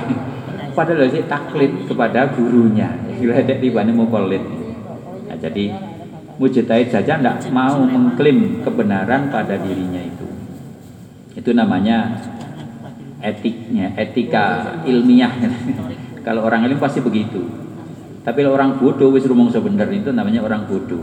Padahal 0.78 1.10
sih 1.10 1.26
taklid 1.26 1.90
kepada 1.90 2.30
gurunya. 2.30 2.94
Gila 3.18 3.42
dek 3.42 3.58
tiba 3.58 3.82
mukolit. 3.90 4.44
Nah, 5.26 5.38
jadi 5.40 5.74
mujtahid 6.38 6.94
saja 6.94 7.20
tidak 7.20 7.38
mau 7.52 7.82
mengklaim 7.84 8.62
kebenaran 8.64 9.34
pada 9.34 9.58
dirinya 9.60 10.00
itu. 10.00 10.28
Itu 11.36 11.52
namanya 11.56 12.20
etiknya, 13.24 13.96
etika 13.96 14.80
ilmiah. 14.86 15.32
kalau 16.28 16.46
orang 16.46 16.68
alim 16.68 16.78
pasti 16.78 17.02
begitu. 17.02 17.42
Tapi 18.22 18.46
kalau 18.46 18.54
orang 18.54 18.78
bodoh 18.78 19.10
wis 19.10 19.26
rumongso 19.26 19.60
bener 19.66 19.90
itu 19.90 20.14
namanya 20.14 20.46
orang 20.46 20.70
bodoh. 20.70 21.02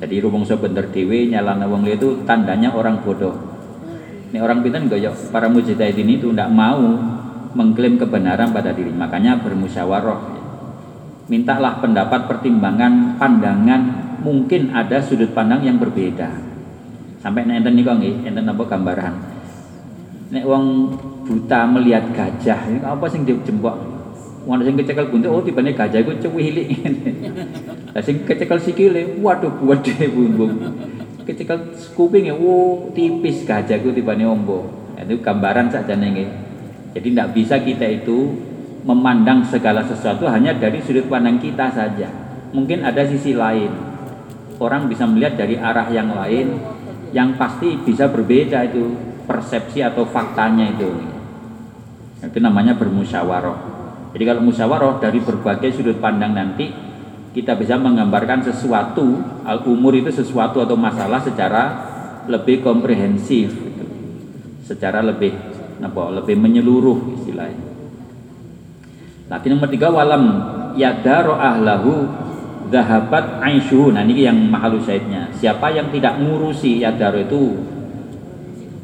Jadi 0.00 0.16
rumongso 0.20 0.60
bener 0.60 0.88
dewe 0.92 1.28
nyalana 1.28 1.64
wong 1.68 1.88
itu 1.88 2.24
tandanya 2.28 2.72
orang 2.72 3.00
bodoh. 3.00 3.32
Ini 4.30 4.38
orang 4.38 4.62
pintar 4.62 4.84
goyok 4.86 5.34
para 5.34 5.50
mujtahid 5.50 5.96
ini 5.98 6.20
itu 6.20 6.30
tidak 6.30 6.52
mau 6.52 6.78
mengklaim 7.56 7.98
kebenaran 7.98 8.54
pada 8.54 8.70
diri. 8.70 8.92
Makanya 8.92 9.42
bermusyawarah. 9.42 10.38
Mintalah 11.30 11.78
pendapat, 11.78 12.26
pertimbangan, 12.26 13.14
pandangan 13.18 14.09
mungkin 14.20 14.72
ada 14.76 15.00
sudut 15.00 15.32
pandang 15.32 15.64
yang 15.64 15.80
berbeda. 15.80 16.30
Sampai 17.20 17.44
nek 17.44 17.64
enten 17.64 17.76
niku 17.76 17.92
nggih, 17.92 18.24
enten 18.24 18.48
apa 18.48 18.64
gambaran. 18.64 19.14
Nek 20.32 20.44
wong 20.46 20.64
buta 21.28 21.68
melihat 21.68 22.08
gajah, 22.16 22.60
ini 22.70 22.80
apa 22.80 23.04
sing 23.12 23.28
dijembok? 23.28 23.76
Wong 24.48 24.64
sing 24.64 24.72
kecekel 24.80 25.12
buntut, 25.12 25.28
oh 25.28 25.44
tibane 25.44 25.76
gajah 25.76 26.00
iku 26.00 26.16
cuwilik. 26.16 26.68
Lah 27.94 28.00
sing 28.00 28.24
kecekel 28.24 28.56
sikile, 28.56 29.20
waduh 29.20 29.52
gede 29.52 30.08
bumbung. 30.14 30.56
Kecekel 31.28 31.76
kupinge, 31.92 32.32
oh 32.32 32.88
tipis 32.96 33.44
gajah 33.44 33.76
iku 33.76 33.92
tibane 33.92 34.24
ombo. 34.24 34.64
Itu 34.96 35.20
gambaran 35.20 35.68
saja 35.68 35.92
nggih. 35.96 36.28
Jadi 36.96 37.08
tidak 37.12 37.28
bisa 37.36 37.60
kita 37.60 37.84
itu 37.84 38.32
memandang 38.84 39.44
segala 39.44 39.84
sesuatu 39.84 40.24
hanya 40.24 40.56
dari 40.56 40.80
sudut 40.80 41.04
pandang 41.04 41.36
kita 41.36 41.68
saja. 41.68 42.08
Mungkin 42.50 42.80
ada 42.82 43.04
sisi 43.04 43.36
lain 43.36 43.89
orang 44.60 44.86
bisa 44.86 45.08
melihat 45.08 45.40
dari 45.40 45.56
arah 45.56 45.88
yang 45.88 46.12
lain 46.12 46.60
yang 47.10 47.34
pasti 47.34 47.80
bisa 47.80 48.06
berbeda 48.06 48.70
itu 48.70 48.94
persepsi 49.26 49.82
atau 49.82 50.06
faktanya 50.06 50.70
itu 50.70 50.90
itu 52.20 52.38
namanya 52.38 52.76
bermusyawarah 52.76 53.58
jadi 54.12 54.24
kalau 54.26 54.42
musyawarah 54.44 55.00
dari 55.00 55.18
berbagai 55.18 55.80
sudut 55.80 55.98
pandang 55.98 56.36
nanti 56.36 56.70
kita 57.30 57.54
bisa 57.54 57.78
menggambarkan 57.78 58.42
sesuatu 58.42 59.22
umur 59.70 59.94
itu 59.94 60.10
sesuatu 60.10 60.58
atau 60.58 60.74
masalah 60.74 61.22
secara 61.22 61.62
lebih 62.26 62.62
komprehensif 62.62 63.54
gitu. 63.54 63.84
secara 64.66 64.98
lebih 65.02 65.34
apa 65.80 66.02
lebih 66.20 66.36
menyeluruh 66.36 67.22
istilahnya. 67.22 67.70
Lagi 69.30 69.46
nomor 69.46 69.70
tiga 69.70 69.88
walam 69.94 70.24
yadaro 70.74 71.38
ahlahu 71.38 72.10
Dahabat 72.70 73.42
aisyu 73.42 73.90
Nah 73.90 74.06
ini 74.06 74.24
yang 74.24 74.38
mahal 74.46 74.78
syahidnya. 74.78 75.28
Siapa 75.34 75.74
yang 75.74 75.90
tidak 75.90 76.22
ngurusi 76.22 76.80
ya 76.80 76.94
daro 76.94 77.18
itu 77.18 77.58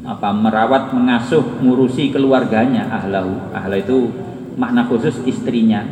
apa 0.07 0.31
merawat 0.31 0.95
mengasuh 0.95 1.63
ngurusi 1.63 2.11
keluarganya 2.11 2.87
ahlahu. 2.91 3.51
Ahla 3.51 3.79
itu 3.79 4.11
makna 4.59 4.83
khusus 4.87 5.23
istrinya. 5.23 5.83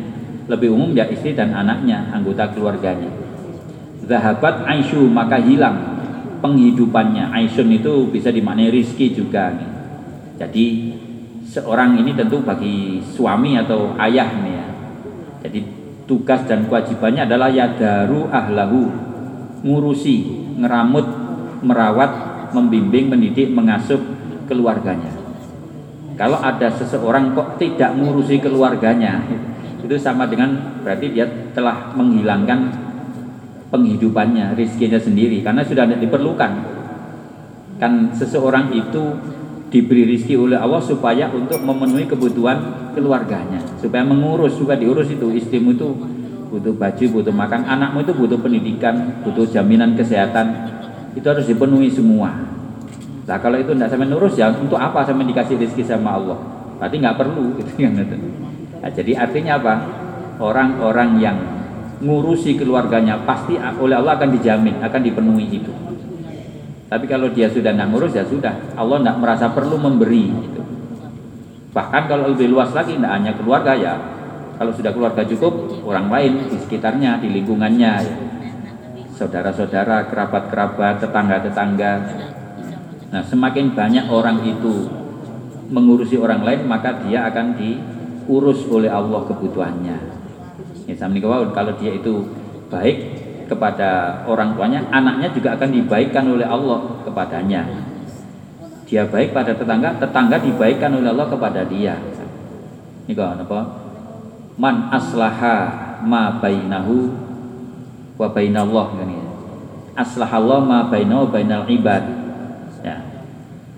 Lebih 0.46 0.72
umum 0.72 0.92
ya 0.92 1.08
istri 1.08 1.32
dan 1.32 1.56
anaknya 1.56 2.12
anggota 2.12 2.52
keluarganya. 2.52 3.08
Zahabat 4.06 4.68
aisyu 4.68 5.08
maka 5.08 5.40
hilang 5.40 5.96
penghidupannya. 6.44 7.32
Aisyun 7.32 7.80
itu 7.80 8.12
bisa 8.12 8.30
dimaknai 8.30 8.70
rizki 8.70 9.10
juga 9.16 9.52
nih. 9.56 9.70
jadi 10.36 10.66
seorang 11.48 11.96
ini 11.96 12.12
tentu 12.12 12.44
bagi 12.44 13.00
suami 13.00 13.56
atau 13.56 13.96
ayah 13.96 14.28
nih 14.28 14.52
ya 14.52 14.66
jadi 15.46 15.60
tugas 16.06 16.46
dan 16.46 16.70
kewajibannya 16.70 17.26
adalah 17.26 17.50
yadaru 17.50 18.30
ahlahu 18.30 18.88
ngurusi, 19.66 20.16
ngeramut, 20.62 21.06
merawat, 21.66 22.10
membimbing, 22.54 23.10
mendidik, 23.10 23.50
mengasuh 23.50 23.98
keluarganya. 24.46 25.10
Kalau 26.14 26.40
ada 26.40 26.70
seseorang 26.72 27.34
kok 27.36 27.60
tidak 27.60 27.92
ngurusi 27.98 28.40
keluarganya, 28.40 29.20
itu 29.82 29.96
sama 30.00 30.24
dengan 30.30 30.80
berarti 30.80 31.12
dia 31.12 31.26
telah 31.52 31.92
menghilangkan 31.92 32.72
penghidupannya, 33.68 34.56
rizkinya 34.56 34.96
sendiri 34.96 35.42
karena 35.42 35.66
sudah 35.66 35.84
tidak 35.84 36.00
diperlukan. 36.08 36.52
Kan 37.76 38.08
seseorang 38.16 38.72
itu 38.72 39.04
diberi 39.70 40.06
rizki 40.06 40.38
oleh 40.38 40.54
Allah 40.54 40.78
supaya 40.78 41.26
untuk 41.34 41.58
memenuhi 41.62 42.06
kebutuhan 42.06 42.90
keluarganya. 42.94 43.58
Supaya 43.82 44.06
mengurus 44.06 44.54
supaya 44.54 44.78
diurus 44.78 45.10
itu 45.10 45.26
istrimu 45.34 45.74
itu 45.74 45.88
butuh 46.50 46.74
baju 46.74 47.04
butuh 47.20 47.34
makan. 47.34 47.66
Anakmu 47.66 48.06
itu 48.06 48.12
butuh 48.14 48.38
pendidikan 48.38 49.22
butuh 49.26 49.46
jaminan 49.50 49.98
kesehatan. 49.98 50.46
Itu 51.18 51.26
harus 51.26 51.48
dipenuhi 51.50 51.90
semua. 51.90 52.30
Nah 53.26 53.38
kalau 53.42 53.58
itu 53.58 53.74
tidak 53.74 53.90
sampai 53.90 54.06
nurus 54.06 54.38
ya 54.38 54.54
untuk 54.54 54.78
apa 54.78 55.02
sampai 55.02 55.26
dikasih 55.26 55.58
rizki 55.58 55.82
sama 55.82 56.14
Allah? 56.14 56.38
Berarti 56.78 56.96
nggak 57.02 57.16
perlu 57.18 57.44
gitu 57.58 57.72
kan? 57.74 57.92
Nah, 58.82 58.90
jadi 58.92 59.12
artinya 59.18 59.58
apa? 59.58 59.74
Orang-orang 60.36 61.16
yang 61.16 61.36
ngurusi 62.04 62.60
keluarganya 62.60 63.16
pasti 63.24 63.56
oleh 63.56 63.96
Allah 63.96 64.20
akan 64.20 64.28
dijamin 64.36 64.76
akan 64.84 65.00
dipenuhi 65.00 65.48
itu 65.48 65.72
tapi 66.86 67.04
kalau 67.10 67.26
dia 67.34 67.50
sudah 67.50 67.74
tidak 67.74 67.88
ngurus 67.90 68.14
ya 68.14 68.22
sudah. 68.22 68.54
Allah 68.78 69.02
tidak 69.02 69.16
merasa 69.18 69.46
perlu 69.50 69.74
memberi. 69.74 70.30
Gitu. 70.30 70.62
Bahkan 71.74 72.02
kalau 72.06 72.30
lebih 72.30 72.46
luas 72.54 72.70
lagi 72.70 72.94
tidak 72.94 73.10
hanya 73.10 73.32
keluarga 73.34 73.74
ya. 73.74 73.94
Kalau 74.56 74.72
sudah 74.72 74.94
keluarga 74.94 75.20
cukup, 75.26 75.84
orang 75.84 76.08
lain 76.08 76.32
di 76.48 76.56
sekitarnya, 76.56 77.20
di 77.20 77.28
lingkungannya, 77.28 77.92
ya. 78.00 78.14
saudara-saudara, 79.12 80.08
kerabat-kerabat, 80.08 81.04
tetangga-tetangga. 81.04 81.92
Nah, 83.12 83.20
semakin 83.20 83.76
banyak 83.76 84.08
orang 84.08 84.40
itu 84.48 84.88
mengurusi 85.68 86.16
orang 86.16 86.40
lain, 86.40 86.64
maka 86.64 86.96
dia 87.04 87.28
akan 87.28 87.60
diurus 87.60 88.64
oleh 88.72 88.88
Allah 88.88 89.28
kebutuhannya. 89.28 89.98
Ya, 90.88 90.94
kalau 91.52 91.72
dia 91.76 91.92
itu 91.92 92.24
baik, 92.72 93.25
kepada 93.46 94.22
orang 94.26 94.58
tuanya, 94.58 94.84
anaknya 94.90 95.30
juga 95.30 95.54
akan 95.54 95.70
dibaikkan 95.70 96.24
oleh 96.26 96.46
Allah 96.46 97.02
kepadanya. 97.06 97.62
Dia 98.86 99.02
baik 99.06 99.34
pada 99.34 99.50
tetangga, 99.54 99.98
tetangga 99.98 100.38
dibaikkan 100.38 100.94
oleh 100.94 101.10
Allah 101.10 101.26
kepada 101.26 101.66
dia. 101.66 101.98
Ini 103.06 103.14
kau 103.14 103.26
apa? 103.26 103.60
Man 104.58 104.90
aslaha 104.94 105.56
ma 106.06 106.38
bainahu 106.38 107.10
wa 108.16 108.28
bainallah 108.30 108.86
kan 108.94 109.08
ya. 109.10 109.24
Aslahallah 109.96 110.60
ma 110.62 110.78
bainahu 110.86 111.32
bainal 111.32 111.66
ibad. 111.66 112.02
Ya. 112.84 113.02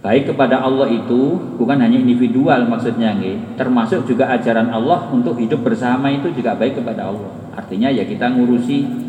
Baik 0.04 0.32
kepada 0.34 0.60
Allah 0.60 0.92
itu 0.92 1.40
bukan 1.56 1.78
hanya 1.80 1.98
individual 1.98 2.68
maksudnya 2.68 3.16
nih, 3.16 3.56
termasuk 3.56 4.04
juga 4.04 4.28
ajaran 4.30 4.70
Allah 4.70 5.08
untuk 5.10 5.40
hidup 5.40 5.64
bersama 5.64 6.12
itu 6.12 6.30
juga 6.36 6.52
baik 6.54 6.84
kepada 6.84 7.10
Allah. 7.10 7.32
Artinya 7.56 7.90
ya 7.90 8.06
kita 8.06 8.30
ngurusi 8.30 9.07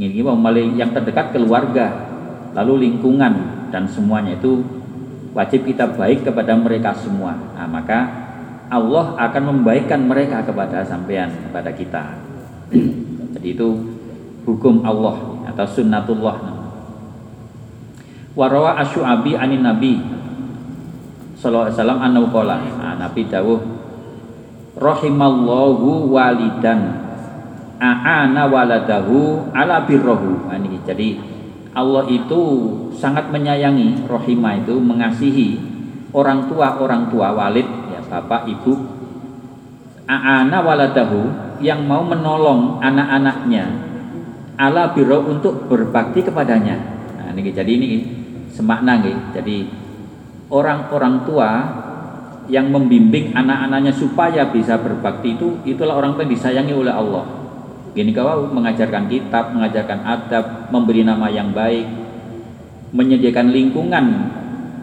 ini 0.00 0.80
yang 0.80 0.96
terdekat 0.96 1.36
keluarga 1.36 2.08
lalu 2.56 2.88
lingkungan 2.88 3.68
dan 3.68 3.84
semuanya 3.84 4.40
itu 4.40 4.64
wajib 5.36 5.62
kita 5.68 5.92
baik 5.94 6.26
kepada 6.26 6.56
mereka 6.56 6.90
semua. 6.96 7.36
Nah, 7.54 7.68
maka 7.68 7.98
Allah 8.72 9.14
akan 9.18 9.42
membaikkan 9.54 10.02
mereka 10.02 10.42
kepada 10.42 10.82
sampean 10.82 11.30
kepada 11.50 11.70
kita. 11.74 12.04
Jadi 13.36 13.48
itu 13.54 13.68
hukum 14.48 14.82
Allah 14.82 15.46
atau 15.52 15.66
sunnatullah. 15.68 16.38
Warawa 18.34 18.78
asyu'abi 18.82 19.34
anin 19.36 19.62
nabi 19.62 19.98
sallallahu 21.38 21.70
alaihi 21.70 21.76
wasallam 21.76 22.26
qala. 22.30 22.56
Nah, 22.78 22.94
Nabi 22.98 23.22
dawuh 23.26 23.60
rahimallahu 24.78 26.08
walidan 26.08 27.09
a'ana 27.80 28.44
waladahu 28.46 29.50
ala 29.56 29.88
birrohu. 29.88 30.46
Nah, 30.46 30.60
jadi 30.84 31.16
Allah 31.72 32.04
itu 32.12 32.42
sangat 32.92 33.32
menyayangi 33.32 34.04
rohimah 34.04 34.60
itu 34.60 34.76
mengasihi 34.76 35.48
orang 36.12 36.50
tua 36.50 36.76
orang 36.76 37.08
tua 37.08 37.32
walid 37.32 37.66
ya 37.88 38.00
bapak 38.04 38.46
ibu. 38.52 38.74
Aana 40.10 40.58
waladahu 40.60 41.20
yang 41.62 41.86
mau 41.86 42.02
menolong 42.02 42.82
anak-anaknya 42.82 43.64
ala 44.58 44.90
biro 44.90 45.22
untuk 45.30 45.70
berbakti 45.70 46.26
kepadanya. 46.26 46.76
Nah 47.16 47.30
ini 47.32 47.54
jadi 47.54 47.70
ini 47.70 47.90
semakna 48.50 48.98
nih 48.98 49.16
jadi 49.38 49.70
orang-orang 50.50 51.22
tua 51.22 51.50
yang 52.50 52.66
membimbing 52.74 53.30
anak-anaknya 53.30 53.94
supaya 53.94 54.50
bisa 54.50 54.74
berbakti 54.82 55.38
itu 55.38 55.62
itulah 55.62 55.94
orang 55.94 56.18
yang 56.18 56.34
disayangi 56.34 56.74
oleh 56.74 56.90
Allah 56.90 57.39
Gini 57.90 58.14
kau 58.14 58.46
mengajarkan 58.46 59.10
kitab, 59.10 59.50
mengajarkan 59.50 60.06
adab, 60.06 60.70
memberi 60.70 61.02
nama 61.02 61.26
yang 61.26 61.50
baik, 61.50 61.86
menyediakan 62.94 63.50
lingkungan 63.50 64.04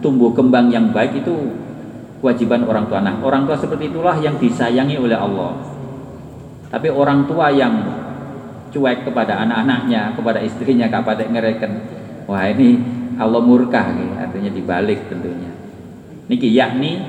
tumbuh 0.04 0.36
kembang 0.36 0.68
yang 0.68 0.92
baik 0.92 1.24
itu 1.24 1.34
kewajiban 2.20 2.68
orang 2.68 2.84
tua. 2.86 3.00
Nah, 3.00 3.16
orang 3.24 3.48
tua 3.48 3.56
seperti 3.56 3.88
itulah 3.88 4.16
yang 4.20 4.36
disayangi 4.36 5.00
oleh 5.00 5.16
Allah. 5.16 5.56
Tapi 6.68 6.92
orang 6.92 7.24
tua 7.24 7.48
yang 7.48 7.74
cuek 8.68 9.08
kepada 9.08 9.40
anak-anaknya, 9.40 10.12
kepada 10.12 10.44
istrinya, 10.44 10.92
kepada 10.92 11.24
ngereken, 11.24 11.72
wah 12.28 12.44
ini 12.44 12.76
Allah 13.16 13.40
murka, 13.40 13.88
artinya 14.20 14.52
dibalik 14.52 15.08
tentunya. 15.08 15.48
Niki 16.28 16.52
yakni 16.52 17.00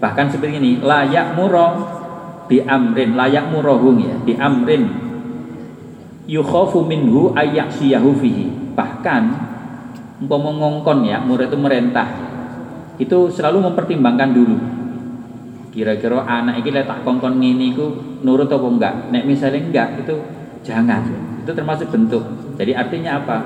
bahkan 0.00 0.32
seperti 0.32 0.56
ini 0.56 0.72
layak 0.80 1.36
murah 1.36 1.76
di 2.46 2.62
amrin 2.62 3.16
layak 3.18 3.50
murahung 3.50 3.98
ya 4.00 4.16
di 4.22 4.32
amrin 4.36 5.05
yukhafu 6.26 6.82
minhu 6.82 7.32
ayyaksiyahu 7.32 8.10
fihi. 8.18 8.46
Bahkan 8.74 9.22
umpama 10.20 10.50
ngongkon 10.52 11.06
ya 11.06 11.22
murid 11.22 11.48
itu 11.48 11.58
merentah. 11.58 12.08
Itu 13.00 13.30
selalu 13.30 13.72
mempertimbangkan 13.72 14.30
dulu. 14.34 14.58
Kira-kira 15.72 16.24
anak 16.24 16.64
ini 16.64 16.82
tak 16.84 17.04
kongkon 17.04 17.36
ini 17.40 17.76
ku 17.76 18.18
nurut 18.24 18.48
atau 18.48 18.68
enggak? 18.68 19.12
Nek 19.12 19.24
misalnya 19.24 19.60
enggak 19.60 19.88
itu 20.04 20.14
jangan. 20.64 21.04
Itu 21.44 21.52
termasuk 21.52 21.92
bentuk. 21.92 22.24
Jadi 22.56 22.72
artinya 22.72 23.20
apa? 23.20 23.38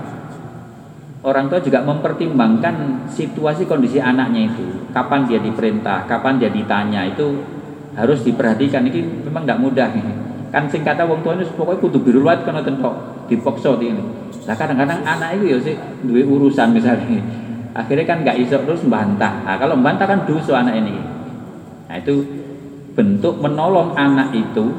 Orang 1.21 1.53
tua 1.53 1.61
juga 1.61 1.85
mempertimbangkan 1.85 3.05
situasi 3.11 3.69
kondisi 3.69 4.01
anaknya 4.01 4.49
itu. 4.49 4.89
Kapan 4.95 5.29
dia 5.29 5.43
diperintah 5.43 6.09
kapan 6.09 6.41
dia 6.41 6.49
ditanya 6.49 7.05
itu 7.05 7.43
harus 7.99 8.23
diperhatikan. 8.23 8.87
Ini 8.87 9.27
memang 9.27 9.43
enggak 9.45 9.61
mudah 9.61 9.91
ini 9.91 10.30
kan 10.51 10.67
sing 10.67 10.83
kata 10.83 11.07
wong 11.07 11.23
tuane 11.23 11.47
pokoknya 11.47 11.79
kudu 11.79 11.99
biru 12.03 12.19
luat 12.27 12.43
kan 12.43 12.59
tentok 12.63 13.27
dipaksa 13.31 13.79
ini 13.79 14.21
lah 14.49 14.57
kadang-kadang 14.57 15.05
anak 15.05 15.37
itu 15.39 15.45
ya 15.53 15.59
sih 15.61 15.77
duwe 16.03 16.25
urusan 16.25 16.73
misalnya. 16.73 17.23
Akhirnya 17.71 18.03
kan 18.03 18.27
nggak 18.27 18.37
iso 18.43 18.59
terus 18.67 18.83
membantah 18.83 19.47
nah, 19.47 19.55
kalau 19.61 19.79
membantah 19.79 20.11
kan 20.11 20.27
dosa 20.27 20.59
anak 20.65 20.75
ini. 20.81 20.99
Nah 21.87 21.97
itu 22.03 22.15
bentuk 22.99 23.39
menolong 23.39 23.95
anak 23.95 24.35
itu 24.35 24.75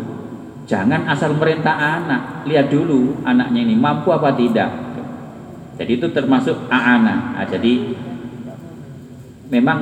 jangan 0.67 1.07
asal 1.07 1.37
merintah 1.37 1.71
anak. 1.71 2.43
Lihat 2.49 2.67
dulu 2.67 3.23
anaknya 3.23 3.63
ini 3.63 3.79
mampu 3.79 4.11
apa 4.11 4.35
tidak. 4.35 4.69
Jadi 5.79 5.91
itu 5.97 6.07
termasuk 6.11 6.67
aana 6.67 7.39
nah, 7.39 7.45
jadi 7.47 7.95
memang 9.47 9.79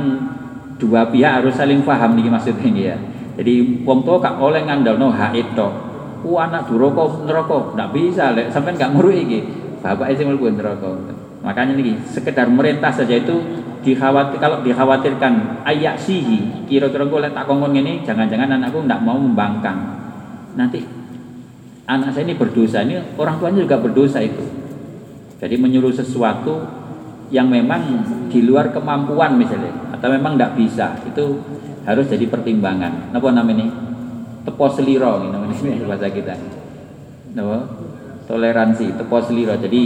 dua 0.78 1.10
pihak 1.10 1.44
harus 1.44 1.58
saling 1.58 1.84
paham 1.84 2.14
nih 2.16 2.32
maksudnya 2.32 2.72
ya 2.72 2.96
jadi 3.40 3.64
wong 3.88 4.04
tua 4.04 4.20
gak 4.20 4.36
oleh 4.36 4.68
ngandalno 4.68 5.16
haid 5.16 5.56
tok. 5.56 5.72
Ku 6.20 6.36
anak 6.36 6.68
duraka 6.68 7.24
neraka, 7.24 7.72
ndak 7.72 7.96
bisa 7.96 8.36
lek 8.36 8.52
sampean 8.52 8.76
gak 8.76 8.92
nguruk 8.92 9.16
iki. 9.16 9.40
Bapak 9.80 10.12
sing 10.20 10.28
mlebu 10.28 10.60
neraka. 10.60 10.92
Makanya 11.40 11.80
nih 11.80 11.96
sekedar 12.04 12.52
merintah 12.52 12.92
saja 12.92 13.16
itu 13.16 13.40
dikhawatir 13.80 14.44
kalau 14.44 14.60
dikhawatirkan 14.60 15.64
ayak 15.64 15.96
sihi 15.96 16.68
kira-kira 16.68 17.08
gue 17.08 17.32
tak 17.32 17.48
kongkong 17.48 17.80
ini 17.80 18.04
jangan-jangan 18.04 18.60
anakku 18.60 18.84
ndak 18.84 19.00
mau 19.00 19.16
membangkang 19.16 19.80
nanti 20.60 20.84
anak 21.88 22.12
saya 22.12 22.28
ini 22.28 22.36
berdosa 22.36 22.84
ini 22.84 23.00
orang 23.16 23.40
tuanya 23.40 23.64
juga 23.64 23.80
berdosa 23.80 24.20
itu 24.20 24.44
jadi 25.40 25.56
menyuruh 25.56 25.96
sesuatu 25.96 26.60
yang 27.32 27.48
memang 27.48 28.04
di 28.28 28.44
luar 28.44 28.76
kemampuan 28.76 29.40
misalnya 29.40 29.72
atau 29.96 30.12
memang 30.12 30.36
tidak 30.36 30.60
bisa 30.60 31.00
itu 31.08 31.40
harus 31.86 32.06
jadi 32.08 32.26
pertimbangan. 32.28 33.14
Napa 33.14 33.30
namanya? 33.32 33.68
Tepo 34.44 34.66
seliro 34.72 35.20
ini 35.24 35.28
namanya 35.32 35.56
bahasa 35.90 36.08
kita. 36.10 36.36
Napa? 37.36 37.58
Toleransi, 38.26 38.96
tepo 38.98 39.18
seliro. 39.24 39.56
Jadi 39.60 39.82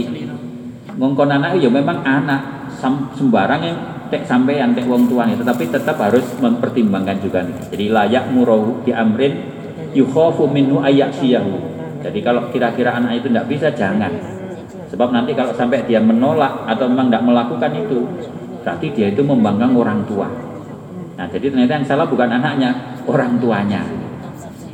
ngongkon 0.94 1.30
anak 1.30 1.58
ya 1.58 1.70
memang 1.70 2.06
anak 2.06 2.70
sembarang 3.18 3.62
yang 3.64 3.78
tek 4.12 4.28
sampean 4.28 4.76
tek 4.76 4.86
wong 4.86 5.08
tuane 5.08 5.34
tetapi 5.34 5.72
tetap 5.72 5.96
harus 5.98 6.24
mempertimbangkan 6.38 7.18
juga 7.18 7.42
nih. 7.42 7.56
Jadi 7.72 7.84
layak 7.90 8.24
murahu 8.30 8.84
di 8.84 8.92
amrin 8.92 9.34
yukhafu 9.96 10.50
minhu 10.50 10.82
ayaksiyahu. 10.82 11.74
Jadi 12.04 12.20
kalau 12.20 12.52
kira-kira 12.52 13.00
anak 13.00 13.24
itu 13.24 13.32
tidak 13.32 13.46
bisa 13.48 13.72
jangan. 13.72 14.12
Sebab 14.92 15.08
nanti 15.10 15.32
kalau 15.32 15.56
sampai 15.56 15.88
dia 15.88 15.98
menolak 15.98 16.68
atau 16.68 16.86
memang 16.86 17.08
tidak 17.08 17.24
melakukan 17.24 17.72
itu, 17.74 17.98
berarti 18.62 18.86
dia 18.92 19.08
itu 19.10 19.24
membanggang 19.24 19.72
orang 19.72 20.04
tua. 20.04 20.28
Nah, 21.14 21.26
jadi 21.30 21.46
ternyata 21.54 21.78
yang 21.78 21.86
salah 21.86 22.06
bukan 22.10 22.26
anaknya, 22.26 22.98
orang 23.06 23.38
tuanya. 23.38 23.86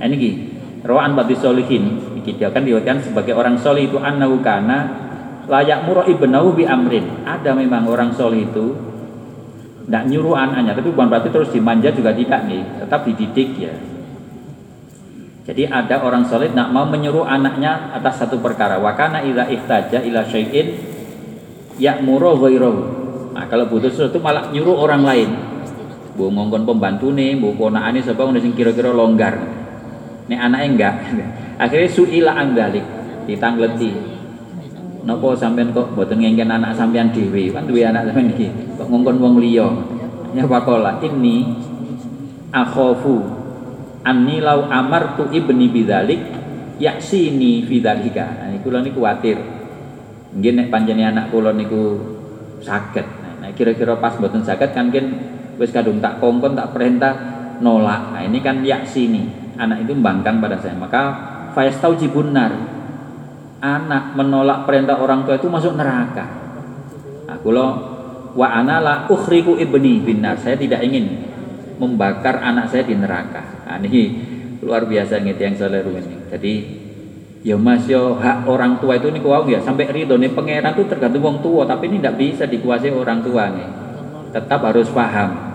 Nah, 0.01 0.05
ini 0.09 0.16
gini, 0.16 0.36
rawaan 0.80 1.12
bati 1.12 1.36
solihin, 1.36 2.16
iki 2.16 2.41
dia 2.41 2.49
kan 2.49 2.64
diwakilkan 2.64 3.05
sebagai 3.05 3.36
orang 3.36 3.61
solih 3.61 3.84
itu 3.84 4.01
annahu 4.01 4.41
kana 4.41 4.88
layak 5.45 5.84
murah 5.84 6.09
ibnahu 6.09 6.57
bi 6.57 6.64
amrin. 6.64 7.28
Ada 7.28 7.53
memang 7.53 7.84
orang 7.84 8.16
solih 8.16 8.49
itu 8.49 8.72
tidak 9.84 10.05
nyuruh 10.09 10.38
anaknya, 10.38 10.72
tapi 10.72 10.88
bukan 10.88 11.12
berarti 11.12 11.28
terus 11.28 11.51
dimanja 11.53 11.93
juga 11.93 12.16
tidak 12.16 12.41
nih, 12.49 12.62
tetap 12.80 13.01
dididik 13.05 13.51
ya. 13.61 13.74
Jadi 15.45 15.66
ada 15.66 16.01
orang 16.01 16.24
soleh 16.24 16.49
tidak 16.49 16.70
mau 16.72 16.86
menyuruh 16.86 17.26
anaknya 17.26 17.93
atas 17.93 18.22
satu 18.22 18.38
perkara. 18.38 18.78
Wakana 18.80 19.20
ila 19.26 19.51
ihtaja 19.51 19.99
ila 19.99 20.22
syai'in 20.24 20.78
ya'muru 21.76 22.38
ghairahu. 22.38 22.80
Nah, 23.34 23.45
kalau 23.51 23.66
butuh 23.66 23.91
sesuatu 23.91 24.22
malah 24.22 24.49
nyuruh 24.55 24.78
orang 24.78 25.03
lain 25.03 25.49
bu 26.20 26.28
ngongkon 26.28 26.68
pembantu 26.68 27.16
nih 27.16 27.40
bu 27.40 27.56
ponakane 27.56 28.04
sapa 28.04 28.28
ngono 28.28 28.36
sing 28.36 28.52
kira-kira 28.52 28.92
longgar. 28.92 29.40
Nek 30.28 30.36
anaknya 30.36 30.68
enggak. 30.68 30.94
Akhirnya 31.64 31.88
suila 31.88 32.36
anggalik 32.36 32.84
ditangleti. 33.24 33.88
Nopo 35.00 35.32
sampean 35.32 35.72
kok 35.72 35.96
boten 35.96 36.20
ngengken 36.20 36.52
anak 36.52 36.76
sampean 36.76 37.08
dhewe? 37.08 37.48
Kan 37.56 37.64
duwe 37.64 37.88
anak 37.88 38.12
sampean 38.12 38.36
iki 38.36 38.52
kok 38.76 38.84
ngongkon 38.84 39.16
wong 39.16 39.34
liya? 39.40 39.64
Nyapakola 40.36 41.00
ini 41.00 41.48
akhofu 42.52 43.24
anni 44.04 44.44
lau 44.44 44.68
amartu 44.68 45.26
ibni 45.32 45.72
bidzalik 45.72 46.20
yaksini 46.78 47.64
fidzalika 47.66 48.44
nah 48.44 48.48
niku 48.52 48.68
kula 48.68 48.84
niku 48.84 49.00
kuwatir. 49.00 49.40
Nggih 50.36 50.52
nek 50.52 50.68
panjenengan 50.68 51.16
anak 51.16 51.26
kula 51.32 51.56
niku 51.56 51.96
saged. 52.60 53.08
Nah 53.40 53.50
kira-kira 53.56 53.96
pas 53.96 54.20
boten 54.20 54.44
saged 54.44 54.76
kan 54.76 54.92
kan 54.92 55.06
wis 55.61 55.68
kadung 55.68 56.00
tak 56.00 56.16
kongkon 56.24 56.56
tak 56.56 56.72
perintah 56.72 57.12
nolak. 57.61 58.16
Nah 58.16 58.22
ini 58.24 58.40
kan 58.40 58.64
yaksi 58.64 59.12
nih 59.12 59.26
anak 59.61 59.84
itu 59.84 59.92
membangkang 59.92 60.40
pada 60.40 60.56
saya. 60.56 60.72
Maka 60.72 61.02
tahu 61.52 62.00
jibunar 62.00 62.48
anak 63.61 64.16
menolak 64.16 64.64
perintah 64.64 64.96
orang 64.96 65.28
tua 65.28 65.36
itu 65.36 65.52
masuk 65.52 65.76
neraka. 65.76 66.24
Aku 67.28 67.52
nah, 67.52 67.61
lo 67.61 67.66
wa 68.32 68.48
anala 68.48 69.04
ukhriku 69.12 69.61
ibni 69.61 70.00
binar 70.00 70.40
saya 70.40 70.56
tidak 70.56 70.80
ingin 70.80 71.28
membakar 71.76 72.40
anak 72.40 72.72
saya 72.72 72.88
di 72.88 72.96
neraka. 72.96 73.68
Nah, 73.68 73.76
ini 73.84 74.02
luar 74.64 74.88
biasa 74.88 75.20
gitu 75.20 75.40
yang 75.40 75.54
saya 75.61 75.84
ini. 75.84 76.16
Jadi 76.32 76.52
ya 77.40 77.56
mas 77.56 77.88
yo 77.88 78.16
hak 78.16 78.48
orang 78.48 78.80
tua 78.80 78.96
itu 78.96 79.12
nih 79.12 79.20
kau 79.20 79.44
ya. 79.44 79.61
Sampai 79.61 79.92
ridho 79.92 80.16
nih 80.16 80.32
pangeran 80.32 80.72
tuh 80.72 80.88
tergantung 80.88 81.20
orang 81.28 81.38
tua. 81.44 81.62
Tapi 81.68 81.92
ini 81.92 81.96
tidak 82.00 82.16
bisa 82.16 82.44
dikuasai 82.48 82.92
orang 82.96 83.20
tua 83.20 83.44
nih. 83.52 83.68
Tetap 84.32 84.61
harus 84.62 84.88
paham 84.88 85.49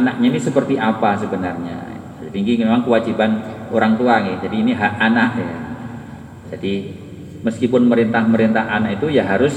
anaknya 0.00 0.26
ini 0.32 0.40
seperti 0.40 0.80
apa 0.80 1.18
sebenarnya. 1.18 1.76
Jadi 2.22 2.36
ini 2.38 2.64
memang 2.64 2.86
kewajiban 2.86 3.42
orang 3.68 3.98
tua 4.00 4.22
nih. 4.24 4.40
Jadi 4.40 4.56
ini 4.62 4.72
hak 4.72 4.94
anak 4.96 5.30
ya. 5.36 5.56
Jadi 6.56 6.72
meskipun 7.44 7.88
merintah-merintah 7.88 8.68
anak 8.68 9.02
itu 9.02 9.12
ya 9.12 9.26
harus 9.26 9.52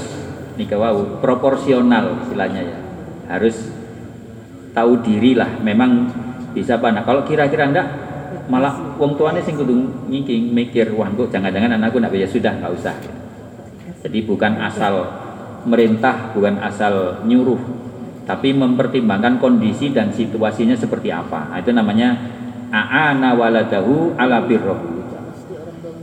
nikah 0.60 0.76
wow, 0.76 1.20
proporsional 1.22 2.26
istilahnya 2.26 2.62
ya. 2.64 2.78
Harus 3.26 3.72
tahu 4.76 5.00
diri 5.00 5.32
lah 5.32 5.56
memang 5.64 6.12
bisa 6.52 6.76
apa 6.76 6.92
nah 6.92 7.00
kalau 7.00 7.24
kira-kira 7.24 7.68
ndak 7.72 7.86
malah 8.52 8.96
wong 9.00 9.16
tuanya 9.16 9.40
sing 9.40 9.56
kudu 9.56 9.72
mikir 10.52 10.92
wah 10.92 11.08
kok 11.08 11.32
jangan-jangan 11.32 11.80
anakku 11.80 11.96
nak 11.96 12.12
ya 12.12 12.28
sudah 12.28 12.52
nggak 12.60 12.72
usah 12.76 12.92
jadi 14.04 14.18
bukan 14.28 14.60
asal 14.60 15.04
merintah 15.64 16.30
bukan 16.36 16.60
asal 16.60 17.24
nyuruh 17.24 17.58
tapi 18.26 18.50
mempertimbangkan 18.50 19.38
kondisi 19.38 19.94
dan 19.94 20.10
situasinya 20.10 20.74
seperti 20.74 21.14
apa. 21.14 21.54
Nah, 21.54 21.62
itu 21.62 21.70
namanya 21.70 22.18
a'ana 22.74 23.38
waladahu 23.38 24.18
ala 24.18 24.42
birrohu. 24.42 24.98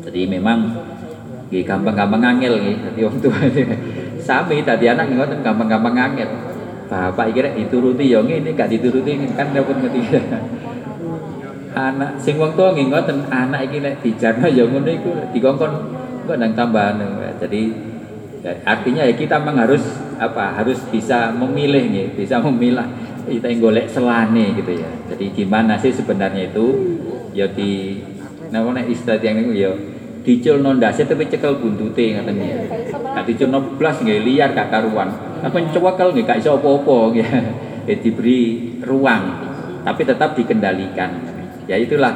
Jadi 0.07 0.31
memang 0.31 0.71
gampang-gampang 1.53 2.23
angel 2.25 2.57
nih 2.57 2.73
jadi 2.81 2.99
wong 3.05 3.21
tua 3.21 3.37
sami 4.25 4.65
tadi 4.65 4.89
anak 4.89 5.13
ngoten 5.13 5.45
gampang-gampang 5.45 5.93
angel. 5.93 6.29
Bapak 6.89 7.29
kira 7.33 7.53
dituruti 7.53 8.09
ya 8.09 8.21
ini 8.25 8.53
gak 8.57 8.73
dituruti 8.73 9.17
kan 9.37 9.53
dapat 9.53 9.75
ngerti. 9.81 10.01
Anak 11.73 12.21
sing 12.21 12.37
wong 12.37 12.53
tua 12.53 12.73
ngoten 12.73 13.33
anak 13.33 13.65
iki 13.69 13.81
nek 13.81 14.01
dijarno 14.05 14.45
ya 14.45 14.65
ngono 14.65 14.89
iku 14.93 15.11
dikongkon 15.33 15.73
kok 16.29 16.37
nang 16.37 16.53
tambahan. 16.53 17.01
Jadi 17.41 17.61
ya, 18.45 18.53
artinya 18.61 19.01
ya 19.09 19.13
kita 19.17 19.41
memang 19.41 19.65
harus 19.65 19.81
apa 20.29 20.55
harus 20.61 20.79
bisa 20.87 21.31
memilih 21.35 21.83
nih 21.91 22.05
bisa 22.15 22.39
memilah 22.39 22.87
kita 23.27 23.47
yang 23.47 23.59
golek 23.63 23.87
selane 23.87 24.55
gitu 24.59 24.71
ya. 24.75 24.89
Jadi 25.13 25.25
gimana 25.31 25.79
sih 25.79 25.95
sebenarnya 25.95 26.51
itu? 26.51 26.65
Ya 27.33 27.47
di 27.49 28.03
namanya 28.53 28.85
istilah 28.85 29.17
yang 29.23 29.41
itu 29.41 29.53
ya 29.57 29.71
dicul 30.23 30.63
nondase 30.63 31.03
tapi 31.03 31.27
cekel 31.27 31.59
buntute 31.59 32.15
ngaten 32.15 32.35
ya. 32.39 32.57
Gak 32.91 33.25
dicul 33.27 33.47
blas 33.79 33.99
nggih 34.03 34.23
liar 34.23 34.51
gak 34.51 34.69
karuan. 34.71 35.09
Apa 35.43 35.55
ncewekel 35.59 36.15
nggih 36.15 36.23
gak 36.27 36.39
iso 36.43 36.59
apa-apa 36.59 36.97
ya 37.19 37.95
diberi 37.99 38.79
ruang 38.83 39.23
tapi 39.83 40.01
tetap 40.03 40.35
dikendalikan. 40.35 41.11
Ya 41.67 41.79
itulah 41.79 42.11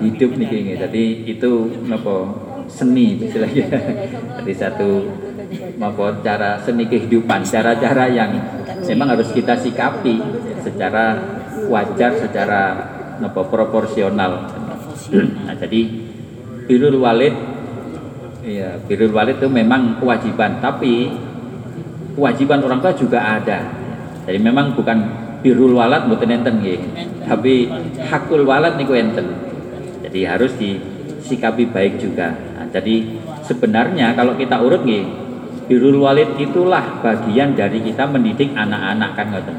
hidup 0.00 0.36
nih 0.36 0.46
kayaknya 0.48 0.74
jadi 0.88 1.04
itu 1.28 1.52
apa 1.88 2.14
seni 2.68 3.20
istilahnya. 3.20 3.68
Jadi 4.42 4.52
satu 4.56 4.88
apa 5.60 6.22
cara 6.22 6.50
seni 6.62 6.86
kehidupan 6.86 7.42
cara-cara 7.42 8.08
yang 8.08 8.30
memang 8.86 9.16
harus 9.16 9.30
kita 9.34 9.58
sikapi 9.58 10.18
secara 10.62 11.18
wajar 11.68 12.16
secara 12.18 12.62
apa 13.22 13.42
proporsional 13.46 14.48
nah 15.46 15.54
jadi 15.54 15.80
birul 16.66 16.98
walid 17.02 17.34
ya 18.42 18.78
birul 18.86 19.14
walid 19.14 19.38
itu 19.38 19.48
memang 19.50 20.02
kewajiban 20.02 20.58
tapi 20.58 21.10
kewajiban 22.14 22.60
orang 22.64 22.82
tua 22.82 22.92
juga 22.94 23.18
ada 23.22 23.82
jadi 24.22 24.38
memang 24.38 24.78
bukan 24.78 24.98
birul 25.42 25.74
walad 25.74 26.06
mboten 26.06 26.30
enten 26.30 26.62
nggih. 26.62 26.80
Tapi 27.26 27.66
hakul 28.06 28.46
walad 28.46 28.78
niku 28.78 28.94
enten. 28.94 29.26
Jadi 30.06 30.20
harus 30.22 30.54
disikapi 30.54 31.66
baik 31.68 31.98
juga. 31.98 32.30
Nah, 32.32 32.70
jadi 32.70 33.18
sebenarnya 33.42 34.14
kalau 34.14 34.38
kita 34.38 34.62
urut 34.62 34.86
nggih, 34.86 35.04
birul 35.72 36.04
walid 36.04 36.36
itulah 36.36 37.00
bagian 37.00 37.56
dari 37.56 37.80
kita 37.80 38.04
mendidik 38.04 38.52
anak-anak 38.52 39.16
kan 39.16 39.26
ngoten. 39.32 39.56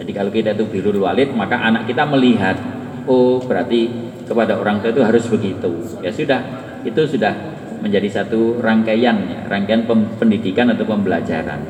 Jadi 0.00 0.10
kalau 0.16 0.32
kita 0.32 0.56
itu 0.56 0.64
birul 0.64 1.04
walid, 1.04 1.36
maka 1.36 1.60
anak 1.60 1.84
kita 1.84 2.08
melihat, 2.08 2.56
oh 3.04 3.36
berarti 3.44 3.92
kepada 4.24 4.56
orang 4.56 4.80
tua 4.80 4.88
itu 4.88 5.04
harus 5.04 5.28
begitu. 5.28 5.68
Ya 6.00 6.08
sudah, 6.08 6.40
itu 6.80 6.96
sudah 7.04 7.36
menjadi 7.84 8.24
satu 8.24 8.56
rangkaian, 8.64 9.20
ya, 9.28 9.44
rangkaian 9.52 9.84
pendidikan 10.16 10.72
atau 10.72 10.88
pembelajaran. 10.88 11.60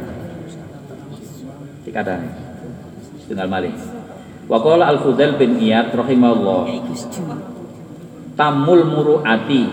Dikatakan 1.83 2.23
setengah 3.27 3.51
malih. 3.51 3.75
Wa 4.47 4.63
qala 4.63 4.87
Al-Fudail 4.87 5.35
bin 5.35 5.59
Iyad 5.59 5.91
rahimahullah. 5.91 6.63
Tamul 8.39 8.87
muruati 8.87 9.67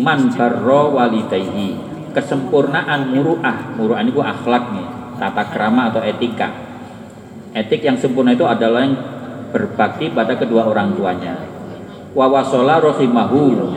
man 0.00 0.32
barra 0.32 0.82
walidayhi. 0.88 1.93
Kesempurnaan 2.14 3.10
muruah. 3.10 3.74
Muruah 3.74 4.00
itu 4.06 4.22
akhlak 4.22 4.70
nih, 4.70 4.86
tata 5.18 5.44
krama 5.50 5.90
atau 5.90 6.00
etika. 6.00 6.46
Etik 7.54 7.82
yang 7.82 7.98
sempurna 7.98 8.34
itu 8.34 8.46
adalah 8.46 8.86
yang 8.86 8.94
berbakti 9.50 10.10
pada 10.10 10.34
kedua 10.38 10.66
orang 10.66 10.94
tuanya. 10.94 11.34
Wa 12.14 12.26
wasola 12.30 12.78
rahimahu 12.78 13.70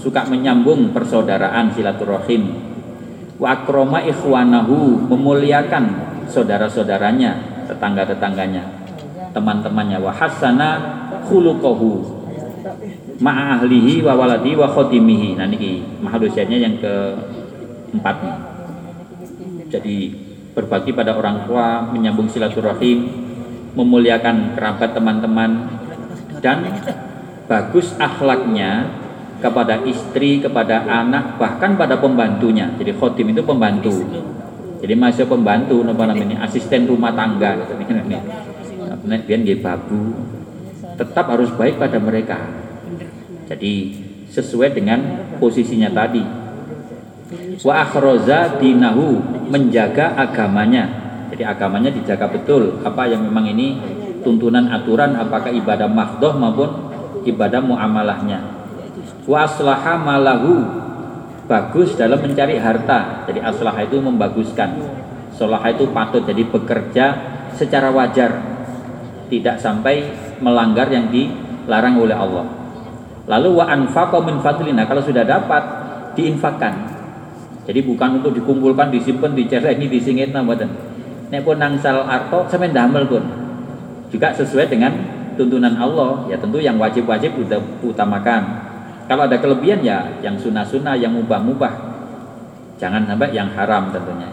suka 0.00 0.24
menyambung 0.28 0.92
persaudaraan 0.96 1.72
silaturahim. 1.72 2.56
Wa 3.40 3.60
akroma 3.60 4.04
ikhwanahu 4.04 5.08
memuliakan 5.08 5.84
saudara-saudaranya 6.28 7.64
tetangga-tetangganya, 7.68 8.64
teman-temannya 9.32 9.98
wa 10.00 10.12
hasana 10.12 10.70
khuluquhu 11.24 12.04
ma'a 13.20 13.60
ahlihi 13.60 14.04
wa 14.04 14.16
waladi 14.16 14.52
wa 14.56 14.68
khotimihi. 14.68 15.40
Nah 15.40 15.48
niki 15.48 15.80
mahalusianya 16.04 16.58
yang 16.60 16.76
keempat 16.80 17.43
nih. 18.00 18.36
Jadi 19.70 19.96
berbagi 20.54 20.94
pada 20.94 21.18
orang 21.18 21.46
tua, 21.46 21.82
menyambung 21.90 22.30
silaturahim, 22.30 23.10
memuliakan 23.74 24.54
kerabat 24.54 24.94
teman-teman 24.94 25.50
dan 26.38 26.62
bagus 27.50 27.94
akhlaknya 27.98 29.02
kepada 29.42 29.82
istri, 29.84 30.40
kepada 30.40 30.86
anak, 30.86 31.36
bahkan 31.36 31.74
pada 31.74 31.98
pembantunya. 31.98 32.70
Jadi 32.78 32.94
khotim 32.94 33.34
itu 33.34 33.42
pembantu 33.42 33.98
jadi 34.84 35.00
masih 35.00 35.24
pembantu 35.24 35.80
apa 35.80 36.12
namanya 36.12 36.44
asisten 36.44 36.84
rumah 36.84 37.16
tangga 37.16 37.56
nek 39.08 39.24
biar 39.24 39.40
babu 39.64 40.12
tetap 41.00 41.24
harus 41.32 41.48
baik 41.56 41.80
pada 41.80 41.96
mereka 41.96 42.36
jadi 43.48 43.72
sesuai 44.28 44.76
dengan 44.76 45.00
posisinya 45.40 45.88
tadi 45.88 46.20
wa 47.62 47.74
akhroza 47.84 48.58
dinahu 48.58 49.22
menjaga 49.46 50.18
agamanya 50.18 50.90
jadi 51.30 51.54
agamanya 51.54 51.94
dijaga 51.94 52.26
betul 52.26 52.82
apa 52.82 53.06
yang 53.06 53.22
memang 53.22 53.46
ini 53.54 53.78
tuntunan 54.26 54.66
aturan 54.72 55.14
apakah 55.14 55.52
ibadah 55.52 55.86
mahdoh 55.86 56.34
maupun 56.34 56.70
ibadah 57.22 57.60
muamalahnya 57.62 58.42
wa 59.28 59.38
aslaha 59.46 59.94
malahu 60.00 60.82
bagus 61.44 61.96
dalam 61.96 62.20
mencari 62.20 62.56
harta. 62.56 63.24
Jadi 63.28 63.40
aslah 63.44 63.76
itu 63.84 64.00
membaguskan. 64.00 64.70
Solah 65.34 65.62
itu 65.66 65.90
patut 65.90 66.22
jadi 66.22 66.46
bekerja 66.46 67.06
secara 67.58 67.90
wajar, 67.90 68.38
tidak 69.26 69.58
sampai 69.58 70.06
melanggar 70.38 70.86
yang 70.90 71.10
dilarang 71.10 71.98
oleh 71.98 72.14
Allah. 72.14 72.46
Lalu 73.26 73.48
wa 73.50 73.64
anfaqa 73.66 74.22
min 74.22 74.38
fadlina 74.38 74.86
kalau 74.86 75.02
sudah 75.02 75.26
dapat 75.26 75.62
diinfakkan. 76.14 76.93
Jadi 77.64 77.80
bukan 77.80 78.20
untuk 78.20 78.36
dikumpulkan, 78.36 78.92
disimpan, 78.92 79.32
dicerai 79.32 79.80
ini 79.80 79.88
disingit 79.88 80.30
mboten. 80.32 80.68
Nek 81.32 81.40
pun 81.40 81.56
nangsal 81.56 82.04
arto 82.04 82.44
sampai 82.48 82.70
damel 82.70 83.08
pun. 83.08 83.24
Juga 84.12 84.36
sesuai 84.36 84.68
dengan 84.68 84.92
tuntunan 85.34 85.74
Allah, 85.80 86.28
ya 86.28 86.36
tentu 86.36 86.60
yang 86.60 86.76
wajib-wajib 86.76 87.34
utamakan 87.82 88.64
kalau 89.04 89.28
ada 89.28 89.36
kelebihan 89.36 89.84
ya 89.84 90.16
yang 90.24 90.40
sunnah-sunnah, 90.40 90.96
yang 90.96 91.12
mubah-mubah. 91.12 91.72
Jangan 92.80 93.04
sampai 93.04 93.36
yang 93.36 93.52
haram 93.52 93.92
tentunya. 93.92 94.28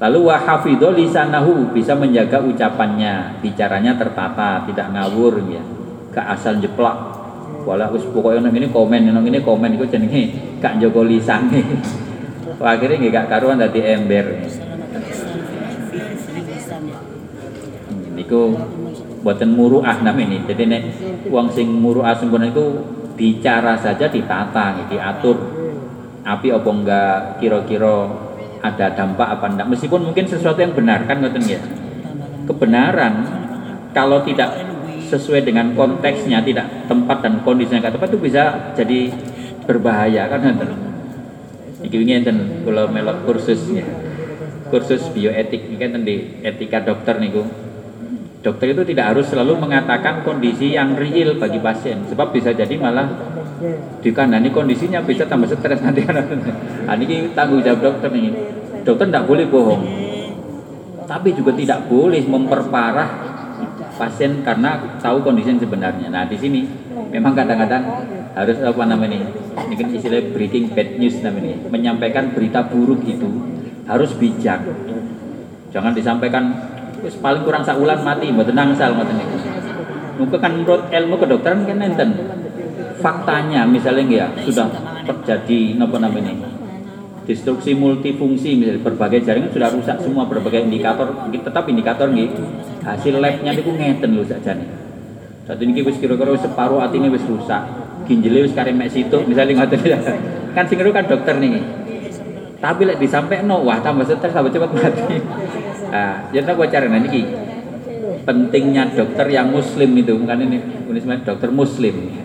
Lalu 0.00 0.32
wahafidho 0.32 0.96
lisanahu 0.96 1.70
bisa 1.76 1.94
menjaga 1.94 2.42
ucapannya, 2.42 3.38
bicaranya 3.44 3.94
tertata, 3.94 4.64
tidak 4.66 4.90
ngawur 4.96 5.44
ya. 5.46 5.62
Ke 6.10 6.20
asal 6.24 6.58
jeplak. 6.58 7.20
Wala 7.62 7.86
us 7.94 8.02
pokoknya 8.10 8.50
ini 8.50 8.66
komen, 8.74 9.06
ini 9.06 9.38
komen 9.38 9.70
iku 9.78 9.86
jenenge 9.86 10.34
gak 10.58 10.82
jaga 10.82 11.00
lisane. 12.52 12.62
Akhirnya 12.76 12.96
nggak 13.00 13.12
gak 13.12 13.26
karuan 13.28 13.58
dadi 13.60 13.80
ember. 13.80 14.26
Niku 18.12 18.40
buatan 19.22 19.50
muruah 19.56 19.96
namanya. 20.04 20.44
Jadi 20.46 20.62
nek 20.68 20.82
uang 21.30 21.48
sing 21.54 21.68
muruah 21.70 22.12
sempurna 22.18 22.50
itu 22.50 22.64
bicara 23.16 23.76
saja 23.78 24.08
ditata 24.08 24.88
diatur 24.88 25.36
api 26.22 26.48
apa 26.54 26.70
enggak 26.70 27.18
kira-kira 27.42 28.08
ada 28.62 28.94
dampak 28.94 29.28
apa 29.38 29.46
enggak 29.52 29.68
meskipun 29.74 30.10
mungkin 30.10 30.24
sesuatu 30.26 30.62
yang 30.62 30.72
benar 30.72 31.02
kan 31.04 31.18
ngoten 31.18 31.44
ya 31.44 31.60
kebenaran 32.46 33.26
kalau 33.90 34.22
tidak 34.22 34.54
sesuai 35.10 35.44
dengan 35.44 35.74
konteksnya 35.76 36.40
tidak 36.40 36.88
tempat 36.88 37.20
dan 37.20 37.42
kondisinya 37.42 37.84
enggak 37.84 37.94
tepat 37.98 38.08
itu 38.14 38.20
bisa 38.22 38.42
jadi 38.72 39.12
berbahaya 39.66 40.30
kan 40.30 40.40
ngoten 40.46 40.91
iki 41.82 41.94
wingi 41.98 42.22
enten 42.22 42.62
kula 42.62 42.88
melok 42.88 43.26
kursusnya 43.28 43.84
kursus 44.72 45.04
bioetik. 45.12 45.68
Ini 45.68 45.76
kan 45.76 46.00
di 46.00 46.40
etika 46.40 46.80
dokter 46.80 47.20
niku. 47.20 47.44
Dokter 48.42 48.74
itu 48.74 48.82
tidak 48.82 49.14
harus 49.14 49.30
selalu 49.30 49.54
mengatakan 49.60 50.26
kondisi 50.26 50.74
yang 50.74 50.98
real 50.98 51.38
bagi 51.38 51.62
pasien. 51.62 52.02
Sebab 52.08 52.34
bisa 52.34 52.50
jadi 52.50 52.74
malah 52.74 53.06
dikandani 54.02 54.50
kondisinya 54.50 55.04
bisa 55.04 55.28
tambah 55.28 55.46
stres 55.46 55.84
nanti. 55.84 56.02
Nah, 56.82 56.98
ini 56.98 57.30
tanggung 57.30 57.62
jawab 57.62 57.78
dokter 57.78 58.10
nih. 58.10 58.34
Dokter 58.82 59.06
tidak 59.06 59.30
boleh 59.30 59.46
bohong. 59.46 59.82
Tapi 61.06 61.30
juga 61.30 61.54
tidak 61.54 61.86
boleh 61.86 62.26
memperparah 62.26 63.32
pasien 64.02 64.42
karena 64.42 64.98
tahu 64.98 65.22
kondisi 65.22 65.54
yang 65.54 65.62
sebenarnya. 65.62 66.08
Nah 66.10 66.26
di 66.26 66.34
sini 66.34 66.66
memang 67.14 67.38
kadang-kadang 67.38 67.82
harus 68.32 68.56
apa 68.60 68.82
namanya 68.88 69.20
ini? 69.68 69.74
Kan 69.76 69.88
istilah 69.92 70.22
breaking 70.32 70.72
bad 70.72 70.96
news 70.96 71.20
namanya 71.20 71.56
menyampaikan 71.68 72.32
berita 72.32 72.64
buruk 72.66 73.04
itu 73.04 73.28
harus 73.84 74.10
bijak. 74.16 74.64
Jangan 75.72 75.92
disampaikan 75.92 76.52
paling 77.20 77.42
kurang 77.44 77.64
sakulan 77.64 78.00
mati. 78.00 78.32
Mbak 78.32 78.52
tenang 78.52 78.76
sal 78.76 78.96
mbak 78.96 79.08
tenang 79.08 79.28
mungkin 80.12 80.38
kan 80.38 80.52
menurut 80.54 80.82
ilmu 80.92 81.14
kedokteran 81.18 81.64
kan 81.64 81.78
enten. 81.80 82.10
Faktanya 83.02 83.66
misalnya 83.66 84.04
ya 84.06 84.26
sudah 84.46 84.70
terjadi 85.02 85.74
apa 85.82 85.96
namanya 85.98 86.52
destruksi 87.22 87.74
multifungsi 87.78 88.58
misalnya 88.58 88.82
berbagai 88.82 89.22
jaringan 89.22 89.50
sudah 89.54 89.70
rusak 89.70 89.96
semua 90.02 90.26
berbagai 90.26 90.66
indikator 90.66 91.30
tetap 91.30 91.64
indikator 91.70 92.10
nih 92.10 92.30
hasil 92.82 93.22
labnya 93.22 93.54
itu 93.54 93.70
ngeten 93.70 94.18
loh 94.18 94.26
saja 94.26 94.58
nih 94.58 94.66
saat 95.46 95.58
ini 95.62 95.70
kira-kira 95.78 96.34
separuh 96.38 96.82
hati 96.82 96.98
ini 96.98 97.10
rusak 97.14 97.62
ginjal 98.08 98.44
wis 98.44 98.54
karek 98.54 98.74
mek 98.74 98.90
situ 98.90 99.18
misalnya 99.24 99.62
ngoten 99.62 99.80
kan 100.56 100.64
sing 100.68 100.78
kan 100.78 101.06
dokter 101.08 101.34
nih 101.38 101.62
tapi 102.62 102.82
lek 102.86 102.98
no 103.42 103.66
wah 103.66 103.82
tambah 103.82 104.06
stres 104.06 104.30
tambah 104.30 104.52
cepat 104.52 104.70
mati 104.70 105.16
nah 105.92 106.30
jadi 106.30 106.46
aku 106.46 106.64
cara 106.70 106.86
nanti 106.86 107.22
pentingnya 108.22 108.94
dokter 108.94 109.26
yang 109.28 109.50
muslim 109.50 109.90
itu 109.98 110.14
bukan 110.14 110.38
ini 110.46 110.58
ini 110.86 111.00
dokter 111.26 111.50
muslim 111.50 112.22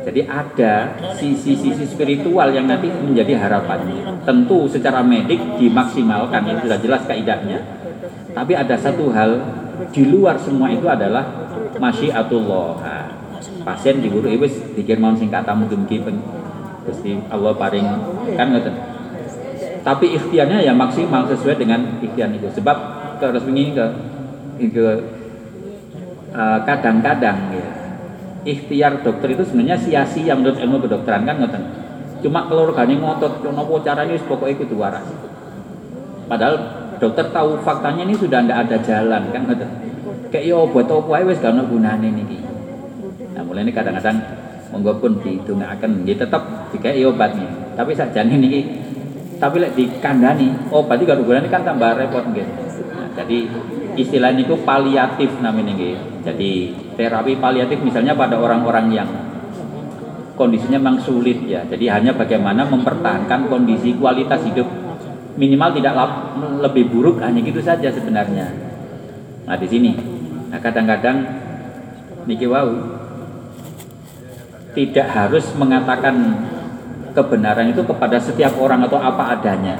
jadi 0.00 0.24
ada 0.24 0.96
sisi-sisi 1.12 1.84
spiritual 1.84 2.48
yang 2.56 2.64
nanti 2.64 2.88
menjadi 2.88 3.36
harapan. 3.36 3.84
Tentu 4.24 4.64
secara 4.64 5.04
medik 5.04 5.38
dimaksimalkan 5.60 6.48
itu 6.48 6.64
sudah 6.64 6.78
jelas 6.80 7.02
kaidahnya. 7.04 7.60
Tapi 8.32 8.52
ada 8.56 8.80
satu 8.80 9.12
hal 9.12 9.38
di 9.92 10.08
luar 10.08 10.40
semua 10.40 10.72
itu 10.72 10.88
adalah 10.88 11.28
masyiatullah. 11.76 12.80
Pasien 13.60 14.00
diburu 14.00 14.28
ibu 14.28 14.48
pikir 14.48 14.96
mau 14.96 15.12
sing 15.16 15.28
kata 15.28 15.52
mungkin 15.52 15.84
Gusti 16.80 17.12
Allah 17.28 17.52
paring 17.54 17.86
kan 18.34 18.46
ngoten. 18.50 18.74
Tapi 19.80 20.06
ikhtiarnya 20.16 20.64
ya 20.64 20.72
maksimal 20.72 21.28
sesuai 21.28 21.56
dengan 21.60 22.00
ikhtiar 22.00 22.32
itu. 22.32 22.48
Sebab 22.56 22.76
terus 23.20 23.44
begini 23.44 23.76
ke 23.76 23.86
ke 24.72 24.86
uh, 26.32 26.58
kadang-kadang 26.64 27.38
ya 27.52 27.68
ikhtiar 28.44 29.04
dokter 29.04 29.36
itu 29.36 29.44
sebenarnya 29.44 29.76
sia-sia 29.76 30.32
menurut 30.32 30.56
ilmu 30.56 30.80
kedokteran 30.84 31.28
kan 31.28 31.36
ngoten. 31.40 31.62
Cuma 32.20 32.48
keluarganya 32.48 32.96
ngotot 33.00 33.44
nopo 33.44 33.80
caranya 33.80 34.16
pokoknya 34.24 34.64
itu 34.64 34.76
waras. 34.76 35.04
Padahal 36.28 36.56
dokter 37.00 37.28
tahu 37.32 37.60
faktanya 37.64 38.04
ini 38.04 38.16
sudah 38.16 38.44
tidak 38.44 38.58
ada 38.68 38.76
jalan 38.84 39.22
kan 39.32 39.42
ngoten. 39.48 39.70
Kayak 40.32 40.44
yo 40.48 40.68
buat 40.68 40.88
opo 40.88 41.12
ae 41.16 41.24
wis 41.24 41.40
gak 41.40 41.56
ono 41.56 41.64
gunane. 41.68 42.08
Nah, 43.40 43.48
mulai 43.48 43.64
ini 43.64 43.72
kadang-kadang 43.72 44.20
monggo 44.68 45.00
pun 45.00 45.16
didongaaken 45.16 46.04
nggih 46.04 46.12
tetep 46.20 46.44
dikai 46.76 47.00
obatnya. 47.08 47.48
Tapi 47.72 47.96
sakjane 47.96 48.36
niki 48.36 48.60
tapi 49.40 49.56
lek 49.64 49.72
dikandani 49.72 50.68
obat 50.68 51.00
iki 51.00 51.08
gak 51.08 51.24
gunane 51.24 51.48
kan 51.48 51.64
tambah 51.64 51.96
repot 51.96 52.20
nggih. 52.20 52.44
Nah, 52.92 53.08
jadi 53.16 53.48
istilah 53.96 54.36
niku 54.36 54.60
paliatif 54.60 55.40
namanya 55.40 55.72
nggih. 55.72 55.96
Jadi 56.20 56.50
terapi 57.00 57.40
paliatif 57.40 57.80
misalnya 57.80 58.12
pada 58.12 58.36
orang-orang 58.36 58.92
yang 58.92 59.08
kondisinya 60.36 60.76
memang 60.76 61.00
sulit 61.00 61.40
ya. 61.48 61.64
Jadi 61.64 61.88
hanya 61.88 62.12
bagaimana 62.12 62.68
mempertahankan 62.68 63.48
kondisi 63.48 63.96
kualitas 63.96 64.44
hidup 64.44 64.68
minimal 65.40 65.72
tidak 65.80 65.96
lebih 66.60 66.92
buruk 66.92 67.24
hanya 67.24 67.40
gitu 67.40 67.64
saja 67.64 67.88
sebenarnya. 67.88 68.52
Nah 69.48 69.56
di 69.56 69.64
sini, 69.64 69.96
nah 70.52 70.60
kadang-kadang 70.60 71.24
niki 72.28 72.44
wau 72.44 72.99
tidak 74.74 75.06
harus 75.10 75.46
mengatakan 75.58 76.14
kebenaran 77.10 77.70
itu 77.74 77.82
kepada 77.82 78.16
setiap 78.22 78.54
orang 78.58 78.86
atau 78.86 78.98
apa 78.98 79.34
adanya. 79.34 79.76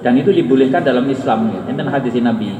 Dan 0.00 0.16
itu 0.16 0.30
dibolehkan 0.32 0.84
dalam 0.84 1.04
Islam. 1.10 1.50
Ya. 1.52 1.60
Ini 1.72 1.90
hadis 1.90 2.14
Nabi. 2.22 2.54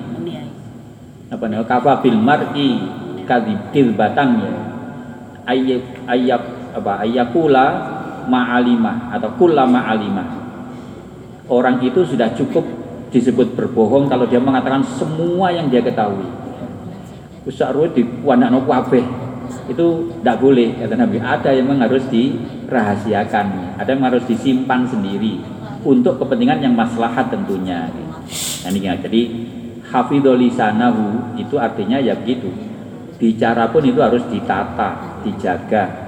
Apa 1.27 1.45
nih 1.51 1.63
kafa 1.67 2.03
bil 2.07 2.19
mar'i 2.19 2.87
kadibdil 3.27 3.99
batangnya 3.99 4.55
ayat 5.43 5.83
ayat 6.07 6.43
apa 6.71 7.03
ayakula 7.03 7.67
ma'alimah 8.31 9.11
atau 9.15 9.31
kula 9.35 9.67
ma'alimah. 9.67 10.29
Orang 11.47 11.79
itu 11.83 12.03
sudah 12.03 12.31
cukup 12.35 12.67
disebut 13.15 13.55
berbohong 13.55 14.11
kalau 14.11 14.27
dia 14.27 14.43
mengatakan 14.43 14.83
semua 14.83 15.55
yang 15.55 15.71
dia 15.71 15.83
ketahui. 15.83 16.27
Usahru 17.47 17.87
di 17.95 18.03
wanakno 18.27 18.67
kabeh 18.67 19.26
itu 19.67 19.87
tidak 20.23 20.37
boleh 20.39 20.79
kata 20.79 20.95
Nabi. 20.95 21.17
Ada 21.19 21.51
yang 21.55 21.67
memang 21.71 21.91
harus 21.91 22.05
dirahasiakan. 22.07 23.79
Ada 23.81 23.91
yang 23.95 24.05
harus 24.07 24.25
disimpan 24.27 24.87
sendiri 24.87 25.43
untuk 25.87 26.19
kepentingan 26.23 26.63
yang 26.63 26.75
maslahat 26.75 27.31
tentunya. 27.31 27.91
Nah, 28.67 28.71
ini 28.75 28.91
jadi 28.99 29.23
hafidholisanahu 29.91 31.39
itu 31.39 31.55
artinya 31.59 31.99
ya 32.03 32.15
begitu. 32.19 32.51
Bicara 33.17 33.71
pun 33.71 33.87
itu 33.87 34.03
harus 34.03 34.23
ditata 34.29 35.23
dijaga. 35.23 36.07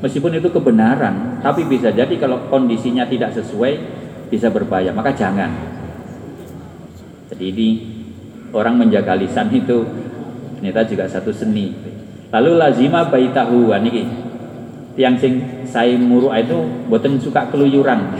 Meskipun 0.00 0.40
itu 0.40 0.48
kebenaran 0.48 1.44
tapi 1.44 1.68
bisa 1.68 1.92
jadi 1.92 2.12
kalau 2.16 2.48
kondisinya 2.48 3.04
tidak 3.04 3.36
sesuai 3.36 3.72
bisa 4.32 4.48
berbahaya. 4.48 4.90
Maka 4.96 5.12
jangan. 5.12 5.52
Jadi 7.30 7.44
ini 7.52 7.68
orang 8.50 8.80
menjaga 8.80 9.14
lisan 9.14 9.52
itu 9.54 9.86
ternyata 10.58 10.84
juga 10.88 11.04
satu 11.06 11.30
seni 11.32 11.89
lalu 12.30 12.50
lazima 12.58 13.06
baitahu. 13.06 13.70
Niki. 13.82 14.04
Yang 14.98 15.14
sing 15.22 15.32
saya 15.64 15.94
muru 15.96 16.34
itu 16.34 16.58
buatan 16.90 17.18
suka 17.22 17.46
keluyuran. 17.48 18.10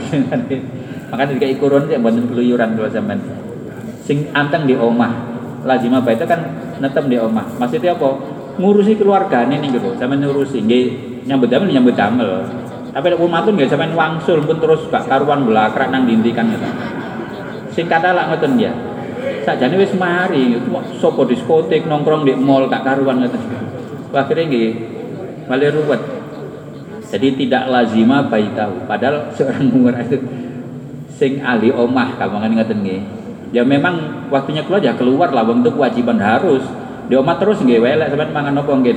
Makanya 1.11 1.35
dikai 1.35 1.59
kurun 1.59 1.91
sih 1.91 1.99
buatan 1.99 2.31
keluyuran 2.31 2.79
kalau 2.79 2.89
zaman 2.91 3.19
sing 4.07 4.31
anteng 4.31 4.67
di 4.67 4.75
omah. 4.75 5.31
Lazima 5.67 6.01
itu 6.07 6.25
kan 6.25 6.41
netem 6.79 7.05
di 7.11 7.17
omah. 7.19 7.59
Maksudnya 7.59 7.93
apa? 7.93 8.39
Ngurusi 8.57 8.99
keluarga 8.99 9.47
ini 9.47 9.63
nih 9.63 9.79
gitu 9.79 9.95
sama 9.95 10.17
ngurusi. 10.17 10.59
Nggak 10.63 10.85
nyambut 11.27 11.49
damel 11.51 11.69
nyambut 11.69 11.95
damel. 11.95 12.31
Tapi 12.91 13.05
ada 13.07 13.17
umatun 13.23 13.55
nggak 13.55 13.71
sama 13.71 13.87
wangsul 13.95 14.43
pun 14.43 14.59
terus 14.59 14.83
gak 14.91 15.07
karuan 15.07 15.47
belakrak 15.47 15.87
nang 15.93 16.03
dintikan 16.03 16.51
gitu. 16.51 16.67
Sing 17.71 17.87
kata 17.87 18.11
lah 18.11 18.27
ngoten 18.27 18.59
dia 18.59 18.75
sajane 19.41 19.75
wis 19.77 19.93
mari 19.97 20.57
sopo 21.01 21.25
diskotik 21.25 21.85
nongkrong 21.89 22.25
di 22.25 22.33
mall 22.37 22.69
gak 22.69 22.85
karuan 22.85 23.21
ngoten 23.21 23.41
akhirnya 24.15 24.45
nggih 24.47 24.69
malah 25.47 25.71
ruwet. 25.71 26.01
Jadi 27.11 27.27
tidak 27.43 27.67
lazima 27.67 28.23
bayi 28.23 28.47
tahu. 28.55 28.87
Padahal 28.87 29.27
seorang 29.35 29.67
umur 29.67 29.95
itu 29.99 30.17
sing 31.11 31.43
ahli 31.43 31.69
omah 31.71 32.15
kamangan 32.15 32.55
ngoten 32.55 32.79
nggih. 32.83 33.01
Ya 33.51 33.67
memang 33.67 34.27
waktunya 34.31 34.63
keluar 34.63 34.79
ya 34.79 34.95
keluar 34.95 35.29
lah. 35.35 35.43
Untuk 35.43 35.75
kewajiban 35.75 36.19
harus. 36.23 36.63
Di 37.11 37.19
omah 37.19 37.35
terus 37.35 37.59
nggak 37.59 37.81
welek 37.83 38.07
sampean 38.15 38.31
mangan 38.31 38.55
apa 38.63 38.71
nggih? 38.71 38.95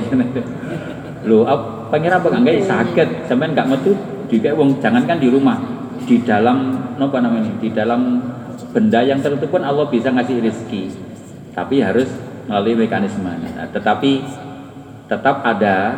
Lho 1.27 1.43
pengira 1.91 2.23
apa 2.23 2.27
nggak? 2.31 2.63
Sakit. 2.63 3.27
Sampean 3.27 3.51
nggak 3.51 3.67
metu 3.67 3.91
juga 4.31 4.55
wong 4.55 4.79
jangankan 4.79 5.19
di 5.19 5.27
rumah. 5.27 5.59
Di 6.05 6.23
dalam 6.23 6.79
apa 6.95 7.17
namanya 7.19 7.51
di 7.59 7.67
dalam 7.73 8.23
benda 8.71 9.03
yang 9.03 9.19
tertutup 9.19 9.51
pun 9.51 9.63
Allah 9.67 9.91
bisa 9.91 10.07
ngasih 10.15 10.39
rezeki. 10.39 10.83
Tapi 11.51 11.83
harus 11.83 12.07
melalui 12.47 12.75
mekanisme. 12.77 13.27
Nah, 13.27 13.67
tetapi 13.73 14.21
tetap 15.05 15.45
ada 15.45 15.93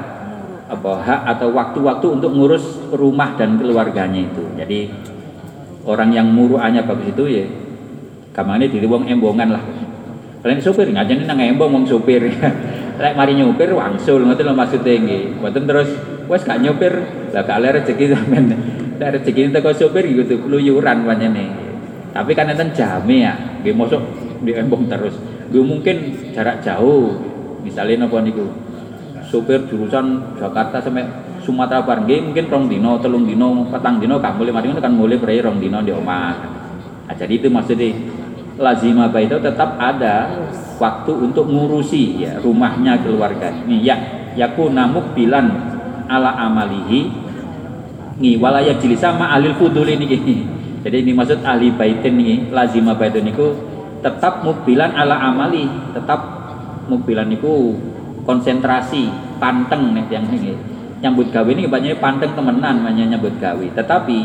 apa 0.67 0.91
hak 0.99 1.21
atau 1.37 1.47
waktu-waktu 1.55 2.07
untuk 2.19 2.31
ngurus 2.35 2.91
rumah 2.91 3.39
dan 3.39 3.55
keluarganya 3.55 4.27
itu 4.27 4.43
jadi 4.59 4.91
orang 5.87 6.11
yang 6.11 6.27
muruannya 6.27 6.83
bagus 6.83 7.15
itu 7.15 7.23
ya 7.27 7.45
kamane 8.35 8.67
diri 8.67 8.83
wong 8.83 9.07
embongan 9.07 9.55
lah 9.55 9.63
Lek 10.47 10.63
supir 10.63 10.87
ngajeni 10.93 11.27
nang 11.27 11.43
embong 11.43 11.75
wong 11.75 11.85
supir. 11.89 12.23
Lek 13.01 13.13
mari 13.19 13.35
nyupir 13.35 13.67
wangsul 13.75 14.23
ngoten 14.23 14.47
lho 14.47 14.55
maksude 14.55 14.93
nggih. 15.03 15.43
Mboten 15.43 15.67
terus 15.67 15.89
wes 16.31 16.47
gak 16.47 16.63
nyupir 16.63 16.93
lah 17.35 17.43
gak 17.43 17.59
le 17.59 17.67
rezeki 17.81 18.15
sampean. 18.15 18.55
Lek 19.01 19.09
rezeki 19.19 19.51
teko 19.51 19.75
supir 19.75 20.07
gitu 20.07 20.39
keluyuran 20.45 21.03
panjene. 21.03 21.51
Tapi 22.15 22.31
kan 22.31 22.49
enten 22.49 22.71
jame 22.73 23.27
ya, 23.27 23.35
nggih 23.61 23.75
mosok 23.75 24.01
di 24.41 24.55
embong 24.55 24.87
terus. 24.87 25.19
Gue 25.51 25.61
mungkin 25.61 26.15
jarak 26.31 26.63
jauh. 26.63 27.13
Misalnya 27.61 28.07
napa 28.07 28.23
niku. 28.23 28.47
Supir 29.27 29.67
jurusan 29.67 30.35
Jakarta 30.39 30.79
sampai 30.79 31.03
Sumatera 31.43 31.83
Barat. 31.83 32.07
Mungkin 32.07 32.47
rong 32.47 32.65
dino, 32.71 32.95
telung 33.03 33.27
dino, 33.27 33.67
petang 33.67 33.99
dino 33.99 34.19
gak 34.19 34.39
boleh 34.39 34.55
mari 34.55 34.71
kan 34.71 34.93
mulai 34.95 35.19
beri 35.19 35.43
rong 35.43 35.59
dino 35.59 35.83
di 35.83 35.91
omah. 35.91 36.35
Nah, 37.07 37.15
jadi 37.15 37.39
itu 37.39 37.47
maksudnya 37.47 37.91
lazima 38.57 39.07
itu 39.21 39.37
tetap 39.39 39.77
ada 39.77 40.27
waktu 40.81 41.11
untuk 41.13 41.45
ngurusi 41.49 42.21
ya 42.25 42.41
rumahnya 42.41 43.01
keluarga 43.01 43.53
ini 43.65 43.85
ya 43.85 43.97
yaku 44.37 44.69
namuk 44.69 45.13
bilan 45.13 45.49
ala 46.09 46.33
amalihi 46.37 47.09
nih 48.17 48.35
walaya 48.41 48.77
sama 48.97 49.29
alil 49.33 49.53
fudul 49.57 49.85
ini 49.85 50.05
jadi 50.85 51.05
ini 51.05 51.11
maksud 51.13 51.45
ahli 51.45 51.73
baitin 51.73 52.17
nih 52.17 52.49
lazima 52.49 52.97
baitin 52.97 53.25
niku 53.29 53.53
tetap 54.01 54.45
mobilan 54.45 54.93
ala 54.93 55.17
amali 55.17 55.65
tetap 55.93 56.19
mobilan 56.89 57.29
itu 57.29 57.77
konsentrasi 58.27 59.07
panteng 59.39 59.95
nih 59.95 60.05
yang 60.11 60.27
ini. 60.27 60.53
Nyambut 60.99 61.31
gawe 61.31 61.47
ini 61.47 61.69
banyak 61.69 62.03
panteng 62.03 62.35
temenan 62.35 62.83
banyak 62.83 63.15
nyambut 63.15 63.39
gawe. 63.39 63.65
Tetapi 63.73 64.19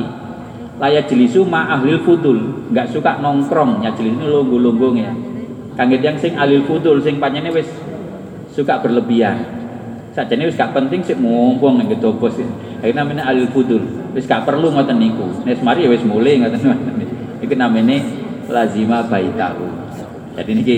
layak 0.83 1.07
jelisu 1.07 1.47
ma 1.47 1.71
ahlil 1.71 2.03
fudul. 2.03 2.69
Nggak 2.75 2.91
suka 2.91 3.23
nongkrong. 3.23 3.87
Ya 3.87 3.95
jelis 3.95 4.19
ini 4.19 4.27
lunggu-lunggung 4.27 4.99
ya 4.99 5.15
kangen 5.73 6.01
yang 6.05 6.17
sing 6.21 6.37
alil 6.37 6.65
fudul 6.69 7.01
sing 7.01 7.17
panjangnya 7.17 7.53
wis 7.53 7.69
suka 8.53 8.81
berlebihan. 8.85 9.41
Saja 10.13 10.37
ini 10.37 10.45
wis 10.45 10.61
gak 10.61 10.77
penting 10.77 11.01
sih 11.01 11.17
mumpung 11.17 11.81
yang 11.81 11.89
gitu 11.89 12.13
bos 12.13 12.37
ini. 12.37 12.53
Namanya 12.93 13.33
alil 13.33 13.49
fudul. 13.49 13.81
Wis 14.13 14.29
gak 14.29 14.45
perlu 14.45 14.69
ngoten 14.69 15.01
niku. 15.01 15.25
Nes 15.49 15.61
mari 15.65 15.89
ya 15.89 15.91
wis 15.93 16.05
mulai 16.05 16.37
ngoten 16.37 16.61
itu 17.43 17.55
namanya 17.57 17.97
lazima 18.53 19.03
baitahu. 19.09 19.67
Jadi 20.37 20.51
ini 20.53 20.77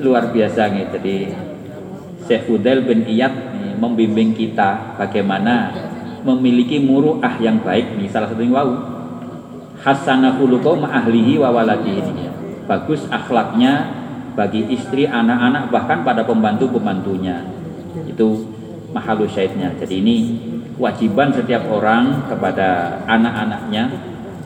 luar 0.00 0.32
biasa 0.32 0.72
nih 0.72 0.88
jadi 0.96 1.14
Syekh 2.30 2.46
Fudel 2.46 2.86
bin 2.86 3.02
Iyad 3.10 3.34
membimbing 3.82 4.38
kita 4.38 4.94
bagaimana 4.94 5.74
memiliki 6.22 6.78
muruah 6.78 7.34
yang 7.42 7.58
baik 7.58 7.98
nih 7.98 8.06
salah 8.06 8.30
satu 8.30 8.38
yang 8.38 8.54
wau. 8.54 8.70
Hasanah 9.82 10.38
khuluqo 10.38 10.78
ahlihi 10.78 11.42
wa 11.42 11.50
waladihi. 11.50 12.30
Bagus 12.70 13.02
akhlaknya 13.10 13.90
bagi 14.38 14.62
istri 14.70 15.10
anak-anak 15.10 15.74
bahkan 15.74 16.06
pada 16.06 16.22
pembantu-pembantunya. 16.22 17.42
Itu 18.06 18.46
mahalu 18.94 19.26
syahidnya 19.26 19.74
jadi 19.82 19.98
ini 19.98 20.16
kewajiban 20.78 21.34
setiap 21.34 21.66
orang 21.66 22.30
kepada 22.30 23.02
anak-anaknya. 23.10 23.90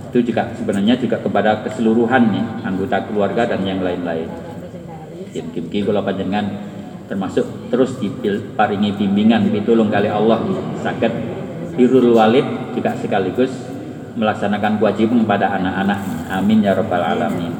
Itu 0.09 0.25
juga 0.25 0.57
sebenarnya 0.57 0.97
juga 0.97 1.21
kepada 1.21 1.61
keseluruhan 1.69 2.33
nih 2.33 2.45
anggota 2.65 3.05
keluarga 3.13 3.45
dan 3.45 3.61
yang 3.61 3.85
lain-lain. 3.85 4.33
Kim 5.37 5.53
kim 5.53 5.69
kim 5.69 5.85
kalau 5.85 6.01
panjenengan 6.01 6.73
termasuk 7.05 7.45
terus 7.69 8.01
diparingi 8.01 8.97
bimbingan 8.97 9.53
pitulung 9.53 9.93
kali 9.93 10.09
Allah 10.09 10.41
sakit 10.81 11.13
birrul 11.77 12.17
walid 12.17 12.73
juga 12.73 12.97
sekaligus 12.97 13.53
melaksanakan 14.15 14.79
kewajiban 14.79 15.27
pada 15.27 15.59
anak-anak 15.59 15.99
amin 16.31 16.63
ya 16.63 16.79
rabbal 16.79 17.03
alamin. 17.03 17.51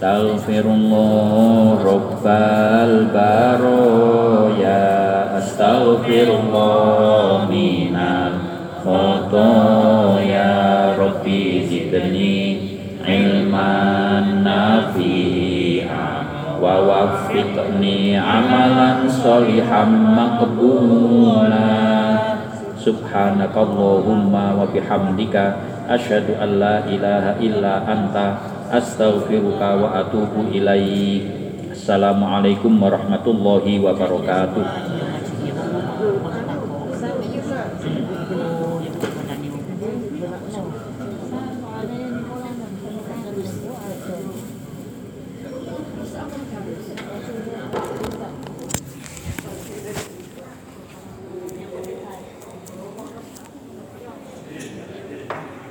Astaghfirullah 0.00 1.84
Rabbal 1.84 3.12
baroya 3.12 4.88
Astaghfirullah 5.36 7.44
minal 7.52 8.40
khotoya 8.80 10.56
Rabbi 10.96 11.68
zidni 11.68 12.80
ilman 13.04 14.40
nafi'ah 14.40 15.49
wa 16.60 16.84
wafiqni 16.84 18.20
amalan 18.20 19.08
solihan 19.08 19.88
maqbula 20.12 21.72
subhanakallahumma 22.76 24.60
wa 24.60 24.68
bihamdika 24.68 25.56
ilaha 26.84 27.40
illa 27.40 27.80
anta 27.88 28.36
astaghfiruka 28.68 29.80
wa 29.80 30.04
atubu 30.04 30.52
ilaik. 30.52 31.26
Assalamualaikum 31.72 32.76
warahmatullahi 32.76 33.80
wabarakatuh 33.80 34.99